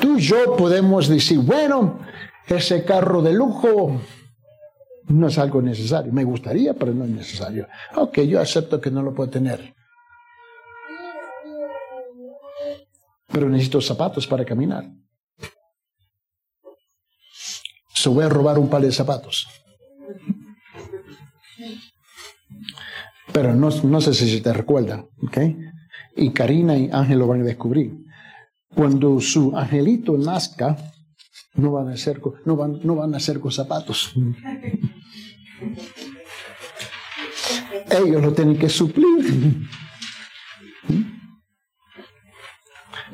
Tú 0.00 0.16
y 0.16 0.22
yo 0.22 0.56
podemos 0.56 1.08
decir, 1.08 1.40
bueno, 1.40 2.00
ese 2.46 2.84
carro 2.86 3.20
de 3.20 3.34
lujo 3.34 4.00
no 5.08 5.26
es 5.26 5.36
algo 5.36 5.60
necesario. 5.60 6.10
Me 6.10 6.24
gustaría, 6.24 6.72
pero 6.72 6.94
no 6.94 7.04
es 7.04 7.10
necesario. 7.10 7.68
Ok, 7.96 8.20
yo 8.20 8.40
acepto 8.40 8.80
que 8.80 8.90
no 8.90 9.02
lo 9.02 9.12
puedo 9.14 9.28
tener. 9.28 9.74
Pero 13.26 13.50
necesito 13.50 13.82
zapatos 13.82 14.26
para 14.26 14.46
caminar. 14.46 14.86
Se 18.08 18.14
voy 18.14 18.24
a 18.24 18.30
robar 18.30 18.58
un 18.58 18.70
par 18.70 18.80
de 18.80 18.90
zapatos. 18.90 19.46
Pero 23.34 23.54
no, 23.54 23.68
no 23.68 24.00
sé 24.00 24.14
si 24.14 24.40
te 24.40 24.50
recuerdan, 24.50 25.04
¿ok? 25.22 25.36
Y 26.16 26.32
Karina 26.32 26.74
y 26.78 26.88
Ángel 26.90 27.18
lo 27.18 27.26
van 27.26 27.42
a 27.42 27.44
descubrir. 27.44 27.92
Cuando 28.74 29.20
su 29.20 29.54
angelito 29.54 30.16
nazca, 30.16 30.78
no 31.56 31.72
van 31.72 31.88
a 31.90 31.92
hacer, 31.92 32.18
no 32.46 32.56
van, 32.56 32.80
no 32.82 32.94
van 32.94 33.12
a 33.12 33.18
hacer 33.18 33.40
con 33.40 33.52
zapatos. 33.52 34.14
Ellos 37.90 38.22
lo 38.22 38.32
tienen 38.32 38.58
que 38.58 38.70
suplir. 38.70 39.68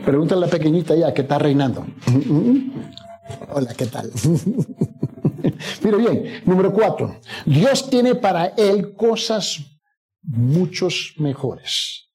Pregúntale 0.05 0.43
la 0.43 0.47
pequeñita 0.47 0.95
ya 0.95 1.13
que 1.13 1.23
está 1.23 1.41
reinando. 1.41 1.85
Hola, 3.51 3.75
¿qué 3.75 3.87
tal? 3.87 4.11
Mira 5.83 5.97
bien, 5.97 6.43
número 6.45 6.73
cuatro. 6.73 7.21
Dios 7.47 7.89
tiene 7.89 8.15
para 8.15 8.47
él 8.47 8.95
cosas 8.95 9.61
muchos 10.23 11.15
mejores. 11.19 12.11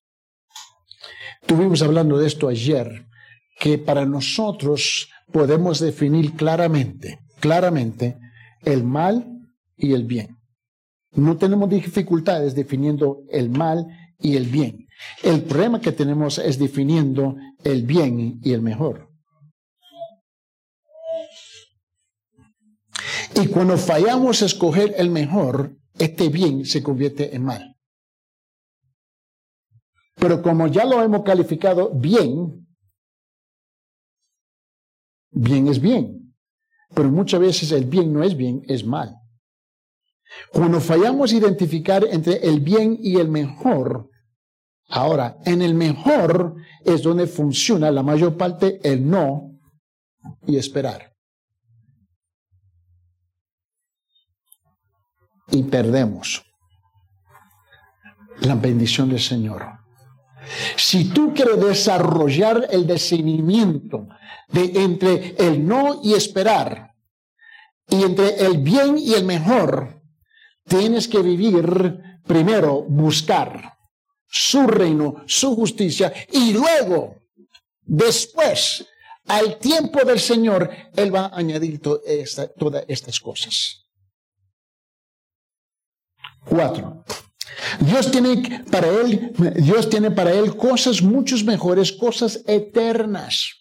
Estuvimos 1.42 1.82
hablando 1.82 2.18
de 2.18 2.28
esto 2.28 2.48
ayer, 2.48 3.08
que 3.60 3.78
para 3.78 4.06
nosotros 4.06 5.10
podemos 5.32 5.80
definir 5.80 6.34
claramente, 6.36 7.20
claramente, 7.40 8.18
el 8.64 8.84
mal 8.84 9.26
y 9.76 9.94
el 9.94 10.04
bien. 10.04 10.38
No 11.12 11.38
tenemos 11.38 11.70
dificultades 11.70 12.54
definiendo 12.56 13.24
el 13.32 13.50
mal 13.50 13.88
y 14.20 14.36
el 14.36 14.46
bien. 14.46 14.88
El 15.24 15.44
problema 15.44 15.82
que 15.82 15.92
tenemos 15.92 16.38
es 16.38 16.60
definiendo 16.60 17.36
el 17.64 17.84
bien 17.84 18.40
y 18.44 18.54
el 18.54 18.62
mejor. 18.62 19.09
Y 23.36 23.48
cuando 23.48 23.78
fallamos 23.78 24.42
a 24.42 24.46
escoger 24.46 24.94
el 24.98 25.10
mejor, 25.10 25.78
este 25.98 26.30
bien 26.30 26.66
se 26.66 26.82
convierte 26.82 27.36
en 27.36 27.44
mal. 27.44 27.76
Pero 30.16 30.42
como 30.42 30.68
ya 30.68 30.86
lo 30.86 31.02
hemos 31.02 31.24
calificado 31.24 31.92
bien, 31.92 32.68
bien 35.32 35.68
es 35.68 35.80
bien. 35.80 36.36
Pero 36.94 37.10
muchas 37.10 37.40
veces 37.40 37.72
el 37.72 37.86
bien 37.86 38.12
no 38.12 38.24
es 38.24 38.36
bien, 38.36 38.64
es 38.68 38.86
mal. 38.86 39.16
Cuando 40.52 40.80
fallamos 40.80 41.32
a 41.32 41.36
identificar 41.36 42.06
entre 42.10 42.38
el 42.48 42.60
bien 42.60 42.98
y 43.02 43.18
el 43.18 43.30
mejor, 43.30 44.10
ahora, 44.90 45.38
en 45.46 45.62
el 45.62 45.74
mejor 45.74 46.56
es 46.84 47.02
donde 47.02 47.28
funciona 47.28 47.92
la 47.92 48.04
mayor 48.04 48.38
parte 48.38 48.80
el 48.84 49.08
no 49.08 49.58
y 50.46 50.58
esperar. 50.58 51.09
Y 55.52 55.64
perdemos 55.64 56.44
la 58.42 58.56
bendición 58.56 59.10
del 59.10 59.20
Señor. 59.20 59.80
Si 60.76 61.06
tú 61.06 61.34
quieres 61.34 61.60
desarrollar 61.60 62.68
el 62.72 62.88
discernimiento 62.88 64.08
de 64.48 64.84
entre 64.84 65.36
el 65.38 65.66
no 65.66 66.02
y 66.04 66.14
esperar, 66.14 66.96
y 67.88 68.04
entre 68.04 68.46
el 68.46 68.60
bien 68.60 68.98
y 68.98 69.14
el 69.14 69.26
mejor, 69.26 70.02
tienes 70.68 71.08
que 71.08 71.22
vivir 71.22 72.00
primero, 72.26 72.84
buscar 72.88 73.78
su 74.28 74.68
reino, 74.68 75.24
su 75.26 75.56
justicia, 75.56 76.14
y 76.32 76.54
luego, 76.54 77.16
después, 77.82 78.86
al 79.26 79.58
tiempo 79.58 80.04
del 80.06 80.20
Señor, 80.20 80.70
Él 80.96 81.14
va 81.14 81.26
a 81.26 81.38
añadir 81.38 81.82
todas 81.82 82.84
estas 82.88 83.20
cosas. 83.20 83.79
Cuatro. 86.50 87.04
Dios 87.80 88.12
tiene 88.12 88.64
para 88.72 88.88
él, 88.88 89.34
Dios 89.58 89.90
tiene 89.90 90.12
para 90.12 90.34
él 90.34 90.56
cosas 90.56 91.02
muchas 91.02 91.44
mejores, 91.44 91.92
cosas 91.92 92.44
eternas. 92.48 93.60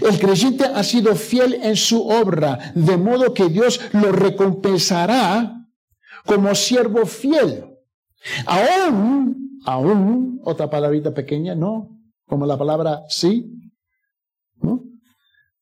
El 0.00 0.18
creyente 0.18 0.64
ha 0.64 0.82
sido 0.84 1.14
fiel 1.16 1.54
en 1.54 1.76
su 1.76 2.08
obra, 2.08 2.72
de 2.74 2.96
modo 2.96 3.34
que 3.34 3.48
Dios 3.48 3.80
lo 3.92 4.12
recompensará 4.12 5.66
como 6.24 6.54
siervo 6.54 7.04
fiel. 7.06 7.64
Aún, 8.46 9.60
aún, 9.66 10.40
otra 10.44 10.70
palabrita 10.70 11.12
pequeña, 11.12 11.54
¿no? 11.54 11.98
Como 12.26 12.46
la 12.46 12.56
palabra 12.56 13.02
sí. 13.08 13.50
¿no? 14.60 14.84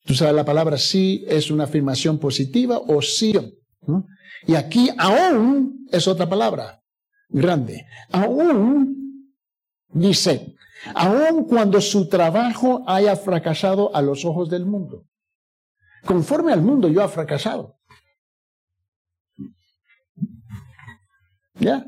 Tú 0.04 0.14
sabes, 0.14 0.34
la 0.34 0.44
palabra 0.44 0.78
sí 0.78 1.24
es 1.26 1.50
una 1.50 1.64
afirmación 1.64 2.18
positiva 2.18 2.78
o 2.78 3.00
sí. 3.02 3.32
Y 4.46 4.54
aquí 4.54 4.90
aún 4.98 5.86
es 5.90 6.06
otra 6.08 6.28
palabra 6.28 6.82
grande. 7.28 7.86
Aún, 8.10 9.34
dice, 9.88 10.54
aun 10.94 11.44
cuando 11.44 11.80
su 11.80 12.08
trabajo 12.08 12.84
haya 12.86 13.16
fracasado 13.16 13.94
a 13.94 14.02
los 14.02 14.24
ojos 14.24 14.50
del 14.50 14.66
mundo. 14.66 15.06
Conforme 16.04 16.52
al 16.52 16.62
mundo 16.62 16.88
yo 16.88 17.02
ha 17.02 17.08
fracasado. 17.08 17.78
¿Ya? 21.54 21.86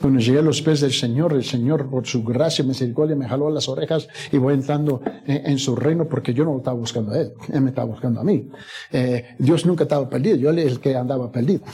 Cuando 0.00 0.20
llegué 0.20 0.38
a 0.38 0.42
los 0.42 0.62
pies 0.62 0.80
del 0.80 0.92
Señor, 0.92 1.32
el 1.32 1.42
Señor 1.42 1.90
por 1.90 2.06
su 2.06 2.22
gracia 2.22 2.64
y 2.64 2.68
misericordia 2.68 3.16
me 3.16 3.28
jaló 3.28 3.50
las 3.50 3.68
orejas 3.68 4.06
y 4.30 4.38
voy 4.38 4.54
entrando 4.54 5.02
en, 5.26 5.58
su 5.58 5.74
reino 5.74 6.08
porque 6.08 6.32
yo 6.32 6.44
no 6.44 6.52
lo 6.52 6.58
estaba 6.58 6.76
buscando 6.76 7.12
a 7.12 7.20
Él, 7.20 7.32
Él 7.52 7.60
me 7.62 7.70
estaba 7.70 7.88
buscando 7.88 8.20
a 8.20 8.24
mí. 8.24 8.48
Eh, 8.92 9.34
Dios 9.40 9.66
nunca 9.66 9.82
estaba 9.82 10.08
perdido, 10.08 10.36
yo 10.36 10.50
era 10.50 10.62
el 10.62 10.78
que 10.78 10.94
andaba 10.94 11.32
perdido. 11.32 11.64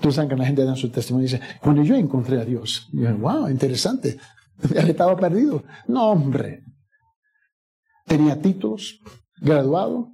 Tú 0.00 0.10
sabes 0.10 0.30
que 0.30 0.36
la 0.36 0.46
gente 0.46 0.64
da 0.64 0.74
su 0.74 0.90
testimonio 0.90 1.28
y 1.28 1.32
dice, 1.32 1.44
cuando 1.60 1.82
yo 1.82 1.94
encontré 1.94 2.40
a 2.40 2.46
Dios, 2.46 2.88
yo 2.92 3.14
wow, 3.18 3.50
interesante, 3.50 4.16
él 4.74 4.88
estaba 4.88 5.14
perdido. 5.14 5.62
No, 5.86 6.12
hombre. 6.12 6.64
Tenía 8.06 8.40
títulos, 8.40 9.00
graduado 9.38 10.10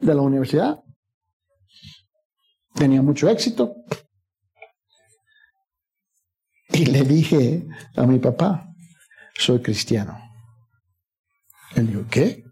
de 0.00 0.14
la 0.14 0.22
universidad, 0.22 0.82
tenía 2.74 3.02
mucho 3.02 3.28
éxito. 3.28 3.74
Y 6.78 6.86
le 6.86 7.02
dije 7.02 7.66
a 7.96 8.06
mi 8.06 8.20
papá, 8.20 8.72
soy 9.34 9.58
cristiano. 9.58 10.16
Él 11.74 11.88
dijo, 11.88 12.04
¿qué? 12.08 12.44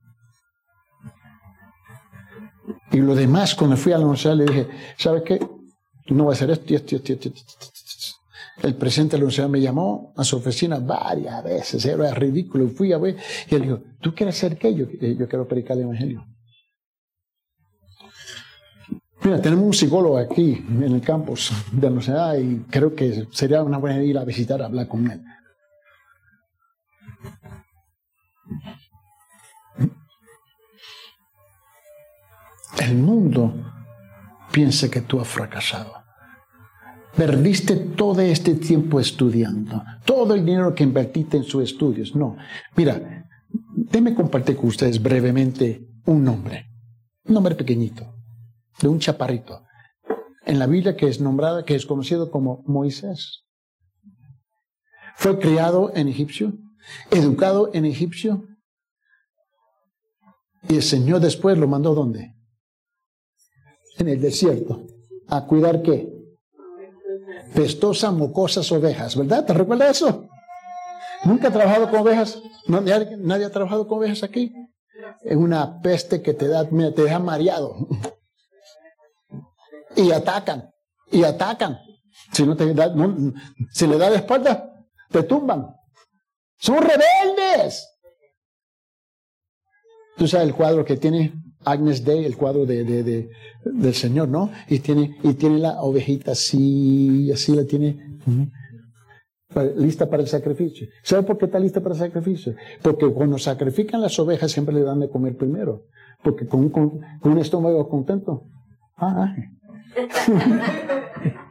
Y 2.91 2.97
lo 2.97 3.15
demás, 3.15 3.55
cuando 3.55 3.77
fui 3.77 3.93
a 3.93 3.99
la 3.99 4.03
universidad, 4.03 4.35
le 4.35 4.47
dije, 4.47 4.69
¿sabe 4.99 5.23
qué? 5.23 5.39
no 6.09 6.25
va 6.25 6.33
a 6.33 6.35
hacer 6.35 6.51
esto, 6.51 6.75
esto, 6.75 6.97
esto, 6.97 7.13
esto, 7.13 7.31
El 8.65 8.75
presidente 8.75 9.13
de 9.13 9.19
la 9.19 9.25
universidad 9.27 9.49
me 9.49 9.61
llamó 9.61 10.13
a 10.17 10.25
su 10.25 10.39
oficina 10.39 10.81
varias 10.81 11.45
veces, 11.45 11.85
era 11.85 12.13
ridículo, 12.13 12.69
fui 12.69 12.93
a 12.93 12.99
ver, 12.99 13.17
y 13.49 13.55
él 13.55 13.63
dijo, 13.63 13.81
¿tú 14.01 14.13
quieres 14.13 14.35
hacer 14.35 14.59
qué? 14.59 14.75
Yo, 14.75 14.87
eh, 15.01 15.15
yo 15.17 15.29
quiero 15.29 15.47
predicar 15.47 15.77
el 15.77 15.85
Evangelio. 15.85 16.27
Mira, 19.27 19.43
tenemos 19.43 19.65
un 19.65 19.73
psicólogo 19.73 20.19
aquí 20.19 20.65
en 20.69 20.85
el 20.85 21.01
campus 21.01 21.51
de 21.73 21.81
la 21.81 21.89
universidad 21.89 22.39
y 22.39 22.59
creo 22.71 22.95
que 22.95 23.27
sería 23.33 23.61
una 23.65 23.77
buena 23.77 23.97
idea 23.97 24.11
ir 24.11 24.19
a 24.19 24.25
visitar, 24.25 24.63
a 24.63 24.67
hablar 24.67 24.87
con 24.87 25.11
él. 25.11 25.21
El 32.79 32.95
mundo 32.95 33.53
piensa 34.53 34.89
que 34.89 35.01
tú 35.01 35.19
has 35.19 35.27
fracasado. 35.27 35.93
Perdiste 37.17 37.75
todo 37.75 38.21
este 38.21 38.55
tiempo 38.55 39.01
estudiando, 39.01 39.83
todo 40.05 40.37
el 40.37 40.47
dinero 40.47 40.73
que 40.73 40.85
invertiste 40.85 41.37
en 41.37 41.43
sus 41.43 41.65
estudios. 41.65 42.15
No, 42.15 42.37
mira, 42.77 43.27
déme 43.75 44.15
compartir 44.15 44.55
con 44.57 44.67
ustedes 44.67 45.03
brevemente 45.03 45.85
un 46.05 46.23
nombre, 46.23 46.71
un 47.25 47.35
nombre 47.35 47.57
pequeñito, 47.57 48.16
de 48.81 48.89
un 48.89 48.99
chaparrito, 48.99 49.63
en 50.45 50.59
la 50.59 50.67
Biblia 50.67 50.97
que 50.97 51.09
es 51.09 51.21
nombrada, 51.21 51.65
que 51.65 51.75
es 51.75 51.87
conocido 51.87 52.31
como 52.31 52.63
Moisés. 52.67 53.45
Fue 55.17 55.39
criado 55.39 55.93
en 55.95 56.09
Egipcio, 56.09 56.53
educado 57.11 57.71
en 57.73 57.85
egipcio. 57.85 58.45
Y 60.69 60.77
el 60.77 60.83
Señor 60.83 61.21
después 61.21 61.57
lo 61.57 61.69
mandó 61.69 61.95
¿dónde? 61.95 62.35
En 63.99 64.09
el 64.09 64.21
desierto. 64.21 64.87
¿A 65.29 65.47
cuidar 65.47 65.83
qué? 65.83 66.13
Pestosas, 67.55 68.13
mocosas 68.13 68.71
ovejas, 68.73 69.17
¿verdad? 69.17 69.45
¿Te 69.47 69.55
recuerdas 69.55 69.97
eso? 69.97 70.29
¿Nunca 71.25 71.49
ha 71.49 71.53
trabajado 71.53 71.91
con 71.91 72.01
ovejas? 72.01 72.41
¿Nadie, 72.69 73.17
¿Nadie, 73.17 73.47
ha 73.47 73.51
trabajado 73.51 73.89
con 73.89 73.99
ovejas 73.99 74.23
aquí? 74.23 74.53
Es 75.23 75.37
una 75.37 75.81
peste 75.81 76.21
que 76.21 76.35
te, 76.35 76.47
da, 76.47 76.69
te 76.69 77.03
deja 77.03 77.19
mareado. 77.19 77.89
Y 79.97 80.11
atacan, 80.13 80.71
y 81.11 81.25
atacan. 81.25 81.79
Si 82.33 82.45
no 82.45 82.57
te 82.57 82.73
da, 82.75 82.95
si 83.73 83.87
le 83.87 83.99
da 83.99 84.11
la 84.11 84.17
espalda, 84.17 84.73
te 85.11 85.23
tumban. 85.23 85.67
Son 86.59 86.79
rebeldes. 86.79 87.89
Tú 90.17 90.27
sabes 90.27 90.49
el 90.49 90.55
cuadro 90.55 90.85
que 90.85 90.97
tiene 90.97 91.33
Agnes 91.65 92.05
Day, 92.05 92.25
el 92.25 92.37
cuadro 92.37 92.65
de, 92.65 92.85
de, 92.85 93.31
del 93.65 93.95
Señor, 93.95 94.29
¿no? 94.29 94.51
Y 94.69 94.79
tiene, 94.79 95.19
y 95.23 95.35
tiene 95.35 95.59
la 95.59 95.83
ovejita 95.83 96.33
así, 96.33 97.31
así 97.33 97.55
la 97.55 97.65
tiene. 97.65 98.19
lista 99.77 100.09
para 100.09 100.23
el 100.23 100.29
sacrificio. 100.29 100.87
¿Sabe 101.03 101.25
por 101.25 101.37
qué 101.37 101.47
está 101.47 101.59
lista 101.59 101.81
para 101.81 101.95
el 101.95 102.01
sacrificio? 102.01 102.55
Porque 102.83 103.07
cuando 103.13 103.37
sacrifican 103.39 104.01
las 104.01 104.19
ovejas 104.19 104.51
siempre 104.51 104.75
le 104.75 104.83
dan 104.83 105.01
de 105.01 105.11
comer 105.11 105.37
primero. 105.37 105.87
Porque 106.23 106.47
con, 106.47 106.71
con, 106.71 107.01
con 107.21 107.33
un 107.33 107.39
estómago 107.39 107.89
contento. 107.89 108.45
Ah, 108.97 109.35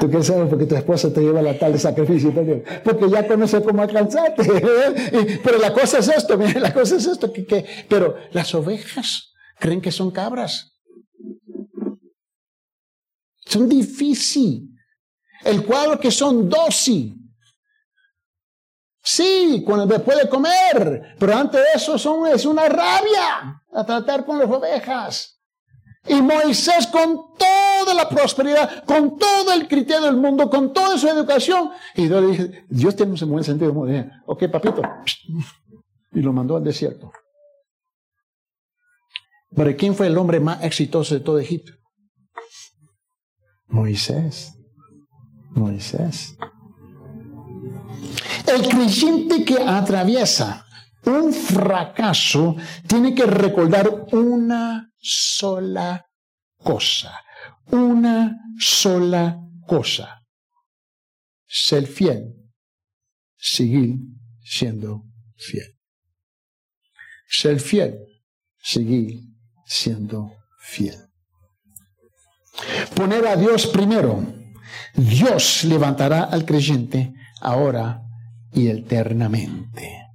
¿Tú 0.00 0.10
qué 0.10 0.22
sabes? 0.22 0.48
Porque 0.48 0.66
tu 0.66 0.74
esposa 0.74 1.12
te 1.12 1.20
lleva 1.20 1.40
a 1.40 1.42
la 1.42 1.58
tal 1.58 1.72
de 1.72 1.78
sacrificio. 1.78 2.32
Porque 2.84 3.10
ya 3.10 3.26
conoce 3.26 3.62
cómo 3.62 3.82
alcanzarte. 3.82 5.40
Pero 5.42 5.58
la 5.58 5.72
cosa 5.72 5.98
es 5.98 6.08
esto, 6.08 6.36
la 6.36 6.72
cosa 6.72 6.96
es 6.96 7.06
esto. 7.06 7.32
Que, 7.32 7.64
pero 7.88 8.16
las 8.32 8.54
ovejas 8.54 9.32
creen 9.58 9.80
que 9.80 9.92
son 9.92 10.10
cabras. 10.10 10.72
Son 13.46 13.68
difíciles. 13.68 14.70
El 15.44 15.64
cuadro 15.64 15.98
que 15.98 16.10
son 16.10 16.48
dócil. 16.48 17.18
Sí, 19.04 19.64
cuando 19.66 19.86
después 19.86 20.16
de 20.16 20.28
comer, 20.28 21.16
pero 21.18 21.34
antes 21.34 21.60
de 21.60 21.66
eso 21.74 21.98
son, 21.98 22.28
es 22.28 22.46
una 22.46 22.68
rabia 22.68 23.60
a 23.72 23.84
tratar 23.84 24.24
con 24.24 24.38
las 24.38 24.48
ovejas. 24.48 25.41
Y 26.06 26.20
Moisés 26.20 26.88
con 26.88 27.34
toda 27.38 27.94
la 27.94 28.08
prosperidad, 28.08 28.84
con 28.84 29.16
todo 29.16 29.52
el 29.52 29.68
criterio 29.68 30.02
del 30.02 30.16
mundo, 30.16 30.50
con 30.50 30.72
toda 30.72 30.98
su 30.98 31.08
educación. 31.08 31.70
Y 31.94 32.08
yo 32.08 32.20
le 32.20 32.26
dije, 32.28 32.64
Dios 32.68 32.96
tiene 32.96 33.12
un 33.12 33.30
buen 33.30 33.44
sentido. 33.44 33.72
Ok, 34.26 34.48
papito. 34.50 34.82
Y 36.12 36.20
lo 36.20 36.32
mandó 36.32 36.56
al 36.56 36.64
desierto. 36.64 37.12
Pero 39.54 39.76
¿quién 39.76 39.94
fue 39.94 40.08
el 40.08 40.18
hombre 40.18 40.40
más 40.40 40.62
exitoso 40.64 41.14
de 41.14 41.20
todo 41.20 41.38
Egipto? 41.38 41.72
Moisés. 43.68 44.54
Moisés. 45.50 46.36
El 48.46 48.68
creyente 48.68 49.44
que 49.44 49.62
atraviesa 49.62 50.66
un 51.04 51.32
fracaso 51.32 52.56
tiene 52.86 53.14
que 53.14 53.26
recordar 53.26 54.06
una 54.12 54.91
sola 55.02 56.06
cosa, 56.56 57.20
una 57.66 58.36
sola 58.58 59.38
cosa. 59.66 60.22
Ser 61.46 61.86
fiel, 61.86 62.32
seguir 63.36 63.96
siendo 64.42 65.02
fiel. 65.36 65.76
Ser 67.28 67.60
fiel, 67.60 67.98
seguir 68.58 69.20
siendo 69.66 70.30
fiel. 70.60 70.96
Poner 72.94 73.26
a 73.26 73.36
Dios 73.36 73.66
primero. 73.66 74.22
Dios 74.94 75.64
levantará 75.64 76.24
al 76.24 76.44
creyente 76.44 77.12
ahora 77.40 78.02
y 78.52 78.68
eternamente. 78.68 80.11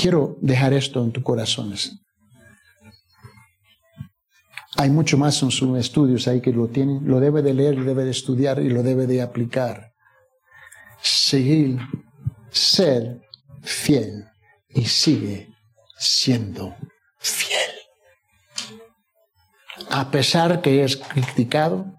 Quiero 0.00 0.38
dejar 0.40 0.72
esto 0.72 1.04
en 1.04 1.12
tus 1.12 1.22
corazones. 1.22 2.00
Hay 4.78 4.88
mucho 4.88 5.18
más 5.18 5.42
en 5.42 5.50
sus 5.50 5.78
estudios 5.78 6.26
ahí 6.26 6.40
que 6.40 6.52
lo 6.52 6.68
tienen. 6.68 7.06
Lo 7.06 7.20
debe 7.20 7.42
de 7.42 7.52
leer, 7.52 7.76
lo 7.76 7.84
debe 7.84 8.04
de 8.04 8.10
estudiar 8.12 8.60
y 8.60 8.70
lo 8.70 8.82
debe 8.82 9.06
de 9.06 9.20
aplicar. 9.20 9.92
Seguir, 11.02 11.80
ser 12.48 13.20
fiel 13.60 14.24
y 14.70 14.86
sigue 14.86 15.52
siendo 15.98 16.74
fiel. 17.18 17.70
A 19.90 20.10
pesar 20.10 20.62
que 20.62 20.82
es 20.82 20.96
criticado, 20.96 21.92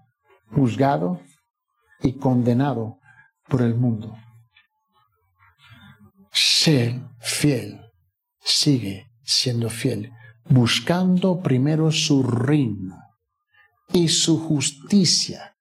juzgado 0.52 1.20
y 2.00 2.14
condenado 2.14 2.98
por 3.46 3.62
el 3.62 3.76
mundo. 3.76 4.18
Ser 6.32 6.98
fiel 7.20 7.81
sigue 8.52 9.10
siendo 9.24 9.70
fiel, 9.70 10.12
buscando 10.44 11.40
primero 11.40 11.90
su 11.90 12.22
reino 12.22 12.96
y 13.92 14.08
su 14.08 14.38
justicia. 14.38 15.56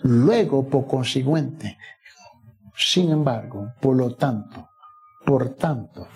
Luego, 0.00 0.68
por 0.68 0.86
consiguiente, 0.86 1.78
sin 2.76 3.10
embargo, 3.10 3.72
por 3.80 3.96
lo 3.96 4.14
tanto, 4.16 4.68
por 5.24 5.56
tanto, 5.56 6.08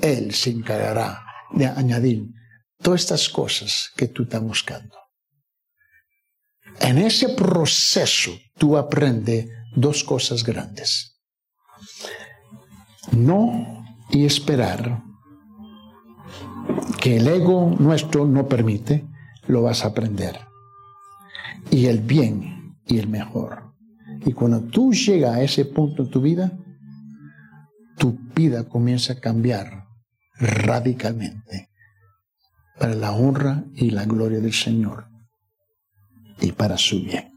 Él 0.00 0.32
se 0.32 0.50
encargará 0.50 1.24
de 1.52 1.66
añadir 1.66 2.28
todas 2.80 3.00
estas 3.02 3.28
cosas 3.28 3.90
que 3.96 4.08
tú 4.08 4.24
estás 4.24 4.42
buscando. 4.42 4.96
En 6.80 6.98
ese 6.98 7.30
proceso 7.30 8.32
tú 8.58 8.76
aprendes 8.76 9.48
dos 9.74 10.04
cosas 10.04 10.44
grandes. 10.44 11.18
No 13.12 13.85
y 14.10 14.24
esperar 14.24 15.02
que 17.00 17.16
el 17.16 17.28
ego 17.28 17.74
nuestro 17.78 18.26
no 18.26 18.48
permite, 18.48 19.06
lo 19.46 19.62
vas 19.62 19.84
a 19.84 19.88
aprender. 19.88 20.40
Y 21.70 21.86
el 21.86 22.00
bien 22.00 22.76
y 22.86 22.98
el 22.98 23.08
mejor. 23.08 23.72
Y 24.24 24.32
cuando 24.32 24.60
tú 24.62 24.92
llegas 24.92 25.36
a 25.36 25.42
ese 25.42 25.64
punto 25.64 26.02
en 26.04 26.10
tu 26.10 26.20
vida, 26.20 26.52
tu 27.98 28.18
vida 28.34 28.68
comienza 28.68 29.14
a 29.14 29.20
cambiar 29.20 29.86
radicalmente 30.38 31.70
para 32.78 32.94
la 32.94 33.12
honra 33.12 33.64
y 33.74 33.90
la 33.90 34.04
gloria 34.04 34.40
del 34.40 34.52
Señor 34.52 35.08
y 36.40 36.52
para 36.52 36.76
su 36.76 37.02
bien. 37.02 37.32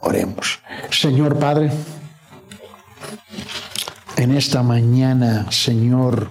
Oremos. 0.00 0.60
Señor 0.90 1.38
Padre, 1.38 1.70
en 4.16 4.36
esta 4.36 4.62
mañana, 4.62 5.50
Señor, 5.50 6.30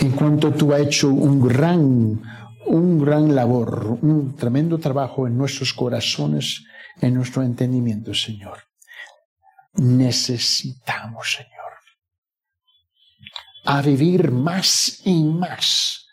en 0.00 0.12
cuanto 0.12 0.52
tú 0.52 0.72
has 0.72 0.80
hecho 0.80 1.08
un 1.08 1.40
gran, 1.40 2.22
un 2.66 3.04
gran 3.04 3.34
labor, 3.34 3.98
un 4.02 4.36
tremendo 4.36 4.78
trabajo 4.78 5.26
en 5.26 5.36
nuestros 5.36 5.72
corazones, 5.72 6.64
en 7.00 7.14
nuestro 7.14 7.42
entendimiento, 7.42 8.14
Señor. 8.14 8.62
Necesitamos, 9.74 11.32
Señor, 11.32 11.72
a 13.64 13.82
vivir 13.82 14.30
más 14.30 15.00
y 15.04 15.24
más 15.24 16.06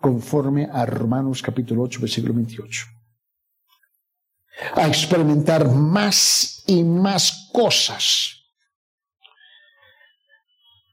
conforme 0.00 0.68
a 0.72 0.86
Romanos 0.86 1.42
capítulo 1.42 1.82
8, 1.82 2.00
versículo 2.00 2.34
28. 2.34 2.86
A 4.76 4.86
experimentar 4.86 5.68
más 5.68 6.62
y 6.66 6.82
más 6.84 7.48
cosas 7.52 8.41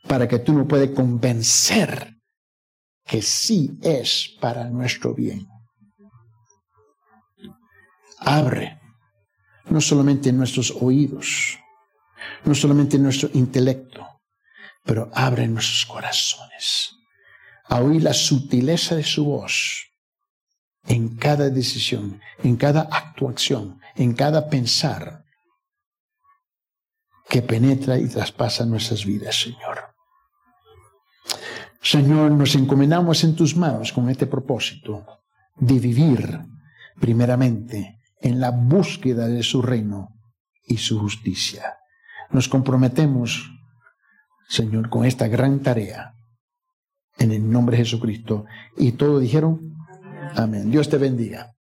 para 0.08 0.28
que 0.28 0.40
tú 0.40 0.54
no 0.54 0.68
puedas 0.68 0.90
convencer 0.90 2.16
que 3.06 3.22
sí 3.22 3.78
es 3.82 4.36
para 4.40 4.66
nuestro 4.66 5.14
bien. 5.14 5.48
Abre 8.20 8.80
no 9.70 9.82
solamente 9.82 10.32
nuestros 10.32 10.72
oídos, 10.72 11.58
no 12.44 12.54
solamente 12.54 12.98
nuestro 12.98 13.30
intelecto, 13.34 14.06
pero 14.84 15.10
abre 15.14 15.48
nuestros 15.48 15.86
corazones 15.86 16.96
a 17.66 17.82
oír 17.82 18.04
la 18.04 18.14
sutileza 18.14 18.96
de 18.96 19.04
su 19.04 19.26
voz 19.26 19.86
en 20.88 21.18
cada 21.18 21.50
decisión, 21.50 22.20
en 22.44 22.58
cada 22.58 22.82
actuación, 22.82 23.80
en 23.96 24.14
cada 24.14 24.50
pensar 24.50 25.24
que 27.30 27.44
penetra 27.44 28.00
y 28.00 28.08
traspasa 28.08 28.66
nuestras 28.66 29.06
vidas, 29.06 29.40
Señor. 29.40 29.89
Señor, 31.82 32.32
nos 32.32 32.56
encomendamos 32.56 33.24
en 33.24 33.36
tus 33.36 33.56
manos 33.56 33.94
con 33.94 34.10
este 34.10 34.28
propósito 34.28 35.06
de 35.56 35.80
vivir 35.80 36.40
primeramente 37.00 38.00
en 38.22 38.40
la 38.40 38.52
búsqueda 38.52 39.28
de 39.28 39.44
su 39.44 39.62
reino 39.62 40.10
y 40.64 40.78
su 40.78 41.00
justicia. 41.00 41.78
Nos 42.32 42.48
comprometemos, 42.48 43.50
Señor, 44.48 44.90
con 44.90 45.06
esta 45.06 45.28
gran 45.28 45.62
tarea. 45.62 46.14
En 47.18 47.32
el 47.32 47.50
nombre 47.50 47.78
de 47.78 47.84
Jesucristo. 47.84 48.46
Y 48.78 48.94
todos 48.94 49.22
dijeron, 49.22 49.76
amén. 50.36 50.72
Dios 50.72 50.90
te 50.90 50.98
bendiga. 50.98 51.54